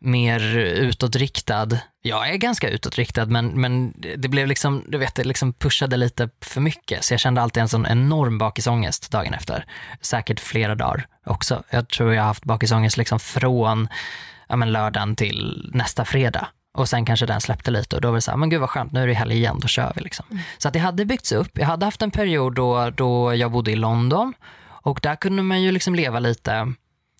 mer 0.00 0.56
utåtriktad. 0.58 1.68
Jag 2.02 2.30
är 2.30 2.36
ganska 2.36 2.68
utåtriktad 2.70 3.26
men, 3.26 3.60
men 3.60 3.94
det 4.16 4.28
blev 4.28 4.46
liksom, 4.46 4.84
du 4.88 4.98
vet, 4.98 5.14
det 5.14 5.24
liksom 5.24 5.52
pushade 5.52 5.96
lite 5.96 6.30
för 6.40 6.60
mycket. 6.60 7.04
Så 7.04 7.12
jag 7.12 7.20
kände 7.20 7.42
alltid 7.42 7.60
en 7.60 7.68
sån 7.68 7.86
enorm 7.86 8.38
bakisångest 8.38 9.10
dagen 9.10 9.34
efter. 9.34 9.64
Säkert 10.00 10.40
flera 10.40 10.74
dagar 10.74 11.06
också. 11.26 11.62
Jag 11.70 11.88
tror 11.88 12.14
jag 12.14 12.22
har 12.22 12.26
haft 12.26 12.44
bakisångest 12.44 12.96
liksom 12.96 13.20
från 13.20 13.88
ja, 14.48 14.56
men 14.56 14.72
lördagen 14.72 15.16
till 15.16 15.70
nästa 15.74 16.04
fredag. 16.04 16.48
Och 16.78 16.88
sen 16.88 17.04
kanske 17.04 17.26
den 17.26 17.40
släppte 17.40 17.70
lite 17.70 17.96
och 17.96 18.02
då 18.02 18.08
var 18.08 18.14
det 18.14 18.20
så 18.20 18.30
här, 18.30 18.38
men 18.38 18.50
gud 18.50 18.60
vad 18.60 18.70
skönt, 18.70 18.92
nu 18.92 19.02
är 19.02 19.06
det 19.06 19.14
helg 19.14 19.36
igen, 19.36 19.58
då 19.60 19.68
kör 19.68 19.92
vi 19.96 20.00
liksom. 20.00 20.26
Mm. 20.30 20.42
Så 20.58 20.68
att 20.68 20.74
det 20.74 20.80
hade 20.80 21.04
byggts 21.04 21.32
upp. 21.32 21.58
Jag 21.58 21.66
hade 21.66 21.84
haft 21.84 22.02
en 22.02 22.10
period 22.10 22.54
då, 22.54 22.90
då 22.90 23.34
jag 23.34 23.52
bodde 23.52 23.70
i 23.70 23.76
London 23.76 24.34
och 24.66 25.00
där 25.02 25.16
kunde 25.16 25.42
man 25.42 25.62
ju 25.62 25.72
liksom 25.72 25.94
leva 25.94 26.18
lite 26.18 26.72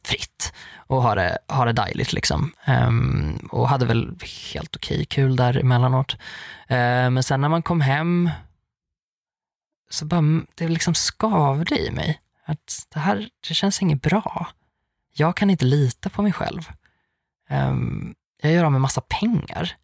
fritt 0.04 0.52
och 0.76 1.02
ha 1.02 1.14
det, 1.14 1.38
ha 1.48 1.64
det 1.64 1.72
dejligt 1.72 2.12
liksom. 2.12 2.52
Um, 2.66 3.48
och 3.52 3.68
hade 3.68 3.86
väl 3.86 4.18
helt 4.54 4.76
okej 4.76 5.04
kul 5.04 5.36
där 5.36 5.58
emellanåt. 5.58 6.12
Uh, 6.70 7.10
men 7.10 7.22
sen 7.22 7.40
när 7.40 7.48
man 7.48 7.62
kom 7.62 7.80
hem 7.80 8.30
så 9.90 10.04
bara, 10.04 10.40
det 10.54 10.68
liksom 10.68 10.94
skavde 10.94 11.78
i 11.78 11.90
mig. 11.90 12.20
Att 12.44 12.86
det 12.94 13.00
här, 13.00 13.28
det 13.48 13.54
känns 13.54 13.82
inget 13.82 14.02
bra. 14.02 14.48
Jag 15.14 15.36
kan 15.36 15.50
inte 15.50 15.64
lita 15.64 16.08
på 16.08 16.22
mig 16.22 16.32
själv. 16.32 16.68
Um, 17.50 18.14
jag 18.42 18.52
gör 18.52 18.64
av 18.64 18.72
med 18.72 18.80
massa 18.80 19.00
pengar 19.00 19.76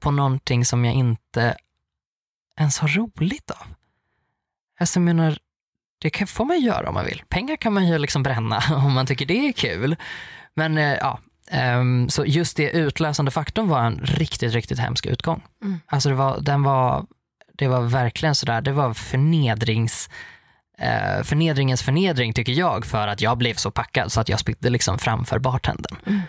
på 0.00 0.10
någonting 0.10 0.64
som 0.64 0.84
jag 0.84 0.94
inte 0.94 1.56
ens 2.58 2.78
har 2.78 2.88
roligt 2.88 3.50
av. 3.50 3.66
Alltså 4.80 4.98
jag 4.98 5.04
menar, 5.04 5.38
det 5.98 6.30
får 6.30 6.44
man 6.44 6.60
göra 6.60 6.88
om 6.88 6.94
man 6.94 7.04
vill. 7.04 7.22
Pengar 7.28 7.56
kan 7.56 7.72
man 7.72 7.88
ju 7.88 7.98
liksom 7.98 8.22
bränna 8.22 8.62
om 8.70 8.92
man 8.92 9.06
tycker 9.06 9.26
det 9.26 9.48
är 9.48 9.52
kul. 9.52 9.96
Men 10.54 10.78
eh, 10.78 10.92
ja, 10.92 11.20
um, 11.78 12.08
så 12.08 12.24
just 12.26 12.56
det 12.56 12.70
utlösande 12.70 13.30
faktorn 13.30 13.68
var 13.68 13.80
en 13.80 14.00
riktigt, 14.04 14.52
riktigt 14.52 14.78
hemsk 14.78 15.06
utgång. 15.06 15.42
Mm. 15.62 15.80
Alltså 15.86 16.08
det 16.08 16.14
var, 16.14 16.40
den 16.40 16.62
var, 16.62 17.06
det 17.52 17.68
var 17.68 17.80
verkligen 17.82 18.34
sådär, 18.34 18.60
det 18.60 18.72
var 18.72 18.94
förnedrings, 18.94 20.10
uh, 20.80 21.22
förnedringens 21.22 21.82
förnedring 21.82 22.32
tycker 22.32 22.52
jag 22.52 22.86
för 22.86 23.08
att 23.08 23.20
jag 23.20 23.38
blev 23.38 23.54
så 23.54 23.70
packad 23.70 24.12
så 24.12 24.20
att 24.20 24.28
jag 24.28 24.40
spydde 24.40 24.70
liksom 24.70 24.98
framför 24.98 25.38
bartendern. 25.38 25.96
Mm. 26.06 26.20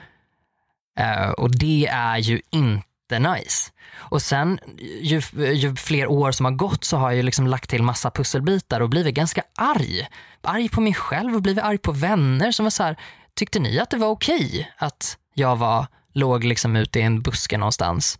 Uh, 0.99 1.29
och 1.29 1.57
det 1.57 1.87
är 1.87 2.17
ju 2.17 2.41
inte 2.51 3.19
nice. 3.19 3.71
Och 3.95 4.21
sen 4.21 4.59
ju, 5.01 5.21
ju, 5.35 5.75
fler 5.75 6.07
år 6.07 6.31
som 6.31 6.45
har 6.45 6.51
gått 6.51 6.83
så 6.83 6.97
har 6.97 7.11
jag 7.11 7.25
liksom 7.25 7.47
lagt 7.47 7.69
till 7.69 7.83
massa 7.83 8.11
pusselbitar 8.11 8.79
och 8.79 8.89
blivit 8.89 9.15
ganska 9.15 9.43
arg. 9.57 10.07
Arg 10.41 10.69
på 10.69 10.81
mig 10.81 10.93
själv 10.93 11.35
och 11.35 11.41
blivit 11.41 11.63
arg 11.63 11.77
på 11.77 11.91
vänner 11.91 12.51
som 12.51 12.65
var 12.65 12.69
så 12.69 12.83
här, 12.83 12.97
tyckte 13.35 13.59
ni 13.59 13.79
att 13.79 13.89
det 13.89 13.97
var 13.97 14.07
okej 14.07 14.45
okay 14.45 14.65
att 14.77 15.17
jag 15.33 15.55
var, 15.55 15.87
låg 16.13 16.43
liksom 16.43 16.75
ute 16.75 16.99
i 16.99 17.01
en 17.01 17.21
buske 17.21 17.57
någonstans 17.57 18.19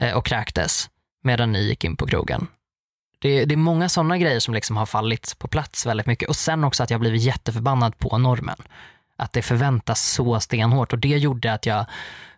eh, 0.00 0.14
och 0.14 0.26
kräktes 0.26 0.90
medan 1.22 1.52
ni 1.52 1.62
gick 1.62 1.84
in 1.84 1.96
på 1.96 2.06
krogen? 2.06 2.46
Det, 3.18 3.44
det 3.44 3.54
är 3.54 3.56
många 3.56 3.88
sådana 3.88 4.18
grejer 4.18 4.40
som 4.40 4.54
liksom 4.54 4.76
har 4.76 4.86
fallit 4.86 5.38
på 5.38 5.48
plats 5.48 5.86
väldigt 5.86 6.06
mycket 6.06 6.28
och 6.28 6.36
sen 6.36 6.64
också 6.64 6.82
att 6.82 6.90
jag 6.90 7.00
blivit 7.00 7.22
jätteförbannad 7.22 7.98
på 7.98 8.18
normen. 8.18 8.56
Att 9.18 9.32
det 9.32 9.42
förväntas 9.42 10.10
så 10.10 10.40
stenhårt 10.40 10.92
och 10.92 10.98
det 10.98 11.08
gjorde 11.08 11.52
att 11.52 11.66
jag, 11.66 11.86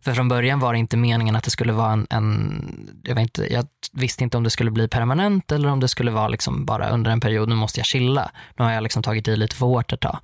för 0.01 0.15
från 0.15 0.29
början 0.29 0.61
var 0.61 0.73
det 0.73 0.79
inte 0.79 0.97
meningen 0.97 1.37
att 1.37 1.45
det 1.45 1.51
skulle 1.51 1.73
vara 1.73 1.93
en, 1.93 2.07
en 2.11 3.01
jag, 3.05 3.15
vet 3.15 3.23
inte, 3.23 3.53
jag 3.53 3.67
visste 3.93 4.25
inte 4.25 4.37
om 4.37 4.45
det 4.45 4.51
skulle 4.51 4.71
bli 4.71 4.89
permanent 4.89 5.53
eller 5.53 5.69
om 5.69 5.81
det 5.81 5.89
skulle 5.89 6.11
vara 6.11 6.29
liksom 6.29 6.65
bara 6.65 6.89
under 6.89 7.11
en 7.11 7.21
period, 7.21 7.49
nu 7.49 7.55
måste 7.55 7.81
jag 7.81 7.87
chilla. 7.87 8.31
Nu 8.57 8.65
har 8.65 8.73
jag 8.73 8.83
liksom 8.83 9.03
tagit 9.03 9.29
i 9.29 9.37
lite 9.37 9.57
för 9.57 9.67
hårt 9.67 9.93
ett 9.93 10.01
tag. 10.01 10.19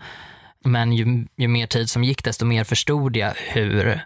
Men 0.65 0.93
ju, 0.93 1.27
ju 1.37 1.49
mer 1.49 1.67
tid 1.67 1.91
som 1.91 2.05
gick 2.05 2.25
desto 2.25 2.45
mer 2.45 2.65
förstod 2.65 3.17
jag 3.17 3.33
hur 3.37 4.05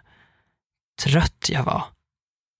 trött 1.03 1.49
jag 1.49 1.63
var 1.63 1.83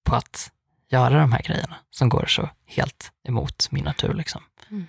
på 0.05 0.15
att 0.15 0.51
göra 0.91 1.19
de 1.19 1.31
här 1.31 1.41
grejerna 1.41 1.75
som 1.91 2.09
går 2.09 2.25
så 2.25 2.49
helt 2.65 3.11
emot 3.27 3.67
min 3.71 3.83
natur. 3.83 4.13
Liksom. 4.13 4.43
Mm. 4.69 4.87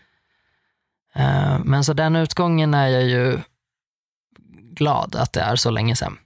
Uh, 1.17 1.65
men 1.65 1.85
så 1.85 1.93
den 1.93 2.17
utgången 2.17 2.75
är 2.75 2.89
jag 2.89 3.05
ju 3.05 3.39
glad 4.77 5.15
att 5.15 5.33
det 5.33 5.41
är 5.41 5.57
så 5.57 5.71
länge 5.71 5.97
sedan. 5.97 6.19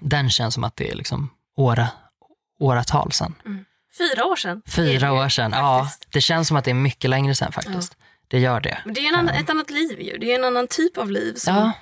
Den 0.00 0.30
känns 0.30 0.54
som 0.54 0.64
att 0.64 0.76
det 0.76 0.90
är 0.90 0.94
liksom 0.94 1.30
åra, 1.56 1.88
åratal 2.60 3.12
sedan. 3.12 3.34
Mm. 3.46 3.64
Fyra 3.98 4.24
år 4.24 4.36
sedan. 4.36 4.62
Fyra 4.66 5.12
år 5.12 5.28
sedan, 5.28 5.52
ja. 5.54 5.90
Det 6.12 6.20
känns 6.20 6.48
som 6.48 6.56
att 6.56 6.64
det 6.64 6.70
är 6.70 6.74
mycket 6.74 7.10
längre 7.10 7.34
sedan 7.34 7.52
faktiskt. 7.52 7.96
Ja. 7.98 8.04
Det 8.28 8.38
gör 8.38 8.60
det. 8.60 8.78
Men 8.84 8.94
det 8.94 9.00
är 9.00 9.18
annan, 9.18 9.34
ett 9.34 9.50
annat 9.50 9.70
liv 9.70 10.00
ju. 10.00 10.18
Det 10.18 10.32
är 10.32 10.38
en 10.38 10.44
annan 10.44 10.66
typ 10.66 10.98
av 10.98 11.10
liv 11.10 11.34
som, 11.34 11.54
ja. 11.54 11.72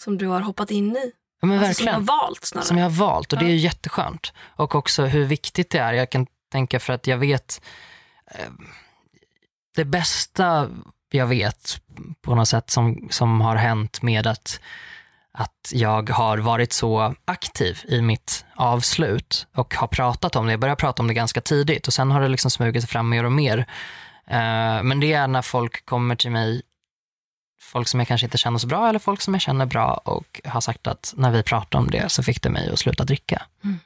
som 0.00 0.18
du 0.18 0.26
har 0.26 0.40
hoppat 0.40 0.70
in 0.70 0.96
i. 0.96 1.12
Ja, 1.40 1.46
men 1.46 1.58
alltså, 1.58 1.68
verkligen. 1.68 1.94
Som 1.94 2.06
du 2.06 2.12
har 2.12 2.18
valt 2.18 2.44
snarare. 2.44 2.66
Som 2.66 2.78
jag 2.78 2.84
har 2.84 2.90
valt 2.90 3.32
och 3.32 3.38
det 3.38 3.44
är 3.44 3.54
jätteskönt. 3.54 4.32
Och 4.56 4.74
också 4.74 5.04
hur 5.04 5.24
viktigt 5.24 5.70
det 5.70 5.78
är. 5.78 5.92
Jag 5.92 6.10
kan 6.10 6.26
tänka 6.52 6.80
för 6.80 6.92
att 6.92 7.06
jag 7.06 7.18
vet 7.18 7.60
eh, 8.30 8.50
det 9.76 9.84
bästa 9.84 10.70
jag 11.10 11.26
vet 11.26 11.80
på 12.22 12.34
något 12.34 12.48
sätt 12.48 12.70
som, 12.70 13.08
som 13.10 13.40
har 13.40 13.56
hänt 13.56 14.02
med 14.02 14.26
att 14.26 14.60
att 15.38 15.72
jag 15.72 16.10
har 16.10 16.38
varit 16.38 16.72
så 16.72 17.14
aktiv 17.24 17.80
i 17.88 18.02
mitt 18.02 18.44
avslut 18.54 19.46
och 19.54 19.74
har 19.74 19.86
pratat 19.86 20.36
om 20.36 20.46
det. 20.46 20.52
Jag 20.52 20.60
började 20.60 20.80
prata 20.80 21.02
om 21.02 21.08
det 21.08 21.14
ganska 21.14 21.40
tidigt 21.40 21.86
och 21.86 21.92
sen 21.92 22.10
har 22.10 22.20
det 22.20 22.28
liksom 22.28 22.50
smugit 22.50 22.82
sig 22.82 22.90
fram 22.90 23.08
mer 23.08 23.24
och 23.24 23.32
mer. 23.32 23.58
Uh, 23.58 24.82
men 24.82 25.00
det 25.00 25.12
är 25.12 25.28
när 25.28 25.42
folk 25.42 25.86
kommer 25.86 26.16
till 26.16 26.30
mig, 26.30 26.62
folk 27.60 27.88
som 27.88 28.00
jag 28.00 28.08
kanske 28.08 28.26
inte 28.26 28.38
känner 28.38 28.58
så 28.58 28.66
bra 28.66 28.88
eller 28.88 28.98
folk 28.98 29.20
som 29.20 29.34
jag 29.34 29.40
känner 29.40 29.66
bra 29.66 30.00
och 30.04 30.40
har 30.44 30.60
sagt 30.60 30.86
att 30.86 31.14
när 31.16 31.30
vi 31.30 31.42
pratade 31.42 31.84
om 31.84 31.90
det 31.90 32.08
så 32.08 32.22
fick 32.22 32.42
det 32.42 32.50
mig 32.50 32.70
att 32.70 32.78
sluta 32.78 33.04
dricka. 33.04 33.42
Mm. 33.64 33.78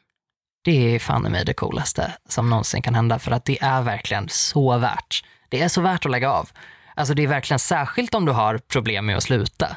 Det 0.65 0.95
är 0.95 0.99
fan 0.99 1.27
i 1.27 1.31
mig 1.31 1.45
det 1.45 1.55
coolaste 1.55 2.13
som 2.29 2.51
någonsin 2.51 2.83
kan 2.83 2.95
hända 2.95 3.19
för 3.19 3.31
att 3.31 3.45
det 3.45 3.59
är 3.63 3.83
verkligen 3.83 4.29
så 4.29 4.79
värt. 4.79 5.25
Det 5.49 5.61
är 5.63 5.69
så 5.69 5.81
värt 5.81 6.05
att 6.05 6.11
lägga 6.11 6.31
av. 6.31 6.51
Alltså 6.95 7.15
det 7.15 7.23
är 7.23 7.27
verkligen 7.27 7.59
särskilt 7.59 8.15
om 8.15 8.25
du 8.25 8.33
har 8.33 8.59
problem 8.59 9.07
med 9.07 9.17
att 9.17 9.23
sluta 9.23 9.77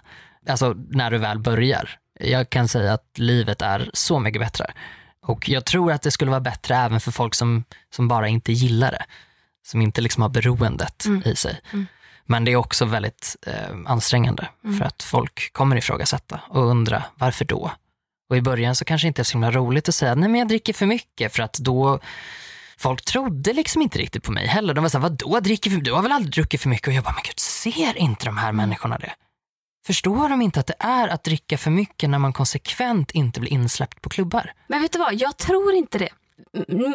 alltså 0.49 0.75
när 0.89 1.11
du 1.11 1.17
väl 1.17 1.39
börjar. 1.39 1.89
Jag 2.19 2.49
kan 2.49 2.67
säga 2.67 2.93
att 2.93 3.17
livet 3.17 3.61
är 3.61 3.89
så 3.93 4.19
mycket 4.19 4.41
bättre. 4.41 4.73
Och 5.21 5.49
jag 5.49 5.65
tror 5.65 5.91
att 5.91 6.01
det 6.01 6.11
skulle 6.11 6.31
vara 6.31 6.41
bättre 6.41 6.75
även 6.75 6.99
för 6.99 7.11
folk 7.11 7.35
som, 7.35 7.63
som 7.95 8.07
bara 8.07 8.27
inte 8.27 8.51
gillar 8.51 8.91
det. 8.91 9.05
Som 9.67 9.81
inte 9.81 10.01
liksom 10.01 10.21
har 10.21 10.29
beroendet 10.29 11.05
mm. 11.05 11.23
i 11.25 11.35
sig. 11.35 11.59
Mm. 11.73 11.87
Men 12.25 12.45
det 12.45 12.51
är 12.51 12.55
också 12.55 12.85
väldigt 12.85 13.35
eh, 13.47 13.77
ansträngande 13.85 14.47
mm. 14.63 14.77
för 14.77 14.85
att 14.85 15.03
folk 15.03 15.53
kommer 15.53 15.75
ifrågasätta 15.75 16.39
och 16.47 16.65
undra 16.65 17.03
varför 17.15 17.45
då? 17.45 17.71
Och 18.29 18.37
i 18.37 18.41
början 18.41 18.75
så 18.75 18.85
kanske 18.85 19.05
det 19.05 19.07
inte 19.07 19.21
är 19.21 19.23
så 19.23 19.33
himla 19.33 19.51
roligt 19.51 19.89
att 19.89 19.95
säga 19.95 20.15
nej 20.15 20.29
men 20.29 20.39
jag 20.39 20.47
dricker 20.47 20.73
för 20.73 20.85
mycket 20.85 21.35
för 21.35 21.43
att 21.43 21.53
då 21.53 21.99
folk 22.77 23.05
trodde 23.05 23.53
liksom 23.53 23.81
inte 23.81 23.99
riktigt 23.99 24.23
på 24.23 24.31
mig 24.31 24.47
heller. 24.47 24.73
De 24.73 24.83
var 24.83 24.89
såhär, 24.89 25.03
vadå 25.03 25.39
dricker 25.39 25.69
för 25.69 25.77
Du 25.77 25.93
har 25.93 26.01
väl 26.01 26.11
aldrig 26.11 26.33
druckit 26.33 26.61
för 26.61 26.69
mycket? 26.69 26.87
Och 26.87 26.93
jag 26.93 27.03
bara, 27.03 27.13
men 27.13 27.23
gud 27.23 27.39
ser 27.39 27.97
inte 27.97 28.25
de 28.25 28.37
här 28.37 28.51
människorna 28.51 28.97
det? 28.97 29.13
Förstår 29.85 30.29
de 30.29 30.41
inte 30.41 30.59
att 30.59 30.67
det 30.67 30.75
är 30.79 31.07
att 31.07 31.23
dricka 31.23 31.57
för 31.57 31.71
mycket 31.71 32.09
när 32.09 32.19
man 32.19 32.33
konsekvent 32.33 33.11
inte 33.11 33.39
blir 33.39 33.51
insläppt 33.51 34.01
på 34.01 34.09
klubbar? 34.09 34.53
Men 34.67 34.81
vet 34.81 34.91
du 34.91 34.99
vad, 34.99 35.13
jag 35.13 35.37
tror 35.37 35.73
inte 35.73 35.97
det. 35.97 36.09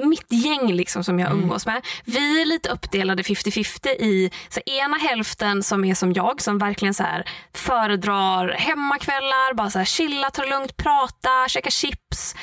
Mitt 0.05 0.33
gäng 0.33 0.73
liksom 0.73 1.05
som 1.05 1.19
jag 1.19 1.31
mm. 1.31 1.43
umgås 1.43 1.67
med, 1.67 1.87
vi 2.05 2.43
är 2.43 2.47
lite 2.47 2.69
uppdelade 2.69 3.23
50-50 3.23 3.89
i 3.89 4.31
så 4.49 4.61
ena 4.67 4.97
hälften 4.97 5.63
som 5.63 5.85
är 5.85 5.95
som 5.95 6.13
jag 6.13 6.43
som 6.43 6.59
verkligen 6.59 6.95
så 6.95 7.03
här 7.03 7.25
föredrar 7.53 8.49
hemmakvällar, 8.49 9.55
bara 9.55 9.71
så 9.71 9.79
här 9.79 9.87
chilla, 9.87 10.31
ta 10.31 10.43
det 10.43 10.49
lugnt, 10.49 10.77
prata, 10.77 11.49
käka 11.49 11.71
chips. 11.71 12.35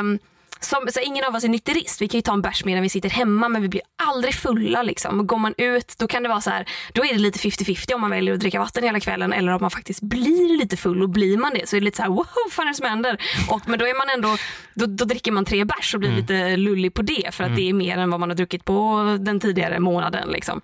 Um, 0.00 0.18
som, 0.64 0.88
så 0.90 1.00
ingen 1.00 1.24
av 1.24 1.34
oss 1.34 1.44
är 1.44 1.48
nykterist. 1.48 2.00
Vi 2.00 2.08
kan 2.08 2.18
ju 2.18 2.22
ta 2.22 2.32
en 2.32 2.42
bärs 2.42 2.64
medan 2.64 2.82
vi 2.82 2.88
sitter 2.88 3.10
hemma 3.10 3.48
men 3.48 3.62
vi 3.62 3.68
blir 3.68 3.82
aldrig 4.02 4.34
fulla. 4.34 4.82
Liksom. 4.82 5.26
Går 5.26 5.38
man 5.38 5.54
ut 5.58 5.94
då 5.98 6.06
kan 6.06 6.22
det 6.22 6.28
vara 6.28 6.40
så 6.40 6.50
här, 6.50 6.68
då 6.92 7.04
är 7.04 7.12
det 7.12 7.18
lite 7.18 7.38
50-50 7.38 7.94
om 7.94 8.00
man 8.00 8.10
väljer 8.10 8.34
att 8.34 8.40
dricka 8.40 8.58
vatten 8.58 8.84
hela 8.84 9.00
kvällen 9.00 9.32
eller 9.32 9.52
om 9.52 9.58
man 9.60 9.70
faktiskt 9.70 10.02
blir 10.02 10.58
lite 10.58 10.76
full 10.76 11.02
och 11.02 11.08
blir 11.08 11.36
man 11.36 11.52
det 11.54 11.68
så 11.68 11.76
är 11.76 11.80
det 11.80 11.84
lite 11.84 11.96
så 11.96 12.02
här 12.02 12.10
wow, 12.10 12.26
fan 12.50 12.66
är 12.66 12.70
det 12.70 12.76
som 12.76 12.86
händer? 12.86 13.20
Och, 13.48 13.60
men 13.66 13.78
då 13.78 13.86
är 13.86 13.98
man 13.98 14.08
ändå, 14.14 14.36
då, 14.74 14.86
då 14.86 15.04
dricker 15.04 15.32
man 15.32 15.44
tre 15.44 15.64
bärs 15.64 15.94
och 15.94 16.00
blir 16.00 16.10
mm. 16.10 16.20
lite 16.20 16.56
lullig 16.56 16.94
på 16.94 17.02
det 17.02 17.34
för 17.34 17.44
att 17.44 17.48
mm. 17.48 17.56
det 17.56 17.68
är 17.68 17.72
mer 17.72 17.98
än 17.98 18.10
vad 18.10 18.20
man 18.20 18.30
har 18.30 18.36
druckit 18.36 18.64
på 18.64 19.02
den 19.20 19.40
tidigare 19.40 19.80
månaden. 19.80 20.28
Liksom. 20.28 20.60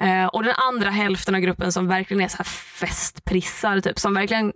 Eh, 0.00 0.26
och 0.26 0.42
den 0.42 0.54
andra 0.56 0.90
hälften 0.90 1.34
av 1.34 1.40
gruppen 1.40 1.72
som 1.72 1.88
verkligen 1.88 2.20
är 2.20 2.28
så 2.28 2.36
här 2.36 2.44
festprissar, 2.44 3.80
typ, 3.80 3.98
som 3.98 4.14
verkligen 4.14 4.52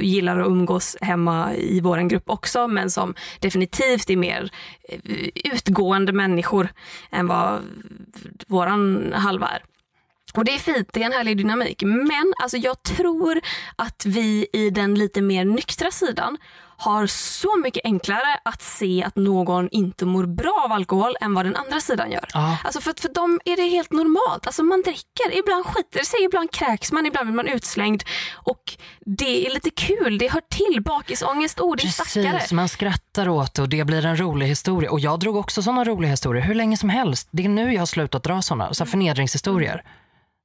gillar 0.00 0.38
att 0.40 0.46
umgås 0.46 0.96
hemma 1.00 1.54
i 1.54 1.80
vår 1.80 2.08
grupp 2.08 2.30
också, 2.30 2.68
men 2.68 2.90
som 2.90 3.14
definitivt 3.40 4.10
är 4.10 4.16
mer 4.16 4.50
eh, 4.88 5.28
utgående 5.52 6.12
människor 6.12 6.68
än 7.10 7.26
vad 7.26 7.60
våran 8.46 9.12
halva 9.12 9.48
är. 9.48 9.62
Och 10.34 10.44
det 10.44 10.54
är 10.54 10.58
fint, 10.58 10.88
det 10.92 11.02
är 11.02 11.06
en 11.06 11.12
härlig 11.12 11.36
dynamik. 11.36 11.82
Men 11.82 12.32
alltså, 12.42 12.56
jag 12.56 12.82
tror 12.82 13.40
att 13.76 14.06
vi 14.06 14.46
i 14.52 14.70
den 14.70 14.94
lite 14.94 15.22
mer 15.22 15.44
nyktra 15.44 15.90
sidan 15.90 16.36
har 16.76 17.06
så 17.06 17.56
mycket 17.56 17.84
enklare 17.84 18.40
att 18.44 18.62
se 18.62 19.04
att 19.04 19.16
någon 19.16 19.68
inte 19.70 20.04
mår 20.04 20.26
bra 20.26 20.62
av 20.64 20.72
alkohol 20.72 21.16
än 21.20 21.34
vad 21.34 21.44
den 21.46 21.56
andra 21.56 21.80
sidan 21.80 22.10
gör. 22.10 22.28
Ja. 22.34 22.58
Alltså 22.64 22.80
för, 22.80 22.94
för 23.00 23.08
dem 23.08 23.40
är 23.44 23.56
det 23.56 23.68
helt 23.68 23.92
normalt. 23.92 24.46
Alltså 24.46 24.62
man 24.62 24.82
dricker, 24.82 25.38
ibland 25.38 25.66
skiter 25.66 26.04
sig, 26.04 26.24
ibland 26.24 26.50
kräks 26.50 26.92
man, 26.92 27.06
ibland 27.06 27.26
blir 27.26 27.36
man 27.36 27.48
utslängd. 27.48 28.02
Och 28.34 28.76
det 29.00 29.46
är 29.46 29.54
lite 29.54 29.70
kul, 29.70 30.18
det 30.18 30.32
hör 30.32 30.42
till. 30.50 30.82
Bakisångest, 30.82 31.60
oh 31.60 31.76
det 31.76 31.82
är 31.84 31.88
stackare. 31.88 32.32
Precis, 32.32 32.52
man 32.52 32.68
skrattar 32.68 33.28
åt 33.28 33.54
det 33.54 33.62
och 33.62 33.68
det 33.68 33.84
blir 33.84 34.06
en 34.06 34.20
rolig 34.20 34.46
historia. 34.46 34.90
Och 34.90 35.00
jag 35.00 35.20
drog 35.20 35.36
också 35.36 35.62
sådana 35.62 35.84
roliga 35.84 36.10
historier 36.10 36.42
hur 36.42 36.54
länge 36.54 36.76
som 36.76 36.88
helst. 36.88 37.28
Det 37.30 37.44
är 37.44 37.48
nu 37.48 37.72
jag 37.72 37.80
har 37.80 37.86
slutat 37.86 38.22
dra 38.22 38.42
sådana, 38.42 38.74
så 38.74 38.84
här 38.84 38.90
förnedringshistorier. 38.90 39.82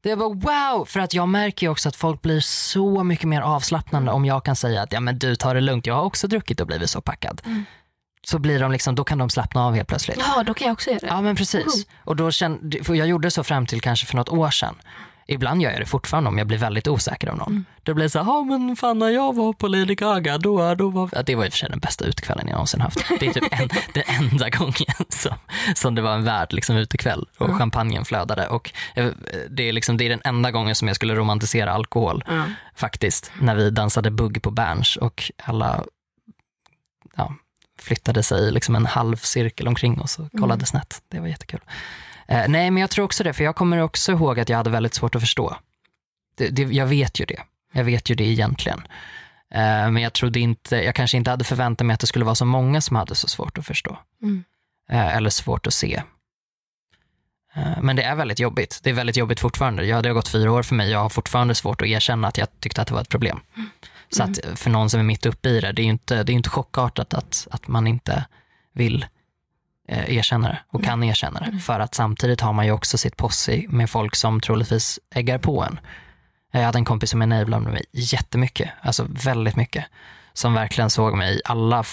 Det 0.04 0.16
var 0.16 0.30
wow, 0.30 0.86
för 0.86 1.00
att 1.00 1.14
jag 1.14 1.28
märker 1.28 1.66
ju 1.66 1.72
också 1.72 1.90
att 1.90 1.96
folk 1.96 2.22
blir 2.22 2.40
så 2.40 3.04
mycket 3.04 3.28
mer 3.28 3.42
avslappnande 3.42 4.12
om 4.12 4.26
jag 4.26 4.46
kan 4.46 4.56
säga 4.56 4.82
att 4.82 4.94
ja 4.94 5.00
men 5.00 5.20
du 5.20 5.36
tar 5.36 5.56
det 5.56 5.62
lugnt, 5.62 5.88
jag 5.88 5.96
har 5.96 6.04
också 6.04 6.28
druckit 6.28 6.60
och 6.60 6.68
blivit 6.68 6.90
så 6.90 7.02
packad. 7.02 7.42
Så 8.24 8.40
blir 8.40 8.60
de 8.60 8.72
liksom, 8.72 8.96
då 8.96 9.04
kan 9.04 9.18
de 9.18 9.30
slappna 9.30 9.66
av 9.66 9.76
helt 9.76 9.88
plötsligt. 9.88 10.18
Ja, 10.20 10.44
då 10.44 10.54
kan 10.54 10.68
jag 10.68 10.74
också 10.74 10.90
göra 10.90 11.00
det. 11.00 11.08
Ja 11.08 11.22
men 11.22 11.36
precis. 11.36 11.88
Och 12.04 12.16
då 12.16 12.32
kände, 12.32 12.84
för 12.84 12.94
jag 12.94 13.08
gjorde 13.08 13.32
så 13.32 13.44
fram 13.44 13.66
till 13.66 13.82
kanske 13.82 14.06
för 14.06 14.16
något 14.16 14.30
år 14.30 14.50
sedan. 14.50 14.76
Ibland 15.28 15.62
gör 15.62 15.72
jag 15.72 15.82
det 15.82 15.86
fortfarande 15.86 16.28
om 16.30 16.38
jag 16.38 16.48
blir 16.48 16.58
väldigt 16.58 16.88
osäker 16.88 17.28
av 17.28 17.38
någon. 17.38 17.66
Då 17.84 17.94
blir 17.94 18.04
det 18.04 18.10
så 18.10 18.24
här, 18.24 18.44
men 18.46 18.76
fan 18.76 19.00
när 19.00 19.10
jag 19.10 19.36
var 19.36 19.54
på 19.54 19.68
Lady 19.68 19.96
Gaga, 19.96 20.38
då, 20.38 20.76
då 20.76 20.90
var... 20.90 21.10
Ja, 21.14 21.24
det 21.24 21.36
var 21.36 21.46
i 21.46 21.48
och 21.50 21.52
för 21.54 21.58
sig 21.58 21.70
den 21.70 21.80
bästa 21.80 22.06
utekvällen 22.06 22.48
jag 22.48 22.54
någonsin 22.54 22.82
haft. 22.82 22.98
Det 23.20 23.28
är 23.28 23.34
typ 23.34 23.44
en, 23.62 23.70
den 23.94 24.04
enda 24.08 24.50
gången 24.50 24.76
som, 25.10 25.34
som 25.76 25.96
det 25.96 26.02
var 26.02 26.16
en 26.16 26.24
värd 26.24 26.54
liksom, 26.54 26.76
utekväll 26.78 27.28
och 27.38 27.58
champagnen 27.58 28.06
flödade. 28.06 28.48
Och 28.48 28.72
eh, 28.96 29.10
det 29.50 29.70
är, 29.70 29.74
liksom, 29.74 29.98
det 29.98 30.06
är 30.06 30.10
den 30.10 30.22
enda 30.24 30.52
gången 30.52 30.76
som 30.76 30.88
jag 30.88 30.96
skulle 30.96 31.16
romantisera 31.16 31.72
alkohol 31.74 32.24
Ja. 32.28 32.44
faktiskt. 32.76 33.32
När 33.42 33.56
vi 33.56 33.70
dansade 33.70 34.12
bugg 34.12 34.42
på 34.42 34.52
Berns 34.52 34.96
och 34.96 35.32
alla 35.44 35.84
ja, 37.18 37.34
flyttade 37.80 38.24
sig 38.24 38.52
liksom 38.52 38.76
en 38.76 38.86
halv 38.86 39.16
cirkel 39.16 39.68
omkring 39.68 40.02
oss 40.02 40.20
och 40.20 40.32
kollade 40.32 40.54
Mm. 40.54 40.66
snett. 40.66 41.02
Det 41.10 41.20
var 41.20 41.28
jättekul. 41.28 41.60
Eh, 42.32 42.48
nej, 42.48 42.72
men 42.72 42.82
jag 42.82 42.90
tror 42.90 43.06
också 43.06 43.24
det, 43.24 43.34
för 43.34 43.44
jag 43.44 43.56
kommer 43.56 43.78
också 43.78 44.12
ihåg 44.12 44.40
att 44.40 44.50
jag 44.50 44.58
hade 44.58 44.70
väldigt 44.70 44.94
svårt 44.94 45.16
att 45.16 45.22
förstå. 45.22 45.56
Det, 46.36 46.50
det, 46.50 46.64
jag 46.64 46.86
vet 46.86 47.20
ju 47.20 47.26
det. 47.26 47.44
Jag 47.74 47.84
vet 47.84 48.10
ju 48.10 48.16
det 48.16 48.24
egentligen. 48.24 48.80
Eh, 49.54 49.92
men 49.92 49.98
jag 49.98 50.14
trodde 50.14 50.40
inte, 50.40 50.76
jag 50.76 50.96
kanske 50.96 51.18
inte 51.18 51.30
hade 51.30 51.44
förväntat 51.44 51.88
mig 51.88 51.94
att 51.94 52.00
det 52.00 52.08
skulle 52.08 52.26
vara 52.26 52.36
så 52.36 52.46
många 52.46 52.82
som 52.82 52.96
hade 52.96 53.16
så 53.16 53.28
svårt 53.28 53.58
att 53.58 53.66
förstå. 53.66 53.98
Mm. 54.22 54.44
Eh, 54.90 55.16
eller 55.16 55.30
svårt 55.30 55.68
att 55.68 55.74
se. 55.74 56.04
Men 57.82 57.96
det 57.96 58.04
är 58.04 58.16
väldigt 58.16 58.40
jobbigt. 58.40 58.80
Det 58.84 58.90
är 58.90 58.94
väldigt 58.94 59.18
jobbigt 59.18 59.40
fortfarande. 59.40 59.86
Jag, 59.86 60.04
det 60.04 60.10
har 60.10 60.14
gått 60.14 60.28
fyra 60.28 60.52
år 60.52 60.64
för 60.64 60.76
mig. 60.76 60.92
Jag 60.92 61.00
har 61.00 61.10
fortfarande 61.10 61.56
svårt 61.56 61.82
att 61.82 61.88
erkänna 61.88 62.28
att 62.28 62.38
jag 62.38 62.48
tyckte 62.60 62.82
att 62.82 62.88
det 62.88 62.94
var 62.94 63.02
ett 63.02 63.10
problem. 63.10 63.40
Så 64.10 64.24
att 64.24 64.40
för 64.56 64.70
någon 64.70 64.90
som 64.90 65.00
är 65.00 65.04
mitt 65.04 65.26
uppe 65.26 65.50
i 65.50 65.62
det, 65.62 65.72
det 65.72 65.82
är 65.82 65.84
ju 65.84 65.90
inte, 65.90 66.24
det 66.24 66.32
är 66.32 66.34
inte 66.34 66.50
chockartat 66.50 67.14
att, 67.14 67.48
att 67.52 67.68
man 67.68 67.88
inte 67.88 68.26
vill 68.74 69.06
erkänna 69.92 70.48
det 70.48 70.60
och 70.68 70.84
kan 70.84 71.04
erkänna 71.04 71.40
det. 71.40 71.60
För 71.60 71.80
att 71.80 71.96
samtidigt 71.96 72.42
har 72.42 72.54
man 72.54 72.66
ju 72.66 72.72
också 72.72 72.98
sitt 72.98 73.18
posse 73.18 73.66
med 73.70 73.90
folk 73.90 74.16
som 74.16 74.42
troligtvis 74.42 75.00
äggar 75.16 75.38
på 75.38 75.64
en. 75.64 75.80
Jag 76.52 76.62
hade 76.62 76.78
en 76.78 76.86
kompis 76.86 77.10
som 77.10 77.22
enablade 77.22 77.72
mig 77.72 77.86
jättemycket, 77.92 78.70
alltså 78.82 79.08
väldigt 79.10 79.56
mycket. 79.56 79.86
Som 80.34 80.54
verkligen 80.54 80.90
såg 80.90 81.18
mig 81.18 81.38
i 81.38 81.42
alla, 81.46 81.84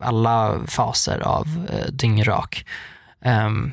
alla 0.00 0.58
faser 0.66 1.20
av 1.20 1.66
eh, 1.72 1.92
dyngrak. 1.92 2.66
Ehm, 3.20 3.72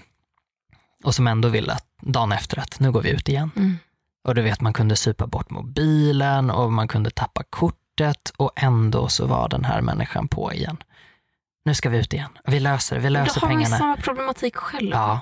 och 1.03 1.15
som 1.15 1.27
ändå 1.27 1.47
ville 1.47 1.73
att 1.73 1.87
dagen 2.01 2.31
efter 2.31 2.59
att 2.59 2.79
nu 2.79 2.91
går 2.91 3.01
vi 3.01 3.09
ut 3.09 3.29
igen. 3.29 3.51
Mm. 3.55 3.77
Och 4.23 4.35
du 4.35 4.41
vet 4.41 4.61
man 4.61 4.73
kunde 4.73 4.95
supa 4.95 5.27
bort 5.27 5.49
mobilen 5.49 6.49
och 6.49 6.71
man 6.71 6.87
kunde 6.87 7.09
tappa 7.09 7.43
kortet 7.43 8.33
och 8.37 8.51
ändå 8.55 9.07
så 9.07 9.27
var 9.27 9.49
den 9.49 9.65
här 9.65 9.81
människan 9.81 10.27
på 10.27 10.53
igen. 10.53 10.77
Nu 11.65 11.73
ska 11.73 11.89
vi 11.89 11.97
ut 11.97 12.13
igen. 12.13 12.29
Vi 12.47 12.59
löser 12.59 12.95
det, 12.95 13.01
vi 13.01 13.07
Då 13.07 13.13
löser 13.13 13.41
har 13.41 13.47
man 13.47 13.59
ju 13.59 13.65
pengarna. 13.65 13.77
samma 13.77 13.97
problematik 13.97 14.55
själv. 14.55 14.89
Ja. 14.91 15.19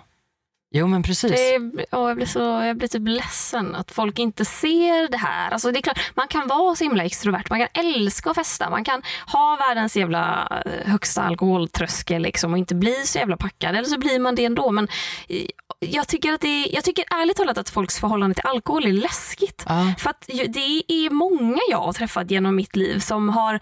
Jo 0.76 0.88
men 0.88 1.04
precis. 1.04 1.32
Det 1.32 1.56
är, 1.56 1.72
åh, 1.92 2.08
jag, 2.08 2.16
blir 2.16 2.26
så, 2.26 2.40
jag 2.40 2.78
blir 2.78 2.88
typ 2.88 3.08
ledsen 3.08 3.76
att 3.76 3.92
folk 3.92 4.20
inte 4.20 4.46
ser 4.46 5.08
det 5.12 5.18
här. 5.18 5.52
Alltså 5.52 5.72
det 5.72 5.80
är 5.80 5.82
klart, 5.82 6.12
man 6.16 6.28
kan 6.28 6.48
vara 6.48 6.76
så 6.76 6.84
himla 6.84 7.04
extrovert, 7.04 7.50
man 7.50 7.60
kan 7.60 7.68
älska 7.86 8.30
att 8.30 8.36
festa, 8.36 8.70
man 8.70 8.84
kan 8.84 9.02
ha 9.28 9.56
världens 9.68 9.98
jävla 9.98 10.48
eh, 10.66 10.92
högsta 10.92 11.22
alkoholtröskel 11.24 12.22
liksom, 12.22 12.52
och 12.52 12.58
inte 12.58 12.76
bli 12.76 12.94
så 13.06 13.18
jävla 13.18 13.38
packad. 13.38 13.76
Eller 13.76 13.88
så 13.88 14.00
blir 14.00 14.20
man 14.20 14.36
det 14.36 14.46
ändå. 14.46 14.72
Men 14.72 14.88
eh, 15.30 15.46
jag 15.80 16.08
tycker, 16.08 16.34
att 16.34 16.42
det 16.42 16.48
är, 16.48 16.76
jag 16.76 16.84
tycker 16.84 17.06
ärligt 17.12 17.38
talat 17.38 17.58
att 17.58 17.70
folks 17.70 18.00
förhållande 18.00 18.34
till 18.34 18.46
alkohol 18.46 18.86
är 18.86 18.92
läskigt. 18.94 19.66
Ja. 19.68 19.94
För 19.98 20.10
att 20.10 20.26
det 20.48 20.84
är 20.88 21.10
många 21.10 21.60
jag 21.70 21.78
har 21.82 21.94
träffat 21.94 22.32
genom 22.32 22.56
mitt 22.56 22.76
liv 22.76 23.00
som 23.00 23.30
har 23.30 23.60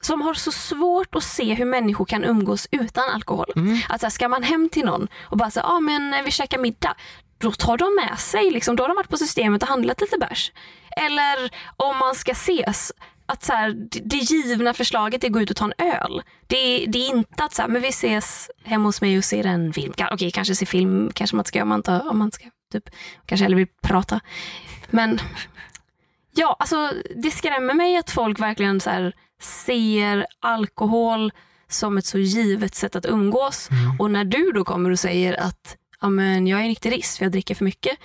som 0.00 0.22
har 0.22 0.34
så 0.34 0.52
svårt 0.52 1.14
att 1.14 1.22
se 1.24 1.54
hur 1.54 1.64
människor 1.64 2.04
kan 2.04 2.24
umgås 2.24 2.68
utan 2.70 3.08
alkohol. 3.14 3.52
Att 3.88 4.00
så 4.00 4.06
här, 4.06 4.10
ska 4.10 4.28
man 4.28 4.42
hem 4.42 4.68
till 4.68 4.84
någon 4.84 5.08
och 5.20 5.36
bara 5.36 5.50
säga 5.50 5.64
ah, 5.64 5.80
men 5.80 6.14
eh, 6.14 6.22
vi 6.22 6.30
käkar 6.30 6.58
middag. 6.58 6.94
Då 7.38 7.52
tar 7.52 7.76
de 7.76 7.94
med 7.94 8.18
sig, 8.18 8.50
liksom, 8.50 8.76
då 8.76 8.82
har 8.82 8.88
de 8.88 8.96
varit 8.96 9.08
på 9.08 9.16
systemet 9.16 9.62
och 9.62 9.68
handlat 9.68 10.00
lite 10.00 10.18
bärs. 10.18 10.52
Eller 10.96 11.50
om 11.76 11.98
man 11.98 12.14
ska 12.14 12.32
ses, 12.32 12.92
att 13.26 13.44
så 13.44 13.52
här, 13.52 13.70
det, 13.70 14.00
det 14.04 14.16
givna 14.16 14.74
förslaget 14.74 15.24
är 15.24 15.28
att 15.28 15.32
gå 15.32 15.40
ut 15.40 15.50
och 15.50 15.56
ta 15.56 15.64
en 15.64 15.86
öl. 15.86 16.22
Det, 16.46 16.86
det 16.86 16.98
är 16.98 17.08
inte 17.08 17.44
att 17.44 17.54
så 17.54 17.62
här, 17.62 17.68
men 17.68 17.82
vi 17.82 17.88
ses 17.88 18.50
hemma 18.64 18.88
hos 18.88 19.00
mig 19.00 19.18
och 19.18 19.24
ser 19.24 19.46
en 19.46 19.72
film. 19.72 19.92
Okej, 20.12 20.30
kanske 20.30 20.54
se 20.54 20.66
film 20.66 21.10
kanske 21.14 21.36
man 21.36 21.44
ska 21.44 21.62
om 21.62 21.68
man, 21.68 21.78
inte, 21.78 22.00
om 22.00 22.18
man 22.18 22.30
ska 22.30 22.44
typ, 22.72 22.90
kanske 23.26 23.44
hellre 23.44 23.56
vill 23.56 23.66
prata. 23.82 24.20
Men 24.90 25.20
Ja, 26.38 26.56
alltså 26.58 26.92
det 27.16 27.30
skrämmer 27.30 27.74
mig 27.74 27.96
att 27.96 28.10
folk 28.10 28.40
verkligen 28.40 28.80
så 28.80 28.90
här, 28.90 29.12
ser 29.40 30.26
alkohol 30.40 31.32
som 31.68 31.98
ett 31.98 32.06
så 32.06 32.18
givet 32.18 32.74
sätt 32.74 32.96
att 32.96 33.06
umgås. 33.06 33.68
Och 33.98 34.10
när 34.10 34.24
du 34.24 34.52
då 34.52 34.64
kommer 34.64 34.90
och 34.90 34.98
säger 34.98 35.40
att 35.40 35.76
jag 36.00 36.60
är 36.60 36.68
nykterist 36.68 37.18
för 37.18 37.24
jag 37.24 37.32
dricker 37.32 37.54
för 37.54 37.64
mycket. 37.64 37.98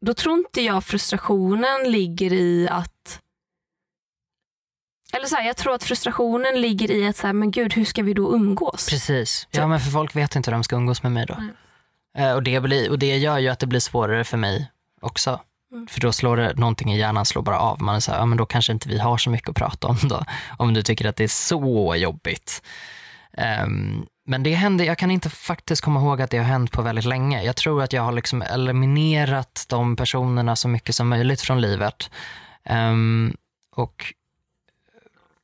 Då 0.00 0.14
tror 0.14 0.38
inte 0.38 0.60
jag 0.60 0.84
frustrationen 0.84 1.92
ligger 1.92 2.32
i 2.32 2.68
att 2.68 3.20
eller 5.12 5.26
så 5.26 5.36
här, 5.36 5.46
jag 5.46 5.56
tror 5.56 5.74
att 5.74 5.84
frustrationen 5.84 6.60
ligger 6.60 6.90
i 6.90 7.08
att 7.08 7.16
så 7.16 7.26
här, 7.26 7.34
men 7.34 7.50
gud 7.50 7.74
hur 7.74 7.84
ska 7.84 8.02
vi 8.02 8.14
då 8.14 8.34
umgås? 8.34 8.88
Precis. 8.90 9.48
Ja 9.50 9.66
men 9.66 9.80
för 9.80 9.90
folk 9.90 10.16
vet 10.16 10.36
inte 10.36 10.50
hur 10.50 10.56
de 10.56 10.64
ska 10.64 10.76
umgås 10.76 11.02
med 11.02 11.12
mig 11.12 11.26
då. 11.26 11.36
Eh, 12.18 12.32
och, 12.32 12.42
det 12.42 12.60
blir, 12.60 12.90
och 12.90 12.98
det 12.98 13.16
gör 13.16 13.38
ju 13.38 13.48
att 13.48 13.58
det 13.58 13.66
blir 13.66 13.80
svårare 13.80 14.24
för 14.24 14.36
mig 14.36 14.70
också. 15.00 15.40
Mm. 15.72 15.86
För 15.86 16.00
då 16.00 16.12
slår 16.12 16.36
det, 16.36 16.54
någonting 16.56 16.92
i 16.92 16.98
hjärnan 16.98 17.26
slår 17.26 17.42
bara 17.42 17.58
av. 17.58 17.82
Man 17.82 17.94
är 17.94 18.00
så 18.00 18.12
här, 18.12 18.18
ja 18.18 18.26
men 18.26 18.38
då 18.38 18.46
kanske 18.46 18.72
inte 18.72 18.88
vi 18.88 18.98
har 18.98 19.18
så 19.18 19.30
mycket 19.30 19.48
att 19.48 19.56
prata 19.56 19.88
om 19.88 19.96
då. 20.02 20.24
Om 20.56 20.74
du 20.74 20.82
tycker 20.82 21.04
att 21.04 21.16
det 21.16 21.24
är 21.24 21.28
så 21.28 21.94
jobbigt. 21.96 22.62
Um, 23.64 24.06
men 24.26 24.42
det 24.42 24.54
hände, 24.54 24.84
jag 24.84 24.98
kan 24.98 25.10
inte 25.10 25.30
faktiskt 25.30 25.82
komma 25.82 26.00
ihåg 26.00 26.22
att 26.22 26.30
det 26.30 26.38
har 26.38 26.44
hänt 26.44 26.72
på 26.72 26.82
väldigt 26.82 27.04
länge. 27.04 27.42
Jag 27.42 27.56
tror 27.56 27.82
att 27.82 27.92
jag 27.92 28.02
har 28.02 28.12
liksom 28.12 28.42
eliminerat 28.42 29.66
de 29.68 29.96
personerna 29.96 30.56
så 30.56 30.68
mycket 30.68 30.94
som 30.94 31.08
möjligt 31.08 31.40
från 31.40 31.60
livet. 31.60 32.10
Um, 32.70 33.36
och 33.76 34.14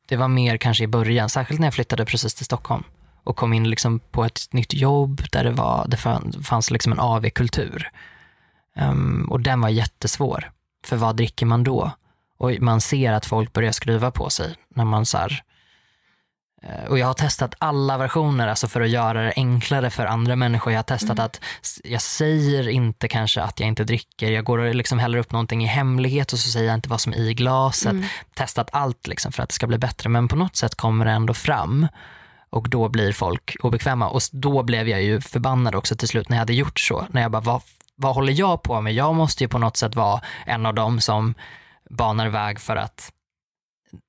det 0.08 0.16
var 0.16 0.28
mer 0.28 0.56
kanske 0.56 0.84
i 0.84 0.86
början, 0.86 1.28
särskilt 1.28 1.60
när 1.60 1.66
jag 1.66 1.74
flyttade 1.74 2.04
precis 2.04 2.34
till 2.34 2.44
Stockholm 2.44 2.84
och 3.24 3.36
kom 3.36 3.52
in 3.52 3.70
liksom 3.70 3.98
på 3.98 4.24
ett 4.24 4.52
nytt 4.52 4.74
jobb 4.74 5.22
där 5.32 5.44
det, 5.44 5.50
var, 5.50 5.86
det 5.88 5.96
fanns 6.42 6.70
liksom 6.70 6.92
en 6.92 7.00
AV-kultur. 7.00 7.90
Ehm, 8.76 9.26
och 9.30 9.40
den 9.40 9.60
var 9.60 9.68
jättesvår. 9.68 10.50
För 10.84 10.96
vad 10.96 11.16
dricker 11.16 11.46
man 11.46 11.64
då? 11.64 11.90
Och 12.38 12.52
man 12.60 12.80
ser 12.80 13.12
att 13.12 13.26
folk 13.26 13.52
börjar 13.52 13.72
skruva 13.72 14.10
på 14.10 14.30
sig 14.30 14.54
när 14.74 14.84
man 14.84 15.06
så 15.06 15.18
här, 15.18 15.42
eh, 16.62 16.84
och 16.90 16.98
jag 16.98 17.06
har 17.06 17.14
testat 17.14 17.54
alla 17.58 17.98
versioner 17.98 18.48
alltså 18.48 18.68
för 18.68 18.80
att 18.80 18.88
göra 18.90 19.22
det 19.22 19.32
enklare 19.36 19.90
för 19.90 20.06
andra 20.06 20.36
människor. 20.36 20.72
Jag 20.72 20.78
har 20.78 20.82
testat 20.84 21.18
att 21.18 21.40
s- 21.62 21.80
jag 21.84 22.02
säger 22.02 22.68
inte 22.68 23.08
kanske 23.08 23.42
att 23.42 23.60
jag 23.60 23.66
inte 23.68 23.84
dricker. 23.84 24.30
Jag 24.30 24.44
går 24.44 24.58
och 24.58 24.74
liksom 24.74 24.98
häller 24.98 25.18
upp 25.18 25.32
någonting 25.32 25.64
i 25.64 25.66
hemlighet 25.66 26.32
och 26.32 26.38
så 26.38 26.48
säger 26.50 26.66
jag 26.66 26.74
inte 26.74 26.88
vad 26.88 27.00
som 27.00 27.12
är 27.12 27.16
i 27.30 27.34
glaset. 27.34 27.92
Testat 28.34 28.68
allt 28.72 29.06
liksom 29.06 29.32
för 29.32 29.42
att 29.42 29.48
det 29.48 29.54
ska 29.54 29.66
bli 29.66 29.78
bättre. 29.78 30.08
Men 30.08 30.28
på 30.28 30.36
något 30.36 30.56
sätt 30.56 30.74
kommer 30.74 31.04
det 31.04 31.10
ändå 31.10 31.34
fram. 31.34 31.88
Och 32.50 32.68
då 32.68 32.88
blir 32.88 33.12
folk 33.12 33.56
obekväma. 33.60 34.08
Och 34.08 34.22
då 34.32 34.62
blev 34.62 34.88
jag 34.88 35.02
ju 35.02 35.20
förbannad 35.20 35.74
också 35.74 35.96
till 35.96 36.08
slut 36.08 36.28
när 36.28 36.36
jag 36.36 36.40
hade 36.42 36.54
gjort 36.54 36.80
så. 36.80 37.06
När 37.10 37.22
jag 37.22 37.30
bara, 37.30 37.42
vad, 37.42 37.62
vad 37.98 38.14
håller 38.14 38.32
jag 38.32 38.62
på 38.62 38.80
med? 38.80 38.92
Jag 38.92 39.14
måste 39.14 39.44
ju 39.44 39.48
på 39.48 39.58
något 39.58 39.76
sätt 39.76 39.94
vara 39.96 40.20
en 40.46 40.66
av 40.66 40.74
dem 40.74 41.00
som 41.00 41.34
banar 41.90 42.28
väg 42.28 42.60
för 42.60 42.76
att 42.76 43.12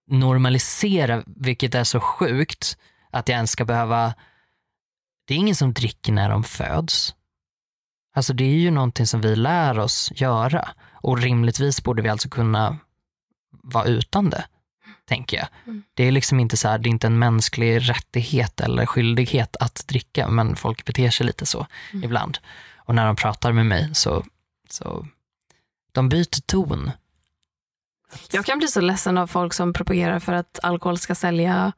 normalisera, 0.08 1.24
vilket 1.26 1.76
är 1.76 1.84
så 1.84 2.00
sjukt, 2.00 2.78
att 3.12 3.30
jag 3.30 3.36
ens 3.36 3.52
ska 3.52 3.66
behöva... 3.66 4.14
Det 5.28 5.34
är 5.34 5.38
ingen 5.38 5.56
som 5.56 5.74
dricker 5.74 6.12
när 6.12 6.30
de 6.30 6.44
föds. 6.44 7.16
Alltså 8.16 8.34
det 8.34 8.44
är 8.44 8.56
ju 8.56 8.72
någonting 8.72 9.08
som 9.08 9.22
vi 9.22 9.36
lär 9.36 9.80
oss 9.80 10.12
göra. 10.16 10.70
Och 10.94 11.18
rimligtvis 11.18 11.84
borde 11.84 12.02
vi 12.02 12.10
alltså 12.10 12.30
kunna 12.30 12.78
vara 13.52 13.86
utan 13.86 14.30
det, 14.30 14.46
tänker 15.08 15.38
jag. 15.38 15.48
Mm. 15.66 15.84
Det 15.94 16.04
är 16.04 16.12
liksom 16.12 16.40
inte 16.40 16.58
så 16.58 16.68
här, 16.68 16.78
det 16.78 16.90
är 16.90 16.92
inte 16.92 17.08
en 17.08 17.20
mänsklig 17.20 17.90
rättighet 17.90 18.60
eller 18.62 18.86
skyldighet 18.86 19.56
att 19.60 19.88
dricka, 19.88 20.28
men 20.28 20.56
folk 20.56 20.86
beter 20.86 21.10
sig 21.10 21.26
lite 21.26 21.46
så 21.46 21.68
Mm. 21.92 22.04
ibland. 22.04 22.38
Och 22.90 22.96
när 22.96 23.06
de 23.06 23.16
pratar 23.16 23.52
med 23.52 23.66
mig 23.66 23.90
så, 23.94 24.24
så 24.70 25.06
De 25.92 26.10
byter 26.10 26.42
ton. 26.46 26.92
Jag 28.32 28.46
kan 28.46 28.58
bli 28.58 28.68
så 28.68 28.82
ledsen 28.82 29.18
av 29.18 29.28
folk 29.28 29.54
som 29.54 29.74
propagerar 29.74 30.20
för 30.20 30.34
att 30.34 30.60
alkohol 30.64 30.98
ska 30.98 31.16
sälja, 31.16 31.72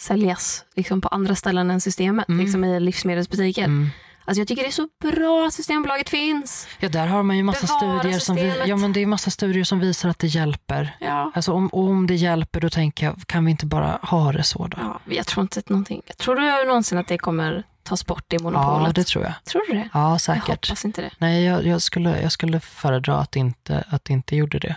säljas 0.00 0.64
liksom 0.74 1.00
på 1.00 1.08
andra 1.08 1.34
ställen 1.34 1.70
än 1.70 1.80
systemet, 1.80 2.28
Mm. 2.28 2.44
liksom 2.44 2.64
i 2.64 2.80
livsmedelsbutiker. 2.80 3.64
Mm. 3.64 3.88
Alltså 4.24 4.40
jag 4.40 4.48
tycker 4.48 4.62
det 4.62 4.68
är 4.68 4.72
så 4.72 4.88
bra 5.02 5.46
att 5.46 5.54
Systembolaget 5.54 6.08
finns. 6.08 6.68
Ja, 6.78 6.88
där 6.88 7.06
har 7.06 7.22
man 7.22 7.36
ju 7.36 7.42
massa 7.42 7.78
Bevara 7.80 7.98
studier 8.00 8.18
som, 8.18 8.36
vi, 8.36 8.62
ja, 8.66 8.76
men 8.76 8.92
det 8.92 9.00
är 9.00 9.06
massa 9.06 9.30
studier 9.30 9.64
som 9.64 9.80
visar 9.80 10.08
att 10.08 10.18
det 10.18 10.26
hjälper. 10.26 10.96
Ja. 11.00 11.32
Alltså 11.34 11.52
om, 11.52 11.68
om 11.72 12.06
det 12.06 12.14
hjälper 12.14 12.60
då 12.60 12.70
tänker 12.70 13.06
jag, 13.06 13.22
kan 13.26 13.44
vi 13.44 13.50
inte 13.50 13.66
bara 13.66 13.98
ha 14.02 14.32
det 14.32 14.42
så 14.42 14.66
då? 14.66 14.76
Ja, 14.80 15.00
jag 15.04 15.26
tror 15.26 15.42
inte 15.42 15.58
att 15.60 15.68
någonting. 15.68 16.02
Tror 16.18 16.36
du 16.36 16.64
någonsin 16.66 16.98
att 16.98 17.08
det 17.08 17.18
kommer 17.18 17.64
tas 17.88 18.06
bort 18.06 18.24
det 18.28 18.36
Ja, 18.36 18.42
monopolet? 18.42 18.94
det 18.94 19.04
tror 19.04 19.24
jag. 19.24 19.32
Tror 19.44 19.62
du 19.68 19.72
det? 19.78 19.88
Ja, 19.94 20.10
Jag 20.10 20.20
säkert. 20.20 20.68
hoppas 20.68 20.84
inte 20.84 21.02
det. 21.02 21.10
Nej, 21.18 21.44
jag, 21.44 21.66
jag, 21.66 21.82
skulle, 21.82 22.20
jag 22.22 22.32
skulle 22.32 22.60
föredra 22.60 23.18
att 23.18 23.36
inte, 23.36 23.84
att 23.90 24.10
inte 24.10 24.36
gjorde 24.36 24.58
det. 24.58 24.76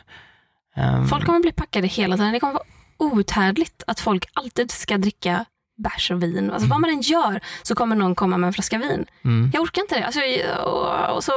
Ehm, 0.76 1.08
Folk 1.08 1.26
kommer 1.26 1.40
bli 1.40 1.52
packade 1.52 1.88
hela 1.88 2.18
tiden. 2.18 2.34
Det 2.34 2.40
kommer 2.40 2.54
vara 2.54 2.64
outhärdligt 2.98 3.84
att 3.88 4.00
folk 4.00 4.26
alltid 4.34 4.72
ska 4.72 4.98
dricka 4.98 5.46
bärs 5.78 6.12
och 6.12 6.24
vin. 6.24 6.52
Alltså, 6.52 6.68
Vad 6.70 6.82
man 6.82 6.90
än 6.90 7.02
gör 7.02 7.40
så 7.64 7.76
kommer 7.76 7.96
någon 7.96 8.16
komma 8.16 8.38
med 8.38 8.48
en 8.48 8.54
flaska 8.54 8.78
vin. 8.78 9.06
mm. 9.26 9.52
Jag 9.54 9.62
orkar 9.64 9.82
inte 9.82 10.00
det. 10.00 10.06
Alltså, 10.06 10.20
jag- 10.20 10.68
och, 10.68 11.16
och 11.16 11.24
så, 11.24 11.32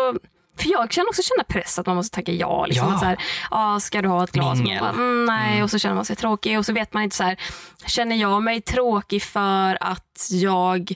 för 0.58 0.70
jag 0.70 0.90
kan 0.90 1.04
också 1.08 1.22
känna 1.22 1.44
press 1.44 1.78
att 1.78 1.86
man 1.86 1.96
måste 1.96 2.14
tacka 2.14 2.32
ja. 2.32 2.66
Liksom, 2.66 2.88
Ja. 2.88 2.94
Att 2.94 3.00
så 3.00 3.06
här, 3.06 3.18
ah, 3.50 3.80
ska 3.80 4.02
du 4.02 4.08
ha 4.08 4.24
ett 4.24 4.32
glas? 4.32 4.58
Bara, 4.80 4.90
mm, 4.90 5.24
nej, 5.24 5.50
Mm. 5.52 5.64
och 5.64 5.70
så 5.70 5.78
känner 5.78 5.94
man 5.94 6.04
sig 6.04 6.16
tråkig 6.16 6.58
och 6.58 6.66
så 6.66 6.72
vet 6.72 6.92
man 6.94 7.02
inte 7.02 7.16
så 7.16 7.24
här, 7.24 7.36
känner 7.86 8.16
jag 8.16 8.42
mig 8.42 8.60
tråkig 8.60 9.22
för 9.22 9.78
att 9.80 10.28
jag 10.30 10.94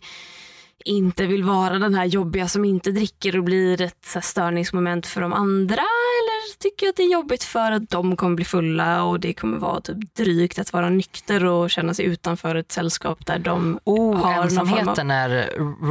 inte 0.85 1.26
vill 1.26 1.45
vara 1.45 1.79
den 1.79 1.95
här 1.95 2.05
jobbiga 2.05 2.49
som 2.49 2.64
inte 2.64 2.91
dricker 2.93 3.37
och 3.39 3.45
blir 3.45 3.81
ett 3.83 4.05
så 4.07 4.20
störningsmoment 4.20 5.07
för 5.07 5.20
de 5.20 5.33
andra 5.33 5.74
eller 5.74 6.59
tycker 6.59 6.87
jag 6.87 6.91
att 6.91 6.97
det 6.97 7.03
är 7.03 7.12
jobbigt 7.12 7.45
för 7.45 7.72
att 7.72 7.91
de 7.91 8.16
kommer 8.16 8.37
bli 8.37 8.45
fulla 8.45 9.03
och 9.03 9.20
det 9.20 9.33
kommer 9.33 9.59
vara 9.59 9.81
typ 9.81 10.14
drygt 10.14 10.59
att 10.59 10.72
vara 10.72 10.89
nykter 10.89 11.45
och 11.45 11.70
känna 11.70 11.95
sig 11.95 12.05
utanför 12.05 12.55
ett 12.55 12.72
sällskap 12.72 13.26
där 13.26 13.39
de 13.39 13.81
Oh, 13.85 14.14
har 14.16 14.22
form 14.22 14.39
av- 14.39 14.45
ensamheten 14.45 15.11
är 15.11 15.31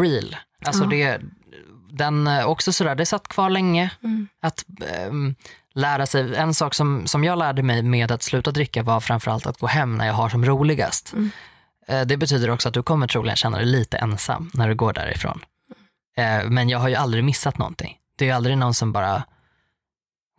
real. 0.02 0.36
Alltså 0.66 0.84
Ja. 0.84 0.90
det, 0.90 1.22
den 1.92 2.28
också 2.46 2.72
sådär, 2.72 2.96
det 2.96 3.06
satt 3.06 3.28
kvar 3.28 3.50
länge. 3.50 3.92
Mm. 4.04 4.28
Att 4.42 4.66
ehm, 4.88 5.36
lära 5.74 6.06
sig, 6.06 6.36
en 6.36 6.54
sak 6.54 6.74
som, 6.74 7.08
som 7.08 7.24
jag 7.24 7.40
lärde 7.40 7.64
mig 7.64 7.82
med 7.84 8.12
att 8.12 8.24
sluta 8.24 8.52
dricka 8.52 8.84
var 8.84 9.00
framförallt 9.00 9.48
att 9.48 9.60
gå 9.60 9.68
hem 9.68 9.98
när 9.98 10.08
jag 10.08 10.14
har 10.14 10.30
som 10.30 10.46
roligast. 10.46 11.14
Mm. 11.14 11.30
Eh, 11.88 12.02
Det 12.02 12.18
betyder 12.18 12.50
också 12.50 12.68
att 12.68 12.74
du 12.74 12.84
kommer 12.84 13.08
troligen 13.08 13.38
känna 13.38 13.58
dig 13.58 13.66
lite 13.66 13.98
ensam 13.98 14.52
när 14.54 14.68
du 14.68 14.76
går 14.76 14.94
därifrån. 14.94 15.42
Eh, 16.18 16.44
Men 16.50 16.70
jag 16.70 16.80
har 16.80 16.90
ju 16.90 16.96
aldrig 16.96 17.24
missat 17.24 17.58
någonting. 17.58 17.98
Det 18.18 18.26
är 18.26 18.30
ju 18.30 18.36
aldrig 18.36 18.58
någon 18.58 18.74
som 18.74 18.92
bara 18.92 19.24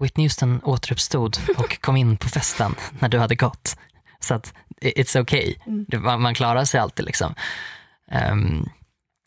Whitney 0.01 0.25
Houston 0.27 0.61
återuppstod 0.65 1.37
och 1.57 1.81
kom 1.81 1.97
in 1.97 2.17
på 2.17 2.29
festen 2.29 2.75
när 2.99 3.09
du 3.09 3.19
hade 3.19 3.35
gått. 3.35 3.77
Så 4.21 4.35
att 4.35 4.55
it's 4.83 5.21
okay. 5.21 5.55
Mm. 5.67 6.23
Man, 6.23 6.35
klarar 6.35 6.65
sig 6.65 6.81
alltid 6.81 7.07
liksom. 7.07 7.35
Ehm, 8.11 8.69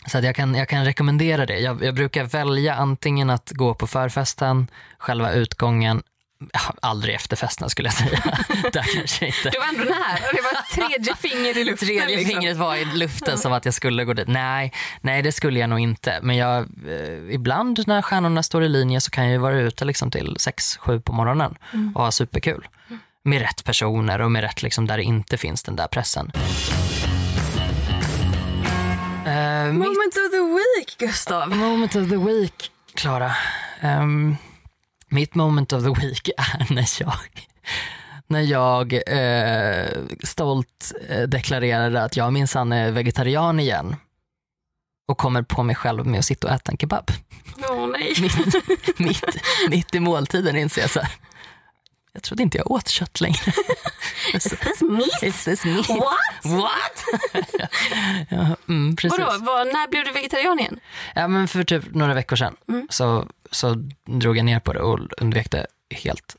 så 0.06 0.18
att 0.18 0.24
jag, 0.24 0.36
kan, 0.36 0.56
jag 0.56 0.70
kan 0.70 0.86
rekommendera 0.86 1.46
det. 1.46 1.60
Jag, 1.60 1.84
jag 1.84 1.96
brukar 1.96 2.24
välja 2.24 2.76
antingen 2.76 3.30
att 3.30 3.52
gå 3.52 3.74
på 3.74 3.88
förfesten, 3.88 4.68
själva 4.98 5.32
utgången, 5.32 6.04
aldrig 6.82 7.16
efter 7.16 7.36
festen 7.36 7.70
skulle 7.70 7.88
jag 7.88 7.94
säga. 7.94 8.22
Där 8.74 8.86
kanske 8.96 9.26
inte. 9.26 9.50
Du 9.50 9.60
var 9.60 9.68
ändå 9.68 9.84
nära. 9.84 10.18
Det 10.34 10.42
var 10.42 10.88
tredje 10.88 11.16
finger 11.16 11.58
i 11.58 11.64
luften. 11.64 11.88
Tredje 11.88 12.06
liksom. 12.18 12.26
fingret 12.40 12.58
var 12.58 12.76
i 12.76 12.86
luften 12.86 13.38
som 13.38 13.54
att 13.54 13.66
jag 13.66 13.74
skulle 13.74 14.06
gå 14.06 14.14
dit. 14.14 14.28
Nej, 14.28 14.74
nej 15.02 15.22
det 15.22 15.32
skulle 15.32 15.60
jag 15.60 15.70
nog 15.70 15.80
inte. 15.80 16.20
Men 16.22 16.38
jag, 16.38 16.58
eh, 16.90 17.34
ibland 17.36 17.84
när 17.88 18.02
stjärnorna 18.02 18.44
står 18.44 18.64
i 18.64 18.70
linje 18.70 19.02
så 19.02 19.12
kan 19.12 19.30
jag 19.30 19.40
vara 19.40 19.60
ute 19.60 19.86
liksom 19.86 20.12
till 20.12 20.36
6-7 20.40 21.02
på 21.02 21.14
morgonen 21.14 21.56
Mm. 21.74 21.96
och 21.96 22.04
ha 22.04 22.12
superkul. 22.12 22.68
Med 23.24 23.42
rätt 23.42 23.64
personer 23.64 24.22
och 24.22 24.32
med 24.32 24.42
rätt 24.42 24.64
liksom 24.64 24.88
där 24.88 24.98
det 24.98 25.04
inte 25.04 25.38
finns 25.38 25.64
den 25.64 25.76
där 25.76 25.88
pressen. 25.88 26.32
Mitt 29.72 29.78
Moment 29.78 30.16
of 30.18 30.32
the 30.32 30.42
week, 30.78 30.98
Gustav. 30.98 31.50
moment 31.50 31.96
of 31.96 32.10
the 32.10 32.18
week, 32.18 32.72
Klara. 32.96 33.32
Ehm, 33.82 34.36
mitt 35.12 35.36
moment 35.36 35.74
of 35.74 35.84
the 35.84 36.02
week 36.08 36.30
är 36.38 36.74
när 36.74 37.02
jag, 37.02 37.14
när 38.28 38.42
jag 38.42 38.94
eh, 38.94 39.90
stolt 40.24 40.92
eh, 41.10 41.22
deklarerade 41.22 42.04
att 42.04 42.16
jag 42.18 42.34
minsann 42.34 42.72
är 42.72 42.92
vegetarian 42.92 43.60
igen 43.60 43.96
och 45.08 45.18
kommer 45.18 45.42
på 45.42 45.64
mig 45.64 45.76
själv 45.76 46.06
med 46.08 46.20
att 46.20 46.26
sitta 46.26 46.48
och 46.48 46.54
äta 46.54 46.72
en 46.72 46.78
kebab. 46.78 47.12
Åh 47.70 47.88
nej. 47.88 48.14
Mitt, 48.22 49.00
mitt, 49.00 49.24
mitt 49.70 49.96
i 49.96 50.00
måltiden 50.00 50.56
inser 50.58 50.82
jag 50.82 50.90
så 50.90 51.00
här, 51.00 51.12
jag 52.14 52.24
trodde 52.24 52.44
inte 52.44 52.58
jag 52.58 52.72
åt 52.72 52.88
kött 52.88 53.22
längre. 53.22 53.38
Is 54.34 54.44
this 54.44 54.82
meat? 54.82 55.24
Is 55.24 55.44
this 55.44 55.66
me? 55.66 55.76
What? 55.76 56.46
What? 56.46 57.04
ja, 58.30 58.56
mm, 58.70 58.96
precis. 58.96 59.20
Vadå, 59.20 59.46
vad, 59.46 59.68
när 59.68 59.88
blev 59.88 60.06
du 60.06 60.12
vegetarian 60.12 60.60
igen? 60.60 60.80
Ja, 61.16 61.28
men 61.28 61.48
för 61.48 61.64
typ 61.64 61.94
några 61.96 62.14
veckor 62.14 62.36
sedan 62.36 62.56
Mm. 62.70 62.88
så, 62.90 63.28
så 63.52 63.76
drog 64.08 64.38
jag 64.38 64.46
ner 64.46 64.60
på 64.60 64.74
det 64.74 64.80
och 64.80 65.00
undvek 65.22 65.52
det 65.52 65.68
helt 65.96 66.36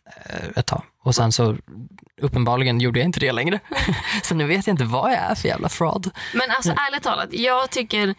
ett 0.57 0.67
tag. 0.67 0.83
Och 1.05 1.15
sen 1.15 1.33
så 1.33 1.57
uppenbarligen 2.21 2.81
gjorde 2.81 2.99
jag 2.99 3.07
inte 3.07 3.21
det 3.21 3.33
längre. 3.33 3.61
så 4.23 4.35
nu 4.35 4.47
vet 4.47 4.67
jag 4.67 4.75
inte 4.75 4.85
vad 4.85 5.13
jag 5.13 5.19
är 5.19 5.35
för 5.35 5.49
jävla 5.49 5.69
fraud. 5.69 6.11
Men 6.35 6.51
alltså 6.51 6.73
ärligt 6.73 7.03
talat, 7.03 7.29
jag 7.33 7.71
tycker, 7.71 8.15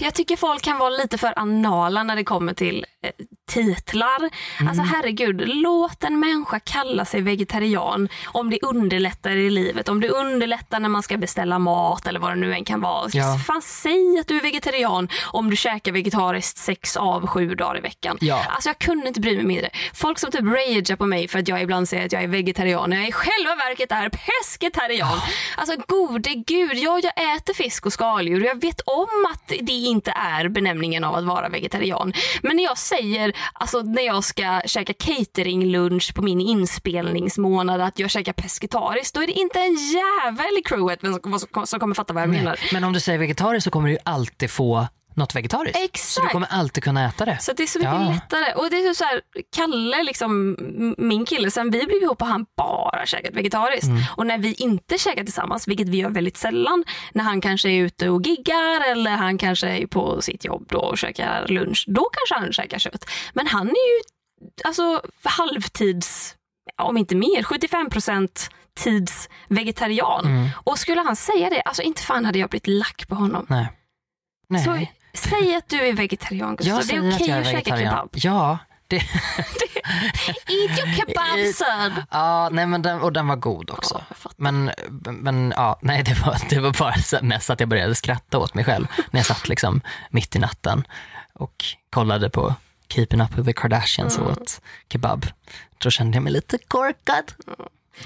jag 0.00 0.14
tycker 0.14 0.36
folk 0.36 0.62
kan 0.62 0.78
vara 0.78 0.90
lite 0.90 1.18
för 1.18 1.38
anala 1.38 2.02
när 2.02 2.16
det 2.16 2.24
kommer 2.24 2.54
till 2.54 2.86
eh, 3.02 3.10
titlar. 3.48 4.30
Alltså 4.68 4.82
herregud, 4.82 5.42
låt 5.46 6.04
en 6.04 6.20
människa 6.20 6.60
kalla 6.60 7.04
sig 7.04 7.20
vegetarian 7.20 8.08
om 8.26 8.50
det 8.50 8.58
underlättar 8.62 9.30
i 9.30 9.50
livet. 9.50 9.88
Om 9.88 10.00
det 10.00 10.08
underlättar 10.08 10.80
när 10.80 10.88
man 10.88 11.02
ska 11.02 11.16
beställa 11.16 11.58
mat 11.58 12.06
eller 12.06 12.20
vad 12.20 12.30
det 12.30 12.36
nu 12.36 12.54
än 12.54 12.64
kan 12.64 12.80
vara. 12.80 13.08
Ja. 13.12 13.38
Fan, 13.46 13.62
säg 13.62 14.18
att 14.20 14.28
du 14.28 14.36
är 14.36 14.42
vegetarian 14.42 15.08
om 15.26 15.50
du 15.50 15.56
käkar 15.56 15.92
vegetariskt 15.92 16.58
sex 16.58 16.96
av 16.96 17.26
sju 17.26 17.54
dagar 17.54 17.78
i 17.78 17.80
veckan. 17.80 18.18
Ja. 18.20 18.44
Alltså 18.48 18.68
jag 18.68 18.78
kunde 18.78 19.08
inte 19.08 19.20
bry 19.20 19.36
mig 19.36 19.44
mindre. 19.44 19.70
Folk 19.94 20.18
som 20.18 20.30
typ 20.30 20.44
ragear 20.44 20.96
på 20.96 21.06
mig 21.06 21.13
för 21.28 21.38
att 21.38 21.48
jag 21.48 21.62
ibland 21.62 21.88
säger 21.88 22.06
att 22.06 22.12
jag 22.12 22.22
är 22.22 22.28
vegetarian 22.28 22.90
när 22.90 22.96
jag 22.96 23.08
i 23.08 23.12
själva 23.12 23.54
verket 23.54 23.92
är 23.92 24.08
pescetarian. 24.08 25.20
Alltså 25.56 25.76
gode 25.86 26.34
gud, 26.34 26.78
ja, 26.78 27.00
jag 27.02 27.36
äter 27.36 27.54
fisk 27.54 27.86
och 27.86 27.92
skaldjur 27.92 28.40
och 28.40 28.46
jag 28.46 28.60
vet 28.60 28.80
om 28.80 29.26
att 29.32 29.48
det 29.48 29.72
inte 29.72 30.10
är 30.10 30.48
benämningen 30.48 31.04
av 31.04 31.14
att 31.14 31.24
vara 31.24 31.48
vegetarian. 31.48 32.12
Men 32.42 32.56
när 32.56 32.64
jag 32.64 32.78
säger, 32.78 33.32
alltså 33.52 33.82
när 33.82 34.02
jag 34.02 34.24
ska 34.24 34.60
käka 34.66 34.92
cateringlunch 34.92 36.14
på 36.14 36.22
min 36.22 36.40
inspelningsmånad 36.40 37.80
att 37.80 37.98
jag 37.98 38.10
käkar 38.10 38.32
pescetariskt, 38.32 39.14
då 39.14 39.22
är 39.22 39.26
det 39.26 39.32
inte 39.32 39.58
en 39.58 39.74
jävel 39.74 40.58
i 40.58 40.62
crewet 40.62 41.00
som, 41.00 41.38
som, 41.38 41.66
som 41.66 41.80
kommer 41.80 41.94
fatta 41.94 42.12
vad 42.12 42.22
jag 42.22 42.30
menar. 42.30 42.60
Men 42.72 42.84
om 42.84 42.92
du 42.92 43.00
säger 43.00 43.18
vegetariskt 43.18 43.64
så 43.64 43.70
kommer 43.70 43.88
du 43.88 43.92
ju 43.92 44.00
alltid 44.04 44.50
få 44.50 44.86
något 45.16 45.34
vegetariskt. 45.36 45.76
Så 45.76 45.80
du 45.80 45.84
Exakt. 45.84 46.32
kommer 46.32 46.48
alltid 46.50 46.84
kunna 46.84 47.06
äta 47.08 47.24
det. 47.24 47.38
Så 47.40 47.52
det 47.52 47.62
är 47.62 47.66
så 47.66 47.78
mycket 47.78 47.94
Ja. 47.94 48.12
lättare. 48.12 48.54
Och 48.54 48.70
det 48.70 48.76
är 48.76 48.94
så 48.94 49.04
här, 49.04 49.20
Kalle, 49.56 50.02
liksom, 50.02 50.56
min 50.98 51.24
kille, 51.26 51.50
sen 51.50 51.70
vi 51.70 51.86
blev 51.86 52.02
ihop 52.02 52.20
har 52.20 52.28
han 52.28 52.46
bara 52.56 53.06
käkat 53.06 53.34
vegetariskt. 53.34 53.86
Mm. 53.86 54.02
Och 54.16 54.26
när 54.26 54.38
vi 54.38 54.54
inte 54.54 54.98
käkar 54.98 55.24
tillsammans, 55.24 55.68
vilket 55.68 55.88
vi 55.88 55.96
gör 55.96 56.10
väldigt 56.10 56.36
sällan, 56.36 56.84
när 57.12 57.24
han 57.24 57.40
kanske 57.40 57.68
är 57.68 57.80
ute 57.84 58.08
och 58.08 58.22
giggar 58.26 58.90
eller 58.90 59.10
han 59.10 59.38
kanske 59.38 59.68
är 59.68 59.86
på 59.86 60.22
sitt 60.22 60.44
jobb 60.44 60.66
då 60.68 60.78
och 60.78 60.98
käkar 60.98 61.46
lunch, 61.48 61.84
då 61.88 62.08
kanske 62.12 62.44
han 62.44 62.52
käkar 62.52 62.78
kött. 62.78 63.10
Men 63.32 63.46
han 63.46 63.68
är 63.68 63.96
ju 63.96 64.02
alltså 64.64 65.02
halvtids, 65.24 66.36
om 66.82 66.96
inte 66.96 67.14
mer, 67.16 67.42
75 67.42 67.88
tids 68.76 69.28
vegetarian. 69.48 70.26
Mm. 70.26 70.48
Och 70.64 70.78
skulle 70.78 71.00
han 71.00 71.16
säga 71.16 71.50
det, 71.50 71.62
alltså 71.62 71.82
inte 71.82 72.02
fan 72.02 72.24
hade 72.24 72.38
jag 72.38 72.50
blivit 72.50 72.66
lack 72.66 73.08
på 73.08 73.14
honom. 73.14 73.46
Nej. 73.48 73.68
Nej. 74.48 74.64
Så 74.64 74.86
säg 75.14 75.56
att 75.56 75.68
du 75.68 75.80
är 75.80 75.92
vegetarian 75.92 76.56
Gustav, 76.56 76.76
jag 76.76 76.86
det 76.86 76.94
är 76.94 77.14
okej 77.14 77.14
att 77.14 77.28
jag 77.28 77.36
är 77.36 77.40
att 77.40 77.64
käka 77.64 77.76
kebab. 77.76 78.08
Ja. 78.12 78.58
Det, 78.86 78.96
Eat 78.96 80.78
your 80.78 80.94
kebab 80.96 81.54
son! 81.54 82.04
ja, 82.10 82.48
nej 82.52 82.66
men 82.66 82.82
den, 82.82 83.00
och 83.00 83.12
den 83.12 83.28
var 83.28 83.36
god 83.36 83.70
också. 83.70 84.04
Ja. 84.24 84.30
Men, 84.36 84.70
men 85.04 85.54
ja, 85.56 85.78
nej 85.82 86.02
det 86.02 86.20
var, 86.26 86.36
det 86.50 86.60
var 86.60 86.72
bara 86.78 86.94
så 86.94 87.18
mest 87.22 87.50
att 87.50 87.60
jag 87.60 87.68
började 87.68 87.94
skratta 87.94 88.38
åt 88.38 88.54
mig 88.54 88.64
själv 88.64 88.86
när 89.10 89.18
jag 89.20 89.26
satt 89.26 89.48
liksom 89.48 89.80
mitt 90.10 90.36
i 90.36 90.38
natten 90.38 90.86
och 91.32 91.64
kollade 91.90 92.30
på 92.30 92.54
Keeping 92.88 93.20
Up 93.20 93.38
With 93.38 93.46
The 93.46 93.52
Kardashians 93.52 94.18
och 94.18 94.30
åt 94.30 94.60
kebab. 94.92 95.26
Då 95.78 95.90
kände 95.90 96.16
jag 96.16 96.22
mig 96.22 96.32
lite 96.32 96.58
korkad. 96.58 97.32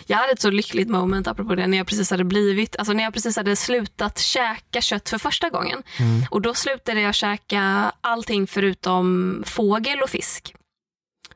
Jag 0.07 0.17
hade 0.17 0.33
ett 0.33 0.41
så 0.41 0.51
lyckligt 0.51 0.89
moment 0.89 1.27
apropå 1.27 1.55
det 1.55 1.67
när 1.67 1.79
jag 1.79 1.87
precis 1.87 2.11
hade 2.11 2.25
blivit, 2.25 2.77
alltså 2.77 2.93
när 2.93 3.05
jag 3.05 3.13
precis 3.15 3.37
hade 3.37 3.57
slutat 3.57 4.19
käka 4.19 4.81
kött 4.81 5.09
för 5.09 5.19
första 5.19 5.51
gången. 5.51 5.83
Mm. 5.99 6.25
Och 6.31 6.43
då 6.43 6.55
slutade 6.55 7.01
jag 7.01 7.15
käka 7.15 7.93
allting 8.01 8.47
förutom 8.47 9.43
fågel 9.47 10.03
och 10.03 10.11
fisk. 10.11 10.55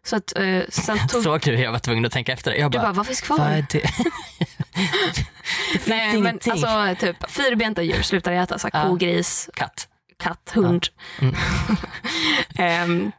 Så 0.05 0.17
att 0.17 0.37
eh, 0.37 0.63
sen 0.69 0.99
tog... 1.09 1.41
Du 1.41 1.51
hur 1.51 1.63
jag 1.65 1.73
var 1.73 1.79
tvungen 1.79 2.05
att 2.05 2.13
tänka 2.13 2.33
efter? 2.33 2.53
Jag 2.53 2.71
Du 2.71 2.79
bara, 2.79 2.83
bara, 2.83 2.93
vad 2.93 3.07
finns 3.07 3.31
vad 3.31 3.39
kvar? 3.39 3.67
det? 3.71 3.79
det 5.73 5.79
finns 5.79 5.87
Nej, 5.87 6.21
men 6.21 6.39
alltså 6.51 7.07
typ 7.07 7.31
fyrbenta 7.31 7.83
djur 7.83 8.03
slutade 8.03 8.37
jag 8.37 8.43
äta, 8.43 8.59
så 8.59 8.69
här, 8.73 8.83
Ja. 8.83 8.89
ko, 8.89 8.95
gris, 8.97 9.51
Katt. 9.55 9.89
katt, 10.19 10.51
hund. 10.55 10.87
Mm. 11.21 11.35
Ehm, 12.57 13.13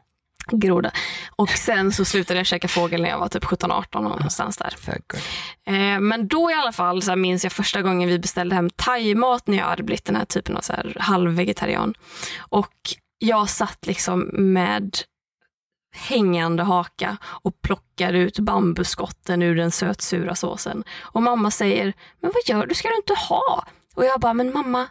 groda. 0.51 0.91
Och 1.35 1.49
sen 1.49 1.91
så 1.91 2.05
slutade 2.05 2.39
jag 2.39 2.45
käka 2.45 2.67
fågel 2.67 3.01
när 3.01 3.09
jag 3.09 3.19
var 3.19 3.27
typ 3.27 3.43
17-18 3.43 4.01
någonstans 4.01 4.57
där. 4.57 4.75
Eh, 5.65 5.99
men 5.99 6.27
då 6.27 6.51
i 6.51 6.53
alla 6.53 6.71
fall 6.71 7.01
så 7.01 7.11
här, 7.11 7.15
minns 7.15 7.43
jag 7.43 7.53
första 7.53 7.81
gången 7.81 8.09
vi 8.09 8.19
beställde 8.19 8.55
hem 8.55 8.69
thaimat 8.69 9.47
när 9.47 9.57
jag 9.57 9.65
hade 9.65 9.83
blivit 9.83 10.05
den 10.05 10.15
här 10.15 10.25
typen 10.25 10.57
av 10.57 10.61
så 10.61 10.73
här, 10.73 10.97
halvvegetarian. 10.99 11.93
Och 12.39 12.73
jag 13.17 13.49
satt 13.49 13.87
liksom 13.87 14.29
med 14.33 14.97
hängande 15.93 16.63
haka 16.63 17.17
och 17.23 17.61
plockade 17.61 18.17
ut 18.17 18.39
bambuskotten 18.39 19.41
ur 19.41 19.55
den 19.55 19.71
sötsura 19.71 20.35
såsen. 20.35 20.83
Och 21.01 21.23
mamma 21.23 21.51
säger, 21.51 21.93
men 22.21 22.31
vad 22.33 22.55
gör 22.55 22.67
du? 22.67 22.75
ska 22.75 22.89
du 22.89 22.95
inte 22.95 23.13
ha? 23.13 23.65
Och 23.95 24.05
jag 24.05 24.19
bara, 24.19 24.33
men 24.33 24.53
mamma, 24.53 24.87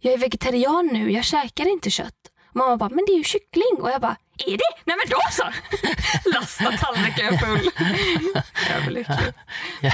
jag 0.00 0.14
är 0.14 0.18
vegetarian 0.18 0.86
nu, 0.92 1.12
jag 1.12 1.24
käkar 1.24 1.66
inte 1.66 1.90
kött. 1.90 2.32
Och 2.50 2.56
mamma 2.56 2.76
bara, 2.76 2.90
men 2.90 3.04
det 3.06 3.12
är 3.12 3.18
ju 3.18 3.24
kyckling. 3.24 3.78
Och 3.80 3.90
jag 3.90 4.00
bara, 4.00 4.16
är 4.38 4.56
det? 4.56 4.72
Nej 4.84 4.96
men 4.96 5.10
då 5.10 5.20
så! 5.30 5.44
Lasta 6.30 6.72
tallriken 6.86 7.38
full. 7.38 7.70
Överlycklig. 8.76 9.32
Jag, 9.80 9.92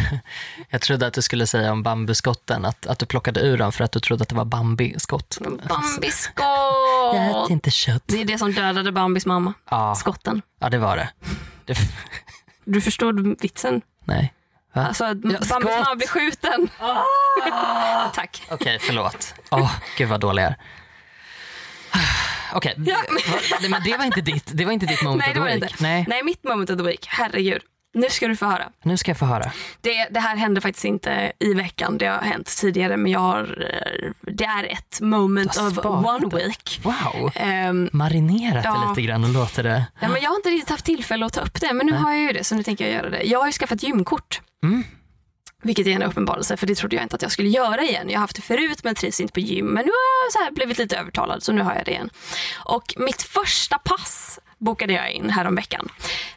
jag 0.70 0.80
trodde 0.80 1.06
att 1.06 1.14
du 1.14 1.22
skulle 1.22 1.46
säga 1.46 1.72
om 1.72 1.82
bambuskotten, 1.82 2.64
att, 2.64 2.86
att 2.86 2.98
du 2.98 3.06
plockade 3.06 3.40
ur 3.40 3.58
dem 3.58 3.72
för 3.72 3.84
att 3.84 3.92
du 3.92 4.00
trodde 4.00 4.22
att 4.22 4.28
det 4.28 4.34
var 4.34 4.44
Bambi-skott. 4.44 5.38
Bambiskott! 5.68 7.14
Jag 7.14 7.30
äter 7.30 7.50
inte 7.52 7.70
kött. 7.70 8.02
Det 8.06 8.20
är 8.20 8.24
det 8.24 8.38
som 8.38 8.52
dödade 8.52 8.92
Bambis 8.92 9.26
mamma. 9.26 9.54
Ja, 9.70 9.94
Skotten. 9.94 10.42
ja 10.60 10.68
det 10.68 10.78
var 10.78 10.96
det. 10.96 11.08
det 11.64 11.78
Du 12.64 12.80
förstår 12.80 13.40
vitsen? 13.42 13.82
nej. 14.04 14.34
Va? 14.74 14.86
Alltså 14.86 15.04
Ja, 15.04 15.14
Bambis 15.14 15.50
mamma 15.50 15.94
blir 15.96 16.08
skjuten. 16.08 16.68
Tack. 18.14 18.42
Okej, 18.50 18.78
förlåt. 18.80 19.34
Åh, 19.50 19.72
gud 19.96 20.08
vad 20.08 20.20
dålig 20.20 20.42
jag 20.42 20.50
är. 20.50 20.56
Okej, 22.52 22.74
Ja. 22.78 22.96
det- 23.60 23.68
men 23.68 23.82
det 23.84 23.96
var 23.96 24.04
inte 24.04 24.20
ditt, 24.20 24.50
det 24.54 24.64
var 24.64 24.72
inte 24.72 24.86
ditt 24.86 25.02
moment 25.02 25.22
Nej, 25.26 25.34
det 25.34 25.40
var 25.40 25.48
inte. 25.48 25.68
Nej, 25.80 26.04
Nej, 26.08 26.22
mitt 26.24 26.44
moment 26.44 26.70
of 26.70 26.76
the 26.76 26.82
week. 26.82 27.06
Herregud. 27.08 27.62
Nu 27.94 28.06
ska 28.10 28.28
du 28.28 28.36
få 28.36 28.46
höra. 28.46 28.64
nu 28.82 28.96
ska 28.96 29.10
jag 29.10 29.18
få 29.18 29.24
höra. 29.24 29.52
Det, 29.80 30.08
det 30.10 30.20
här 30.20 30.36
hände 30.36 30.60
faktiskt 30.60 30.84
inte 30.84 31.32
i 31.38 31.54
veckan. 31.54 31.98
Det 31.98 32.06
har 32.06 32.18
hänt 32.22 32.56
tidigare 32.60 32.96
men 32.96 33.12
jag 33.12 33.20
har, 33.20 33.68
eh, 33.70 34.10
det 34.32 34.44
är 34.44 34.64
ett 34.72 35.00
moment 35.00 35.56
of 35.56 35.78
one 35.84 36.36
week. 36.36 36.80
Wow. 36.82 37.30
Ehm, 37.34 37.90
Marinerat 37.92 38.64
Ja. 38.64 38.72
det 38.84 38.88
lite 38.88 39.02
grann 39.08 39.24
och 39.24 39.30
låter 39.30 39.62
det... 39.62 39.84
ja, 40.00 40.08
men 40.08 40.22
jag 40.22 40.30
har 40.30 40.36
inte 40.36 40.48
riktigt 40.48 40.70
haft 40.70 40.84
tillfälle 40.84 41.26
att 41.26 41.32
ta 41.32 41.40
upp 41.40 41.60
det 41.60 41.72
men 41.72 41.86
nu 41.86 41.92
har 41.92 42.12
jag 42.12 42.20
ju 42.22 42.32
det 42.32 42.44
så 42.44 42.54
nu 42.54 42.62
tänker 42.62 42.84
jag 42.84 42.94
göra 42.94 43.10
det. 43.10 43.22
Jag 43.22 43.38
har 43.38 43.46
ju 43.46 43.52
skaffat 43.52 43.82
gymkort. 43.82 44.40
Mm. 44.62 44.84
Vilket 45.62 45.86
är 45.86 45.90
en 45.90 46.02
uppenbarelse 46.02 46.56
för 46.56 46.66
det 46.66 46.74
trodde 46.74 46.96
jag 46.96 47.02
inte 47.02 47.16
att 47.16 47.22
jag 47.22 47.32
skulle 47.32 47.48
göra 47.48 47.82
igen. 47.82 48.10
Jag 48.10 48.16
har 48.16 48.20
haft 48.20 48.36
det 48.36 48.42
förut 48.42 48.84
men 48.84 48.94
trivs 48.94 49.20
inte 49.20 49.32
på 49.32 49.40
gym. 49.40 49.66
Men 49.66 49.84
nu 49.84 49.90
har 49.90 50.24
jag 50.24 50.32
så 50.32 50.38
här 50.38 50.50
blivit 50.50 50.78
lite 50.78 50.96
övertalad 50.96 51.42
så 51.42 51.52
nu 51.52 51.62
har 51.62 51.74
jag 51.74 51.84
det 51.84 51.90
igen. 51.90 52.10
Och 52.64 52.94
mitt 52.96 53.22
första 53.22 53.78
pass 53.78 54.40
bokade 54.58 54.92
jag 54.92 55.10
in 55.10 55.30
häromveckan. 55.30 55.88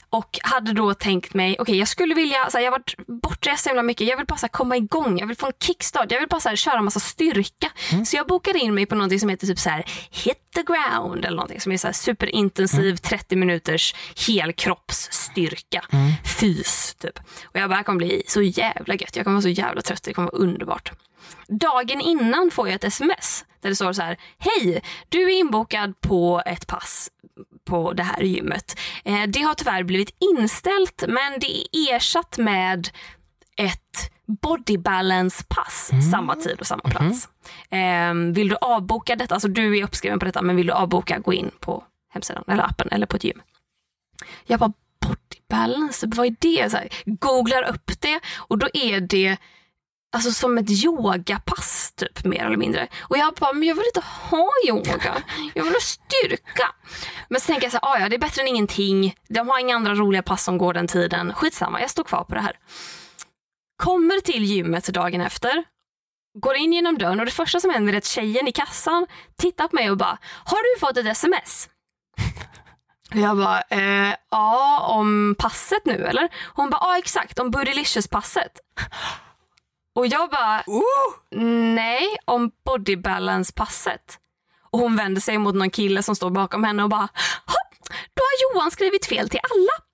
Och 0.09 0.39
hade 0.43 0.73
då 0.73 0.93
tänkt 0.93 1.33
mig, 1.33 1.55
okej 1.59 1.77
jag 1.77 1.87
skulle 1.87 2.13
vilja, 2.13 2.49
så 2.49 2.57
här, 2.57 2.65
jag 2.65 2.71
har 2.71 2.79
varit 2.79 2.95
bortrest 3.07 3.63
så 3.63 3.69
himla 3.69 3.83
mycket, 3.83 4.07
jag 4.07 4.17
vill 4.17 4.25
bara 4.25 4.37
så 4.37 4.45
här, 4.45 4.51
komma 4.51 4.77
igång, 4.77 5.19
jag 5.19 5.27
vill 5.27 5.37
få 5.37 5.45
en 5.45 5.53
kickstart, 5.59 6.11
jag 6.11 6.19
vill 6.19 6.29
bara 6.29 6.39
så 6.39 6.49
här, 6.49 6.55
köra 6.55 6.81
massa 6.81 6.99
styrka. 6.99 7.71
Så 8.05 8.15
jag 8.15 8.27
bokade 8.27 8.59
in 8.59 8.73
mig 8.73 8.85
på 8.85 8.95
något 8.95 9.19
som 9.19 9.29
heter 9.29 9.47
typ 9.47 9.59
så 9.59 9.69
här, 9.69 9.85
hit 10.11 10.37
the 10.55 10.63
ground 10.63 11.25
eller 11.25 11.35
någonting 11.35 11.61
som 11.61 11.71
är 11.71 11.77
så 11.77 11.87
här 11.87 11.93
superintensiv 11.93 12.95
30 12.95 13.35
minuters 13.35 13.95
helkroppsstyrka. 14.27 15.85
Fys 16.39 16.95
typ. 16.95 17.19
Och 17.43 17.59
jag 17.59 17.69
bara, 17.69 17.83
kommer 17.83 17.97
bli 17.97 18.23
så 18.27 18.41
jävla 18.41 18.95
gött, 18.95 19.15
jag 19.15 19.25
kommer 19.25 19.35
vara 19.35 19.41
så 19.41 19.49
jävla 19.49 19.81
trött, 19.81 20.03
det 20.03 20.13
kommer 20.13 20.31
vara 20.31 20.41
underbart. 20.41 20.91
Dagen 21.47 22.01
innan 22.01 22.51
får 22.51 22.67
jag 22.67 22.75
ett 22.75 22.83
sms 22.83 23.45
där 23.61 23.69
det 23.69 23.75
står 23.75 23.93
så 23.93 24.01
här, 24.01 24.17
hej, 24.37 24.83
du 25.09 25.23
är 25.23 25.39
inbokad 25.39 26.01
på 26.01 26.41
ett 26.45 26.67
pass 26.67 27.09
på 27.65 27.93
det 27.93 28.03
här 28.03 28.21
gymmet. 28.21 28.79
Eh, 29.05 29.23
det 29.27 29.39
har 29.39 29.53
tyvärr 29.53 29.83
blivit 29.83 30.15
inställt 30.37 31.03
men 31.07 31.39
det 31.39 31.57
är 31.57 31.95
ersatt 31.95 32.37
med 32.37 32.89
ett 33.57 34.11
body 34.41 34.77
balance 34.77 35.45
pass 35.47 35.91
samma 36.11 36.35
tid 36.35 36.59
och 36.59 36.67
samma 36.67 36.83
plats. 36.83 37.29
Eh, 37.69 38.13
vill 38.33 38.49
du 38.49 38.55
avboka 38.55 39.15
detta, 39.15 39.33
alltså 39.33 39.47
du 39.47 39.77
är 39.77 39.83
uppskriven 39.83 40.19
på 40.19 40.25
detta 40.25 40.41
men 40.41 40.55
vill 40.55 40.67
du 40.67 40.73
avboka 40.73 41.19
gå 41.19 41.33
in 41.33 41.51
på 41.59 41.83
hemsidan 42.13 42.43
eller 42.47 42.63
appen 42.63 42.87
eller 42.91 43.05
på 43.05 43.15
ett 43.15 43.23
gym. 43.23 43.41
Jag 44.45 44.59
bara 44.59 44.73
body 45.01 45.39
balance, 45.49 46.07
vad 46.15 46.27
är 46.27 46.35
det? 46.39 46.71
Så 46.71 46.77
här, 46.77 46.89
googlar 47.05 47.63
upp 47.63 47.91
det 47.99 48.19
och 48.37 48.57
då 48.57 48.67
är 48.73 49.01
det 49.01 49.37
Alltså 50.13 50.31
som 50.31 50.57
ett 50.57 50.69
yogapass 50.85 51.93
typ 51.95 52.23
mer 52.25 52.45
eller 52.45 52.57
mindre. 52.57 52.87
Och 53.01 53.17
jag 53.17 53.33
bara, 53.33 53.53
men 53.53 53.67
jag 53.67 53.75
vill 53.75 53.85
inte 53.85 54.07
ha 54.29 54.47
yoga. 54.67 55.21
Jag 55.53 55.63
vill 55.63 55.73
ha 55.73 55.79
styrka. 55.81 56.75
Men 57.29 57.41
så 57.41 57.45
tänker 57.47 57.63
jag 57.65 57.71
så 57.71 57.79
här, 57.81 57.93
"Ah, 57.95 57.99
ja 57.99 58.09
det 58.09 58.15
är 58.15 58.19
bättre 58.19 58.41
än 58.41 58.47
ingenting. 58.47 59.15
De 59.29 59.49
har 59.49 59.59
inga 59.59 59.75
andra 59.75 59.95
roliga 59.95 60.23
pass 60.23 60.43
som 60.43 60.57
går 60.57 60.73
den 60.73 60.87
tiden. 60.87 61.33
Skitsamma, 61.33 61.81
jag 61.81 61.89
står 61.89 62.03
kvar 62.03 62.23
på 62.23 62.35
det 62.35 62.41
här. 62.41 62.53
Kommer 63.83 64.19
till 64.21 64.43
gymmet 64.43 64.85
dagen 64.87 65.21
efter. 65.21 65.63
Går 66.39 66.55
in 66.55 66.73
genom 66.73 66.97
dörren 66.97 67.19
och 67.19 67.25
det 67.25 67.31
första 67.31 67.59
som 67.59 67.69
händer 67.69 67.93
är 67.93 67.97
att 67.97 68.05
tjejen 68.05 68.47
i 68.47 68.51
kassan 68.51 69.07
tittar 69.37 69.67
på 69.67 69.75
mig 69.75 69.91
och 69.91 69.97
bara, 69.97 70.17
har 70.45 70.73
du 70.75 70.79
fått 70.79 70.97
ett 70.97 71.05
sms? 71.05 71.69
Jag 73.13 73.37
bara, 73.37 73.61
eh, 73.61 74.15
ja 74.31 74.79
om 74.87 75.35
passet 75.39 75.85
nu 75.85 76.05
eller? 76.05 76.29
Hon 76.55 76.69
bara, 76.69 76.79
ja 76.81 76.97
exakt 76.97 77.39
om 77.39 77.51
Bootylicious-passet. 77.51 78.59
Och 79.95 80.07
jag 80.07 80.29
bara, 80.29 80.63
nej, 81.75 82.17
om 82.25 82.51
body 82.65 82.95
balance-passet. 82.95 84.17
Och 84.71 84.79
hon 84.79 84.95
vänder 84.95 85.21
sig 85.21 85.37
mot 85.37 85.55
någon 85.55 85.69
kille 85.69 86.03
som 86.03 86.15
står 86.15 86.29
bakom 86.29 86.63
henne 86.63 86.83
och 86.83 86.89
bara, 86.89 87.07
"Ha, 87.45 87.57
då 88.13 88.21
har 88.23 88.53
Johan 88.55 88.71
skrivit 88.71 89.05
fel 89.05 89.29
till 89.29 89.39
alla. 89.43 89.85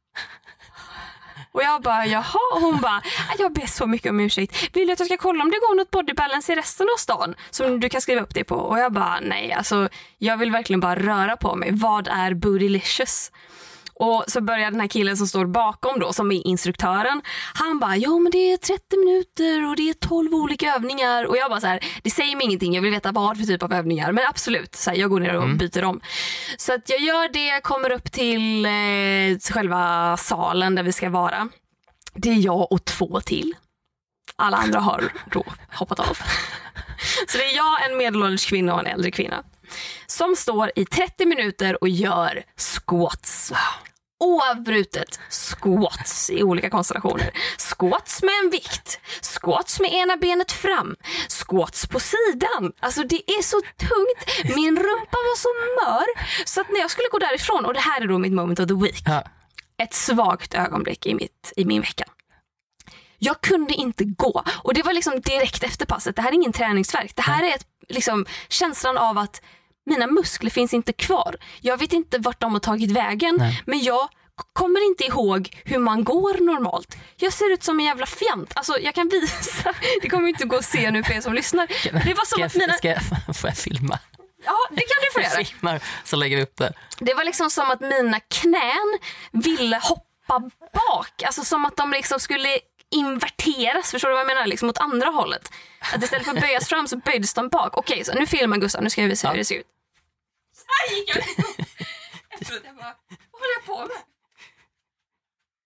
Och 1.51 1.63
jag 1.63 1.81
bara, 1.81 2.05
jaha. 2.05 2.39
Och 2.55 2.61
hon 2.61 2.81
bara, 2.81 3.01
jag 3.37 3.53
ber 3.53 3.65
så 3.65 3.87
mycket 3.87 4.09
om 4.09 4.19
ursäkt. 4.19 4.75
Vill 4.75 4.87
du 4.87 4.93
att 4.93 4.99
jag 4.99 5.07
ska 5.07 5.17
kolla 5.17 5.43
om 5.43 5.51
det 5.51 5.57
går 5.59 5.75
något 5.75 5.91
body 5.91 6.13
balance 6.13 6.53
i 6.53 6.55
resten 6.55 6.87
av 6.95 6.97
stan 6.97 7.35
som 7.49 7.79
du 7.79 7.89
kan 7.89 8.01
skriva 8.01 8.21
upp 8.21 8.33
det 8.33 8.43
på? 8.43 8.55
Och 8.55 8.79
jag 8.79 8.93
bara, 8.93 9.19
nej 9.19 9.53
alltså 9.53 9.89
jag 10.17 10.37
vill 10.37 10.51
verkligen 10.51 10.79
bara 10.79 10.95
röra 10.95 11.37
på 11.37 11.55
mig. 11.55 11.69
Vad 11.73 12.07
är 12.07 12.33
bootylicious? 12.33 13.31
Och 13.99 14.23
så 14.27 14.41
börjar 14.41 14.71
den 14.71 14.79
här 14.79 14.87
killen 14.87 15.17
som 15.17 15.27
står 15.27 15.45
bakom 15.45 15.99
då, 15.99 16.13
som 16.13 16.31
är 16.31 16.47
instruktören. 16.47 17.21
Han 17.53 17.79
bara, 17.79 17.95
ja 17.97 18.19
men 18.19 18.31
det 18.31 18.51
är 18.51 18.57
30 18.57 18.97
minuter 18.97 19.69
och 19.69 19.75
det 19.75 19.89
är 19.89 19.93
12 19.93 20.33
olika 20.33 20.75
övningar. 20.75 21.25
Och 21.25 21.37
jag 21.37 21.49
bara 21.49 21.61
så 21.61 21.67
här, 21.67 21.79
det 22.03 22.09
säger 22.09 22.35
mig 22.35 22.45
ingenting, 22.45 22.73
jag 22.73 22.81
vill 22.81 22.91
veta 22.91 23.11
vad 23.11 23.37
för 23.37 23.43
typ 23.43 23.63
av 23.63 23.73
övningar. 23.73 24.11
Men 24.11 24.23
absolut, 24.29 24.75
så 24.75 24.89
här, 24.89 24.97
jag 24.97 25.09
går 25.09 25.19
ner 25.19 25.35
och 25.35 25.49
byter 25.49 25.83
om. 25.83 26.01
Så 26.57 26.73
att 26.73 26.89
jag 26.89 26.99
gör 26.99 27.29
det, 27.33 27.61
kommer 27.63 27.91
upp 27.91 28.11
till 28.11 28.65
eh, 28.65 29.53
själva 29.53 30.17
salen 30.17 30.75
där 30.75 30.83
vi 30.83 30.91
ska 30.91 31.09
vara. 31.09 31.49
Det 32.13 32.29
är 32.29 32.45
jag 32.45 32.71
och 32.71 32.85
två 32.85 33.21
till. 33.21 33.55
Alla 34.35 34.57
andra 34.57 34.79
har 34.79 35.11
då 35.31 35.43
hoppat 35.73 35.99
av. 35.99 36.17
Så 37.27 37.37
det 37.37 37.43
är 37.43 37.55
jag, 37.55 37.91
en 37.91 37.97
medelålders 37.97 38.45
kvinna 38.45 38.73
och 38.73 38.79
en 38.79 38.87
äldre 38.87 39.11
kvinna. 39.11 39.43
Som 40.07 40.35
står 40.35 40.71
i 40.75 40.85
30 40.85 41.25
minuter 41.25 41.83
och 41.83 41.89
gör 41.89 42.43
squats. 42.57 43.53
Oavbrutet 44.19 45.19
squats 45.29 46.29
i 46.29 46.43
olika 46.43 46.69
konstellationer. 46.69 47.31
Squats 47.57 48.23
med 48.23 48.33
en 48.43 48.49
vikt, 48.49 48.99
squats 49.21 49.79
med 49.79 49.93
ena 49.93 50.17
benet 50.17 50.51
fram, 50.51 50.95
squats 51.29 51.87
på 51.87 51.99
sidan. 51.99 52.73
Alltså 52.79 53.03
det 53.03 53.31
är 53.31 53.41
så 53.43 53.61
tungt. 53.61 54.55
Min 54.55 54.75
rumpa 54.75 55.17
var 55.27 55.37
så 55.37 55.49
mör 55.85 56.05
så 56.45 56.61
att 56.61 56.69
när 56.69 56.79
jag 56.79 56.91
skulle 56.91 57.07
gå 57.11 57.19
därifrån, 57.19 57.65
och 57.65 57.73
det 57.73 57.79
här 57.79 58.01
är 58.01 58.07
då 58.07 58.17
mitt 58.17 58.33
moment 58.33 58.59
of 58.59 58.67
the 58.67 58.73
week. 58.73 59.03
Ja. 59.05 59.23
Ett 59.77 59.93
svagt 59.93 60.53
ögonblick 60.53 61.05
i, 61.05 61.13
mitt, 61.13 61.53
i 61.55 61.65
min 61.65 61.81
vecka. 61.81 62.05
Jag 63.19 63.41
kunde 63.41 63.73
inte 63.73 64.03
gå 64.03 64.43
och 64.63 64.73
det 64.73 64.83
var 64.83 64.93
liksom 64.93 65.21
direkt 65.21 65.63
efter 65.63 65.85
passet. 65.85 66.15
Det 66.15 66.21
här 66.21 66.29
är 66.29 66.33
ingen 66.33 66.53
träningsvärk. 66.53 67.15
Det 67.15 67.21
här 67.21 67.43
är 67.43 67.55
ett, 67.55 67.65
liksom, 67.89 68.25
känslan 68.49 68.97
av 68.97 69.17
att 69.17 69.41
mina 69.87 70.07
muskler 70.07 70.49
finns 70.49 70.73
inte 70.73 70.93
kvar. 70.93 71.35
Jag 71.61 71.77
vet 71.77 71.93
inte 71.93 72.17
vart 72.17 72.41
de 72.41 72.53
har 72.53 72.59
tagit 72.59 72.91
vägen 72.91 73.35
Nej. 73.39 73.63
men 73.65 73.83
jag 73.83 74.09
kommer 74.53 74.85
inte 74.85 75.03
ihåg 75.03 75.61
hur 75.65 75.79
man 75.79 76.03
går 76.03 76.33
normalt. 76.33 76.97
Jag 77.17 77.33
ser 77.33 77.53
ut 77.53 77.63
som 77.63 77.79
en 77.79 77.85
jävla 77.85 78.05
fjant. 78.05 78.51
Alltså 78.55 78.79
jag 78.79 78.95
kan 78.95 79.09
visa. 79.09 79.73
Det 80.01 80.09
kommer 80.09 80.27
inte 80.27 80.45
gå 80.45 80.55
att 80.55 80.65
se 80.65 80.91
nu 80.91 81.03
för 81.03 81.13
er 81.13 81.21
som 81.21 81.33
lyssnar. 81.33 81.67
Det 82.05 82.13
var 82.13 82.25
som 82.25 82.43
att 82.43 82.55
mina... 82.55 82.73
ska 82.73 82.87
jag, 82.87 83.01
får 83.35 83.49
jag 83.49 83.57
filma? 83.57 83.99
Ja, 84.45 84.57
det 84.69 84.81
kan 84.81 84.97
du 85.01 85.11
få 85.13 85.19
göra. 85.19 85.33
Jag 85.37 85.47
filmar 85.47 85.81
så 86.03 86.15
lägger 86.15 86.37
vi 86.37 86.43
upp 86.43 86.57
det. 86.57 86.73
Det 86.99 87.13
var 87.13 87.23
liksom 87.23 87.49
som 87.49 87.71
att 87.71 87.79
mina 87.79 88.19
knän 88.19 88.97
ville 89.31 89.79
hoppa 89.83 90.39
bak. 90.73 91.23
Alltså 91.25 91.43
som 91.43 91.65
att 91.65 91.77
de 91.77 91.91
liksom 91.91 92.19
skulle 92.19 92.59
inverteras, 92.91 93.91
förstår 93.91 94.09
du 94.09 94.15
vad 94.15 94.21
jag 94.21 94.27
menar? 94.27 94.45
Liksom 94.45 94.69
åt 94.69 94.77
andra 94.77 95.09
hållet. 95.09 95.51
Att 95.93 96.03
istället 96.03 96.25
för 96.25 96.33
att 96.33 96.41
böjas 96.41 96.67
fram 96.67 96.87
så 96.87 96.97
böjdes 96.97 97.33
de 97.33 97.49
bak. 97.49 97.77
Okej, 97.77 98.03
så 98.05 98.13
nu 98.13 98.25
filmar 98.25 98.57
Gustav, 98.57 98.83
nu 98.83 98.89
ska 98.89 99.01
jag 99.01 99.09
visa 99.09 99.29
hur 99.29 99.37
det 99.37 99.45
ser 99.45 99.55
ut. 99.55 99.65
Här 100.67 100.95
gick 100.95 101.09
jag 101.09 101.17
efteråt. 101.17 102.61
Jag 102.65 102.75
bara, 102.75 102.95
vad 103.31 103.41
håller 103.41 103.53
jag 103.55 103.65
på 103.65 103.77
med? 103.93 104.03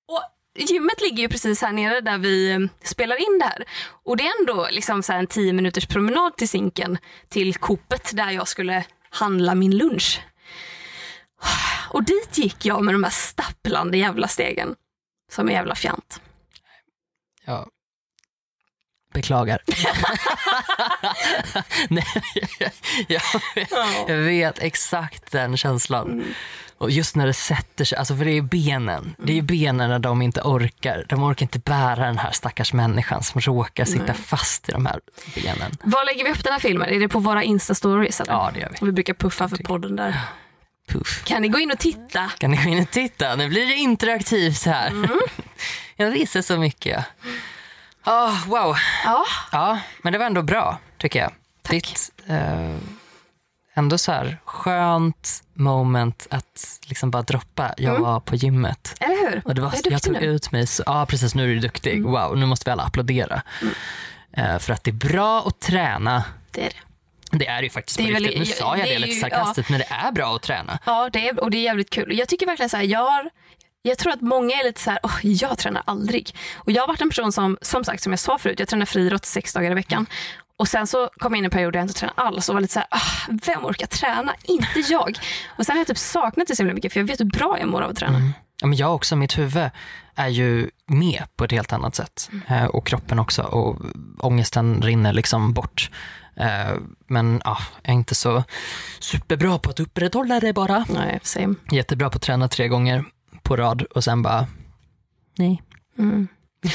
Och 0.08 0.24
gymmet 0.70 1.02
ligger 1.02 1.24
ju 1.24 1.30
precis 1.30 1.62
här 1.62 1.72
nere 1.72 2.02
där 2.02 2.18
vi 2.18 2.52
mm, 2.52 2.70
spelar 2.84 3.16
in 3.16 3.40
det 3.40 3.46
här. 3.46 3.66
Och 4.04 4.18
det 4.18 4.28
är 4.28 4.40
ändå 4.40 4.68
liksom 4.72 5.04
så 5.04 5.12
här 5.12 5.20
en 5.20 5.28
tio 5.28 5.54
minuters 5.54 5.86
promenad 5.88 6.38
till 6.38 6.50
sinken 6.50 6.98
till 7.30 7.56
Coopet 7.56 8.12
där 8.16 8.32
jag 8.32 8.48
skulle 8.48 8.86
handla 9.10 9.56
min 9.56 9.78
lunch. 9.78 10.22
Och 11.90 12.04
dit 12.04 12.38
gick 12.38 12.66
jag 12.66 12.84
med 12.84 12.94
de 12.94 13.04
här 13.04 13.12
stapplande 13.12 13.98
jävla 13.98 14.28
stegen. 14.28 14.76
Som 15.32 15.48
en 15.48 15.54
jävla 15.54 15.76
fjant. 15.76 16.22
Ja, 17.46 17.68
beklagar. 19.14 19.62
Nej, 21.90 22.06
jag, 23.08 23.22
jag 24.08 24.18
vet 24.18 24.60
exakt 24.60 25.32
den 25.32 25.58
känslan. 25.58 26.12
Mm. 26.12 26.34
Och 26.78 26.92
just 26.92 27.16
när 27.16 27.28
det 27.28 27.34
sätter 27.34 27.86
sig, 27.86 27.98
alltså 27.98 28.16
för 28.16 28.26
det 28.26 28.32
är 28.32 28.42
benen. 28.42 29.16
Det 29.18 29.38
är 29.38 29.42
benen 29.42 29.90
när 29.90 30.00
de 30.00 30.22
inte 30.22 30.42
orkar. 30.42 31.06
De 31.10 31.24
orkar 31.24 31.44
inte 31.44 31.60
bära 31.60 32.06
den 32.06 32.18
här 32.18 32.32
stackars 32.32 32.74
människan 32.74 33.24
som 33.24 33.42
råkar 33.42 33.86
sitta 33.86 34.04
Nej. 34.06 34.16
fast 34.16 34.70
i 34.70 34.72
de 34.72 34.86
här 34.86 35.00
benen. 35.36 35.72
Var 35.84 36.06
lägger 36.06 36.24
vi 36.24 36.32
upp 36.32 36.44
den 36.44 36.54
här 36.54 36.60
filmen? 36.60 36.90
Är 36.90 37.00
det 37.00 37.08
på 37.08 37.20
våra 37.20 37.44
Insta-stories? 37.44 38.24
Ja, 38.28 38.52
det 38.54 38.60
gör 38.60 38.70
vi. 38.70 38.86
Vi 38.86 38.92
brukar 38.92 39.14
puffa 39.14 39.50
för 39.50 39.58
podden 39.58 39.96
där. 39.96 40.20
Puff. 40.88 41.24
Kan 41.24 41.42
ni 41.42 41.48
gå 41.48 41.60
in 41.60 41.72
och 41.72 41.80
titta? 41.80 42.32
Kan 42.38 42.52
ni 42.52 42.58
gå 42.58 42.70
in 42.70 42.82
och 42.82 42.92
titta? 42.92 43.36
Nu 43.36 43.50
blir 43.50 43.66
det 43.66 43.76
interaktivt 43.76 44.66
här. 44.66 44.88
Mm. 44.88 45.10
Jag 45.96 46.12
visar 46.12 46.42
så 46.42 46.58
mycket. 46.58 47.06
Oh, 48.06 48.48
wow. 48.48 48.76
Ja, 49.06 49.26
Ja, 49.52 49.80
men 50.02 50.14
det 50.14 50.20
var 50.20 50.26
ändå 50.26 50.42
bra 50.42 50.78
tycker 50.98 51.20
jag. 51.20 51.32
Tack. 51.62 51.72
Ditt, 51.74 52.12
eh, 52.28 52.76
ändå 53.74 53.98
så 53.98 54.12
här 54.12 54.38
skönt 54.46 55.44
moment 55.54 56.28
att 56.30 56.80
liksom 56.86 57.12
bara 57.12 57.22
droppa. 57.22 57.74
Jag 57.78 57.90
Mm. 57.90 58.02
var 58.02 58.20
på 58.20 58.36
gymmet. 58.36 58.96
eller 59.00 59.32
hur? 59.32 59.42
Och 59.46 59.56
det 59.56 59.62
var, 59.62 59.74
Jag 59.84 59.94
jag, 59.94 60.02
tog 60.04 60.14
nu. 60.14 60.20
Mm. 60.20 60.30
ut 60.32 60.52
mig, 60.52 60.68
så, 60.68 60.84
ja 60.86 61.06
precis 61.06 61.36
nu 61.36 61.44
är 61.44 61.48
du 61.56 61.60
duktig. 61.60 62.04
Wow, 62.06 62.38
nu 62.38 62.46
måste 62.46 62.70
vi 62.70 62.72
alla 62.72 62.84
applådera. 62.84 63.42
Eh, 64.38 64.58
för 64.60 64.74
att 64.74 64.84
det 64.84 64.92
är 64.92 65.10
bra 65.10 65.48
att 65.48 65.60
träna. 65.60 66.24
Det 66.52 66.62
är 66.62 66.70
det. 66.70 67.38
Det 67.38 67.48
är 67.48 67.58
det 67.58 67.64
ju 67.64 67.70
faktiskt 67.70 67.98
Det 67.98 68.04
är 68.10 68.14
väl-. 68.14 68.24
Nu 68.24 68.32
ja, 68.44 68.46
sa 68.46 68.78
jag 68.78 68.88
det 68.88 68.94
det, 68.94 69.00
lite 69.00 69.20
sarkastiskt, 69.20 69.70
men 69.70 69.80
det 69.80 69.88
är 69.90 70.12
bra 70.12 70.36
att 70.36 70.42
träna. 70.42 70.80
Ja, 70.86 71.10
det 71.14 71.30
är, 71.30 71.40
och 71.44 71.52
det 71.52 71.58
är 71.58 71.62
jävligt 71.62 71.90
kul. 71.90 72.18
Jag 72.18 72.28
tycker 72.28 72.46
verkligen 72.46 72.70
så 72.70 72.78
här, 72.78 72.84
jag 72.84 73.12
har 73.12 73.30
jag 73.82 73.98
tror 73.98 74.14
att 74.14 74.22
många 74.22 74.56
är 74.56 74.64
lite 74.64 74.82
så 74.82 74.90
här, 74.90 75.00
"Åh, 75.04 75.18
jag 75.24 75.58
tränar 75.58 75.84
aldrig. 75.86 76.36
Och 76.58 76.72
jag 76.72 76.82
har 76.82 76.88
varit 76.88 77.02
en 77.02 77.10
person 77.10 77.32
som, 77.32 77.58
som 77.62 77.84
sagt 77.84 78.04
som 78.04 78.12
jag 78.12 78.20
sa 78.20 78.38
förut, 78.38 78.60
jag 78.60 78.68
tränar 78.68 78.86
friidrott 78.86 79.26
sex 79.26 79.54
dagar 79.54 79.72
i 79.72 79.74
veckan. 79.74 80.06
Och 80.58 80.68
sen 80.68 80.88
så 80.88 81.10
kom 81.18 81.34
jag 81.34 81.38
in 81.38 81.44
i 81.44 81.46
en 81.46 81.52
period 81.52 81.74
där 81.74 81.80
jag 81.80 81.84
inte 81.84 81.94
tränade 82.00 82.22
alls 82.22 82.50
och 82.50 82.54
var 82.56 82.62
lite 82.62 82.74
så 82.74 82.80
här, 82.80 82.88
"Ah, 82.92 83.38
vem 83.46 83.66
orkar 83.66 83.88
träna? 83.88 84.34
Inte 84.44 84.80
jag. 84.90 85.18
Och 85.58 85.66
sen 85.66 85.74
har 85.76 85.80
jag 85.80 85.88
typ 85.88 85.98
saknat 85.98 86.48
det 86.48 86.56
så 86.56 86.64
himla 86.64 86.74
mycket 86.74 86.94
för 86.94 87.00
jag 87.00 87.08
vet 87.08 87.20
hur 87.20 87.26
bra 87.26 87.60
jag 87.60 87.68
mår 87.68 87.82
av 87.82 87.90
att 87.90 87.98
träna. 87.98 88.32
Ja, 88.62 88.68
men 88.68 88.78
jag 88.78 88.96
också, 88.96 89.16
mitt 89.16 89.38
huvud 89.38 89.70
är 90.16 90.28
ju 90.28 90.70
med 90.88 91.24
på 91.36 91.44
ett 91.44 91.52
helt 91.52 91.74
annat 91.74 91.96
sätt. 91.96 92.30
Eh, 92.48 92.66
och 92.66 92.88
kroppen 92.88 93.20
också. 93.20 93.42
Och 93.44 93.78
ångesten 94.20 94.82
rinner 94.82 95.14
liksom 95.14 95.54
bort. 95.54 95.90
Eh, 96.36 96.76
men 97.08 97.42
ja, 97.46 97.58
jag 97.82 97.90
är 97.90 97.96
inte 97.96 98.16
så 98.16 98.44
superbra 99.00 99.60
på 99.60 99.70
att 99.70 99.80
upprätthålla 99.80 100.40
det 100.40 100.54
bara. 100.54 100.86
Nej, 100.90 101.20
same. 101.24 101.56
Jättebra 101.72 102.10
på 102.10 102.16
att 102.16 102.22
träna 102.22 102.48
tre 102.48 102.68
gånger 102.68 103.06
på 103.52 103.58
rad 103.58 103.82
och 103.82 104.04
sen 104.04 104.22
bara, 104.22 104.48
nej. 105.38 105.64
Mm. 105.98 106.28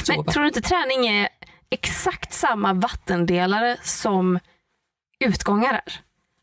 Men 0.07 0.25
tror 0.25 0.41
du 0.41 0.47
inte 0.47 0.61
träning 0.61 1.07
är 1.07 1.29
exakt 1.69 2.33
samma 2.33 2.73
vattendelare 2.73 3.77
som 3.83 4.39
utgångar 5.19 5.73
är? 5.73 5.93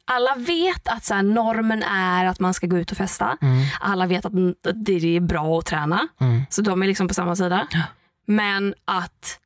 Alla 0.04 0.34
vet 0.34 0.88
att 0.88 1.04
så 1.04 1.14
här, 1.14 1.22
normen 1.22 1.82
är 1.82 2.24
att 2.24 2.40
man 2.40 2.54
ska 2.54 2.66
gå 2.66 2.78
ut 2.78 2.90
och 2.90 2.96
festa. 2.96 3.36
Mm, 3.42 3.66
Alla 3.80 4.06
vet 4.06 4.24
att 4.24 4.32
det 4.74 5.16
är 5.16 5.20
bra 5.20 5.58
att 5.58 5.66
träna. 5.66 6.08
mm. 6.20 6.42
Så 6.50 6.62
de 6.62 6.82
är 6.82 6.86
liksom 6.86 7.08
på 7.08 7.14
samma 7.14 7.36
sida. 7.36 7.66
Ja. 7.70 7.82
Men 8.26 8.74
att 8.84 9.38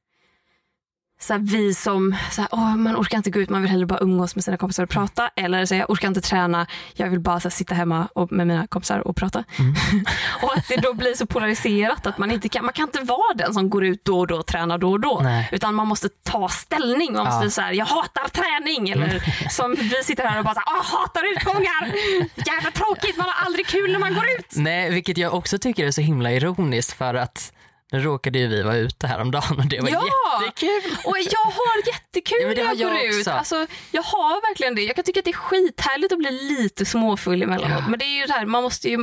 så 1.21 1.33
här, 1.33 1.41
vi 1.41 1.75
som, 1.75 2.17
så 2.33 2.41
här, 2.41 2.49
åh, 2.53 2.77
man 2.77 2.97
orkar 2.97 3.17
inte 3.17 3.31
gå 3.31 3.41
ut, 3.41 3.49
man 3.51 3.63
vill 3.63 3.71
hellre 3.71 3.87
bara 3.87 3.99
umgås 4.01 4.35
med 4.35 4.45
sina 4.45 4.57
kompisar 4.57 4.83
och 4.83 4.89
prata. 4.91 5.31
Eller 5.37 5.67
säga, 5.67 5.81
jag 5.81 5.91
orkar 5.91 6.09
inte 6.09 6.21
träna, 6.21 6.67
jag 6.95 7.11
vill 7.11 7.21
bara 7.21 7.41
så 7.41 7.49
här, 7.49 7.51
sitta 7.51 7.75
hemma 7.75 8.09
och, 8.15 8.33
med 8.33 8.47
mina 8.47 8.67
kompisar 8.67 8.99
och 9.09 9.17
prata. 9.17 9.45
Mm. 9.59 9.75
och 10.43 10.57
att 10.57 10.69
det 10.69 10.77
då 10.77 10.95
blir 10.95 11.15
så 11.15 11.27
polariserat 11.27 12.07
att 12.07 12.19
man 12.19 12.31
inte 12.31 12.49
kan, 12.49 12.65
man 12.65 12.73
kan 12.75 12.83
inte 12.89 13.01
vara 13.01 13.35
den 13.35 13.55
som 13.55 13.71
går 13.71 13.85
ut 13.85 14.05
då 14.05 14.19
och 14.19 14.27
då 14.27 14.37
och 14.37 14.47
tränar 14.47 14.79
då 14.79 14.91
och 14.91 15.01
då. 15.01 15.21
Nej. 15.23 15.49
Utan 15.53 15.75
man 15.75 15.89
måste 15.89 16.09
ta 16.09 16.49
ställning. 16.49 17.13
Man 17.13 17.25
måste 17.25 17.45
Ja. 17.45 17.51
säga, 17.51 17.73
jag 17.73 17.87
hatar 17.87 18.29
träning. 18.29 18.89
Eller 18.91 19.23
som 19.51 19.75
vi 19.79 20.03
sitter 20.05 20.27
här 20.27 20.39
och 20.39 20.45
bara, 20.45 20.55
så 20.55 20.61
här, 20.61 20.79
"Åh, 20.81 21.01
hatar 21.01 21.33
utgångar. 21.33 21.93
Jävla 22.47 22.71
tråkigt, 22.71 23.17
man 23.17 23.27
har 23.29 23.47
aldrig 23.47 23.67
kul 23.67 23.93
när 23.93 23.99
man 23.99 24.15
går 24.15 24.25
ut. 24.39 24.47
Nej, 24.57 24.91
vilket 24.91 25.19
jag 25.19 25.35
också 25.35 25.59
tycker 25.59 25.87
är 25.87 25.91
så 25.91 26.01
himla 26.01 26.33
ironiskt 26.33 26.93
för 26.93 27.15
att 27.15 27.53
nu 27.93 27.99
råkade 28.01 28.39
ju 28.39 28.47
vi 28.47 28.63
vara 28.63 28.77
ute 28.77 29.07
häromdagen 29.07 29.59
och 29.59 29.67
det 29.67 29.81
var 29.81 29.89
Ja! 29.89 30.03
jättekul. 30.47 30.93
Och 31.05 31.17
jag 31.19 31.45
har 31.45 31.87
jättekul 31.93 32.39
Ja, 32.43 32.49
det 32.49 32.55
när 32.55 32.75
jag 32.75 32.79
går 32.79 32.99
jag 33.05 33.15
ut. 33.21 33.29
Alltså, 33.29 33.67
jag 33.91 34.03
har 34.03 34.49
verkligen 34.51 34.75
det. 34.75 34.83
Jag 34.83 34.95
kan 34.97 35.05
tycka 35.05 35.19
att 35.21 35.25
det 35.25 35.31
är 35.31 35.33
skithärligt 35.33 36.13
att 36.13 36.19
bli 36.19 36.31
lite 36.31 36.85
småfull 36.85 37.43
emellanåt. 37.43 37.79
Ja. 37.81 37.89
Men 37.89 37.99
det 37.99 38.05
är 38.05 38.21
ju 38.21 38.27
det 38.27 38.33
här, 38.33 38.47
man 38.47 38.63
måste 38.63 38.89
ju 38.89 38.99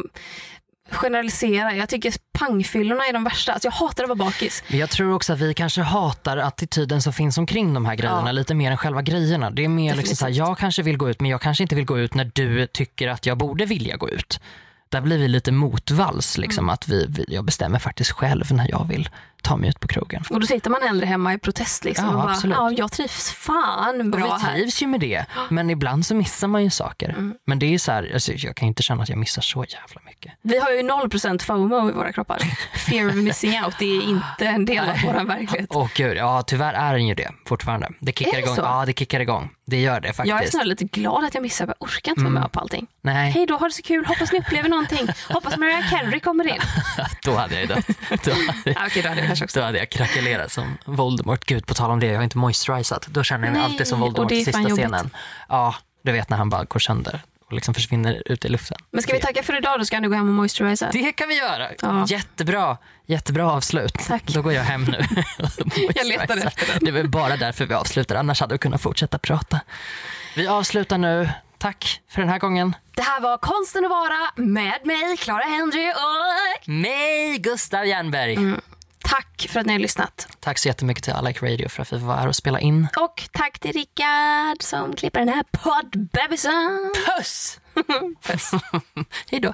generalisera. 0.91 1.75
Jag 1.75 1.89
tycker 1.89 2.13
pangfyllorna 2.39 3.05
är 3.05 3.13
de 3.13 3.23
värsta. 3.23 3.53
Alltså, 3.53 3.67
jag 3.67 3.71
hatar 3.73 4.03
att 4.03 4.09
vara 4.09 4.15
bakis. 4.17 4.63
Men 4.67 4.79
Jag 4.79 4.89
tror 4.89 5.13
också 5.13 5.33
att 5.33 5.39
vi 5.39 5.53
kanske 5.53 5.81
hatar 5.81 6.37
attityden 6.37 7.01
som 7.01 7.13
finns 7.13 7.37
omkring 7.37 7.73
de 7.73 7.85
här 7.85 7.95
grejerna 7.95 8.23
Ja. 8.25 8.31
lite 8.31 8.53
mer 8.55 8.71
än 8.71 8.77
själva 8.77 9.01
grejerna. 9.01 9.51
Det 9.51 9.63
är 9.65 9.69
mer 9.69 9.95
liksom 9.95 10.15
så 10.15 10.25
här, 10.25 10.31
jag 10.33 10.57
kanske 10.57 10.81
vill 10.83 10.97
gå 10.97 11.09
ut 11.09 11.21
men 11.21 11.31
jag 11.31 11.41
kanske 11.41 11.63
inte 11.63 11.75
vill 11.75 11.85
gå 11.85 11.99
ut 11.99 12.13
när 12.13 12.31
du 12.33 12.67
tycker 12.67 13.07
att 13.07 13.25
jag 13.25 13.37
borde 13.37 13.65
vilja 13.65 13.97
gå 13.97 14.09
ut. 14.09 14.39
Där 14.95 15.01
blir 15.01 15.17
vi 15.17 15.27
lite 15.27 15.51
motvalls, 15.51 16.37
liksom, 16.37 16.63
Mm. 16.65 16.73
att 16.73 16.87
vi, 16.87 17.05
vi, 17.09 17.25
jag 17.27 17.45
bestämmer 17.45 17.79
faktiskt 17.79 18.11
själv 18.11 18.51
när 18.53 18.69
jag 18.69 18.87
vill 18.87 19.09
ta 19.41 19.57
mig 19.57 19.69
ut 19.69 19.79
på 19.79 19.87
krogen. 19.87 20.23
Och 20.29 20.39
då 20.39 20.47
sitter 20.47 20.69
man 20.69 20.81
hellre 20.81 21.05
hemma 21.05 21.33
i 21.33 21.37
protest. 21.37 21.83
Liksom, 21.85 22.05
Ja, 22.05 22.11
och 22.11 22.17
bara, 22.23 22.31
absolut. 22.31 22.55
ja, 22.57 22.71
jag 22.71 22.91
trivs 22.91 23.31
fan 23.31 24.01
Och 24.01 24.05
bra 24.07 24.23
vi 24.39 24.45
här. 24.45 24.53
trivs 24.53 24.81
ju 24.81 24.87
med 24.87 24.99
det, 24.99 25.25
men 25.49 25.69
ibland 25.69 26.05
så 26.05 26.15
missar 26.15 26.47
man 26.47 26.63
ju 26.63 26.69
saker. 26.69 27.09
Mm. 27.09 27.33
Men 27.45 27.59
det 27.59 27.73
är 27.73 27.77
så 27.77 27.91
här, 27.91 28.11
alltså, 28.13 28.31
jag 28.33 28.55
kan 28.55 28.67
inte 28.67 28.83
känna 28.83 29.03
att 29.03 29.09
jag 29.09 29.17
missar 29.17 29.41
så 29.41 29.65
jävla 29.67 30.01
mycket. 30.05 30.31
Vi 30.41 30.59
har 30.59 30.71
ju 30.71 30.81
0% 30.81 31.39
FOMO 31.43 31.89
i 31.89 31.91
våra 31.93 32.13
kroppar. 32.13 32.39
Fear 32.75 33.07
of 33.09 33.15
missing 33.15 33.63
out. 33.65 33.75
Det 33.79 33.85
är 33.97 34.01
inte 34.09 34.45
en 34.45 34.65
del 34.65 34.89
av 34.89 34.95
vår 35.05 35.25
verklighet. 35.25 35.67
Åh 35.69 35.89
gud, 35.95 36.17
ja 36.17 36.41
tyvärr 36.47 36.73
är 36.73 36.93
den 36.93 37.07
ju 37.07 37.15
det 37.15 37.31
fortfarande. 37.45 37.89
Det 37.99 38.11
kickar 38.17 38.31
Är 38.31 38.35
det 38.35 38.41
igång. 38.41 38.55
så? 38.55 38.61
Ja, 38.61 38.83
det 38.85 38.93
kickar 38.99 39.19
igång. 39.19 39.49
Det 39.67 39.81
gör 39.81 39.99
det 40.01 40.07
faktiskt. 40.07 40.29
Jag 40.29 40.43
är 40.43 40.49
snarare 40.49 40.67
lite 40.67 40.83
glad 40.85 41.23
att 41.25 41.33
jag 41.33 41.41
missar. 41.43 41.67
Jag 41.67 41.75
orkar 41.79 42.11
inte 42.11 42.21
vara 42.21 42.29
Mm. 42.29 42.41
med 42.41 42.51
på 42.51 42.59
allting. 42.59 42.87
Nej, 43.01 43.31
Hej 43.31 43.45
då, 43.45 43.57
ha 43.57 43.65
det 43.67 43.73
så 43.73 43.81
kul. 43.81 44.05
Hoppas 44.05 44.31
ni 44.31 44.39
upplever 44.39 44.69
någonting. 44.69 45.07
Hoppas 45.29 45.57
Mariah 45.57 45.89
Carey 45.89 46.19
kommer 46.19 46.47
in. 46.47 46.59
då 47.23 47.35
hade 47.35 47.53
jag 47.53 47.61
ju 47.61 47.67
dött. 47.67 47.87
Då 48.23 48.31
hade 48.77 49.01
då 49.01 49.09
hade 49.09 49.19
jag 49.21 49.27
kanske 49.27 49.45
också. 49.45 49.59
Då 49.59 49.65
hade 49.65 49.77
jag 49.77 49.89
krackelerat 49.89 50.51
som 50.51 50.77
Voldemort. 50.85 51.45
Gud, 51.45 51.65
på 51.67 51.73
tal 51.73 51.91
om 51.91 51.99
det, 51.99 52.05
jag 52.07 52.15
har 52.15 52.23
inte 52.23 52.37
moisturizat. 52.37 53.07
Då 53.07 53.23
känner 53.23 53.47
jag 53.47 53.51
mig 53.53 53.61
Nej, 53.61 53.71
alltid 53.71 53.87
som 53.87 53.99
Voldemort 53.99 54.31
i 54.31 54.45
sista 54.45 54.63
scenen. 54.69 55.09
Ja, 55.49 55.75
du 56.03 56.11
vet 56.11 56.29
när 56.29 56.37
han 56.37 56.49
bara 56.49 56.63
går 56.63 56.79
sönder 56.79 57.21
och 57.45 57.53
liksom 57.53 57.73
försvinner 57.73 58.23
ut 58.25 58.45
i 58.45 58.49
luften. 58.49 58.77
Men 58.91 59.01
ska 59.01 59.13
vi 59.13 59.19
tacka 59.19 59.43
för 59.43 59.57
idag? 59.57 59.79
Då 59.79 59.85
ska 59.85 59.99
nu 59.99 60.09
gå 60.09 60.15
hem 60.15 60.27
och 60.27 60.33
moisturisera. 60.33 60.91
Det 60.91 61.11
kan 61.11 61.29
vi 61.29 61.37
göra. 61.37 61.69
Ja. 61.81 62.05
Jättebra. 62.07 62.77
Jättebra 63.05 63.51
avslut. 63.51 63.93
Tack. 64.07 64.23
Då 64.25 64.41
går 64.41 64.53
jag 64.53 64.63
hem 64.63 64.83
nu. 64.83 65.05
Jag 65.95 66.07
letade 66.07 66.41
efter 66.41 66.73
den. 66.73 66.85
Det 66.85 66.91
var 66.91 67.03
bara 67.03 67.37
därför 67.37 67.65
vi 67.65 67.73
avslutar, 67.73 68.15
annars 68.15 68.41
hade 68.41 68.53
vi 68.53 68.57
kunnat 68.57 68.81
fortsätta 68.81 69.17
prata. 69.19 69.59
Vi 70.35 70.47
avslutar 70.47 70.97
nu. 70.97 71.29
Tack 71.57 72.01
för 72.09 72.21
den 72.21 72.29
här 72.29 72.39
gången. 72.39 72.75
Det 72.95 73.01
här 73.01 73.21
var 73.21 73.37
Konsten 73.37 73.85
att 73.85 73.91
vara 73.91 74.17
med 74.35 74.79
mig, 74.83 75.17
Clara 75.17 75.43
Henry 75.43 75.89
och 75.91 76.69
Mig, 76.69 77.37
Gustav 77.37 77.85
Jernberg. 77.85 78.33
Mm. 78.33 78.61
Tack 79.05 79.47
för 79.49 79.59
att 79.59 79.65
ni 79.65 79.71
har 79.71 79.79
lyssnat. 79.79 80.27
Tack 80.39 80.57
så 80.57 80.67
jättemycket 80.67 81.03
till 81.03 81.13
I 81.21 81.25
Like 81.27 81.45
Radio 81.45 81.69
för 81.69 81.81
att 81.81 81.93
vi 81.93 81.97
var 81.97 82.15
här 82.15 82.27
och 82.27 82.35
spela 82.35 82.59
in. 82.59 82.87
Och 82.97 83.23
tack 83.31 83.59
till 83.59 83.71
Rickard 83.71 84.61
som 84.61 84.93
klipper 84.93 85.19
den 85.19 85.29
här 85.29 85.43
poddbebisen. 85.51 86.91
Puss! 87.05 87.59
Puss. 88.23 88.51
Hej 89.31 89.39
då. 89.39 89.53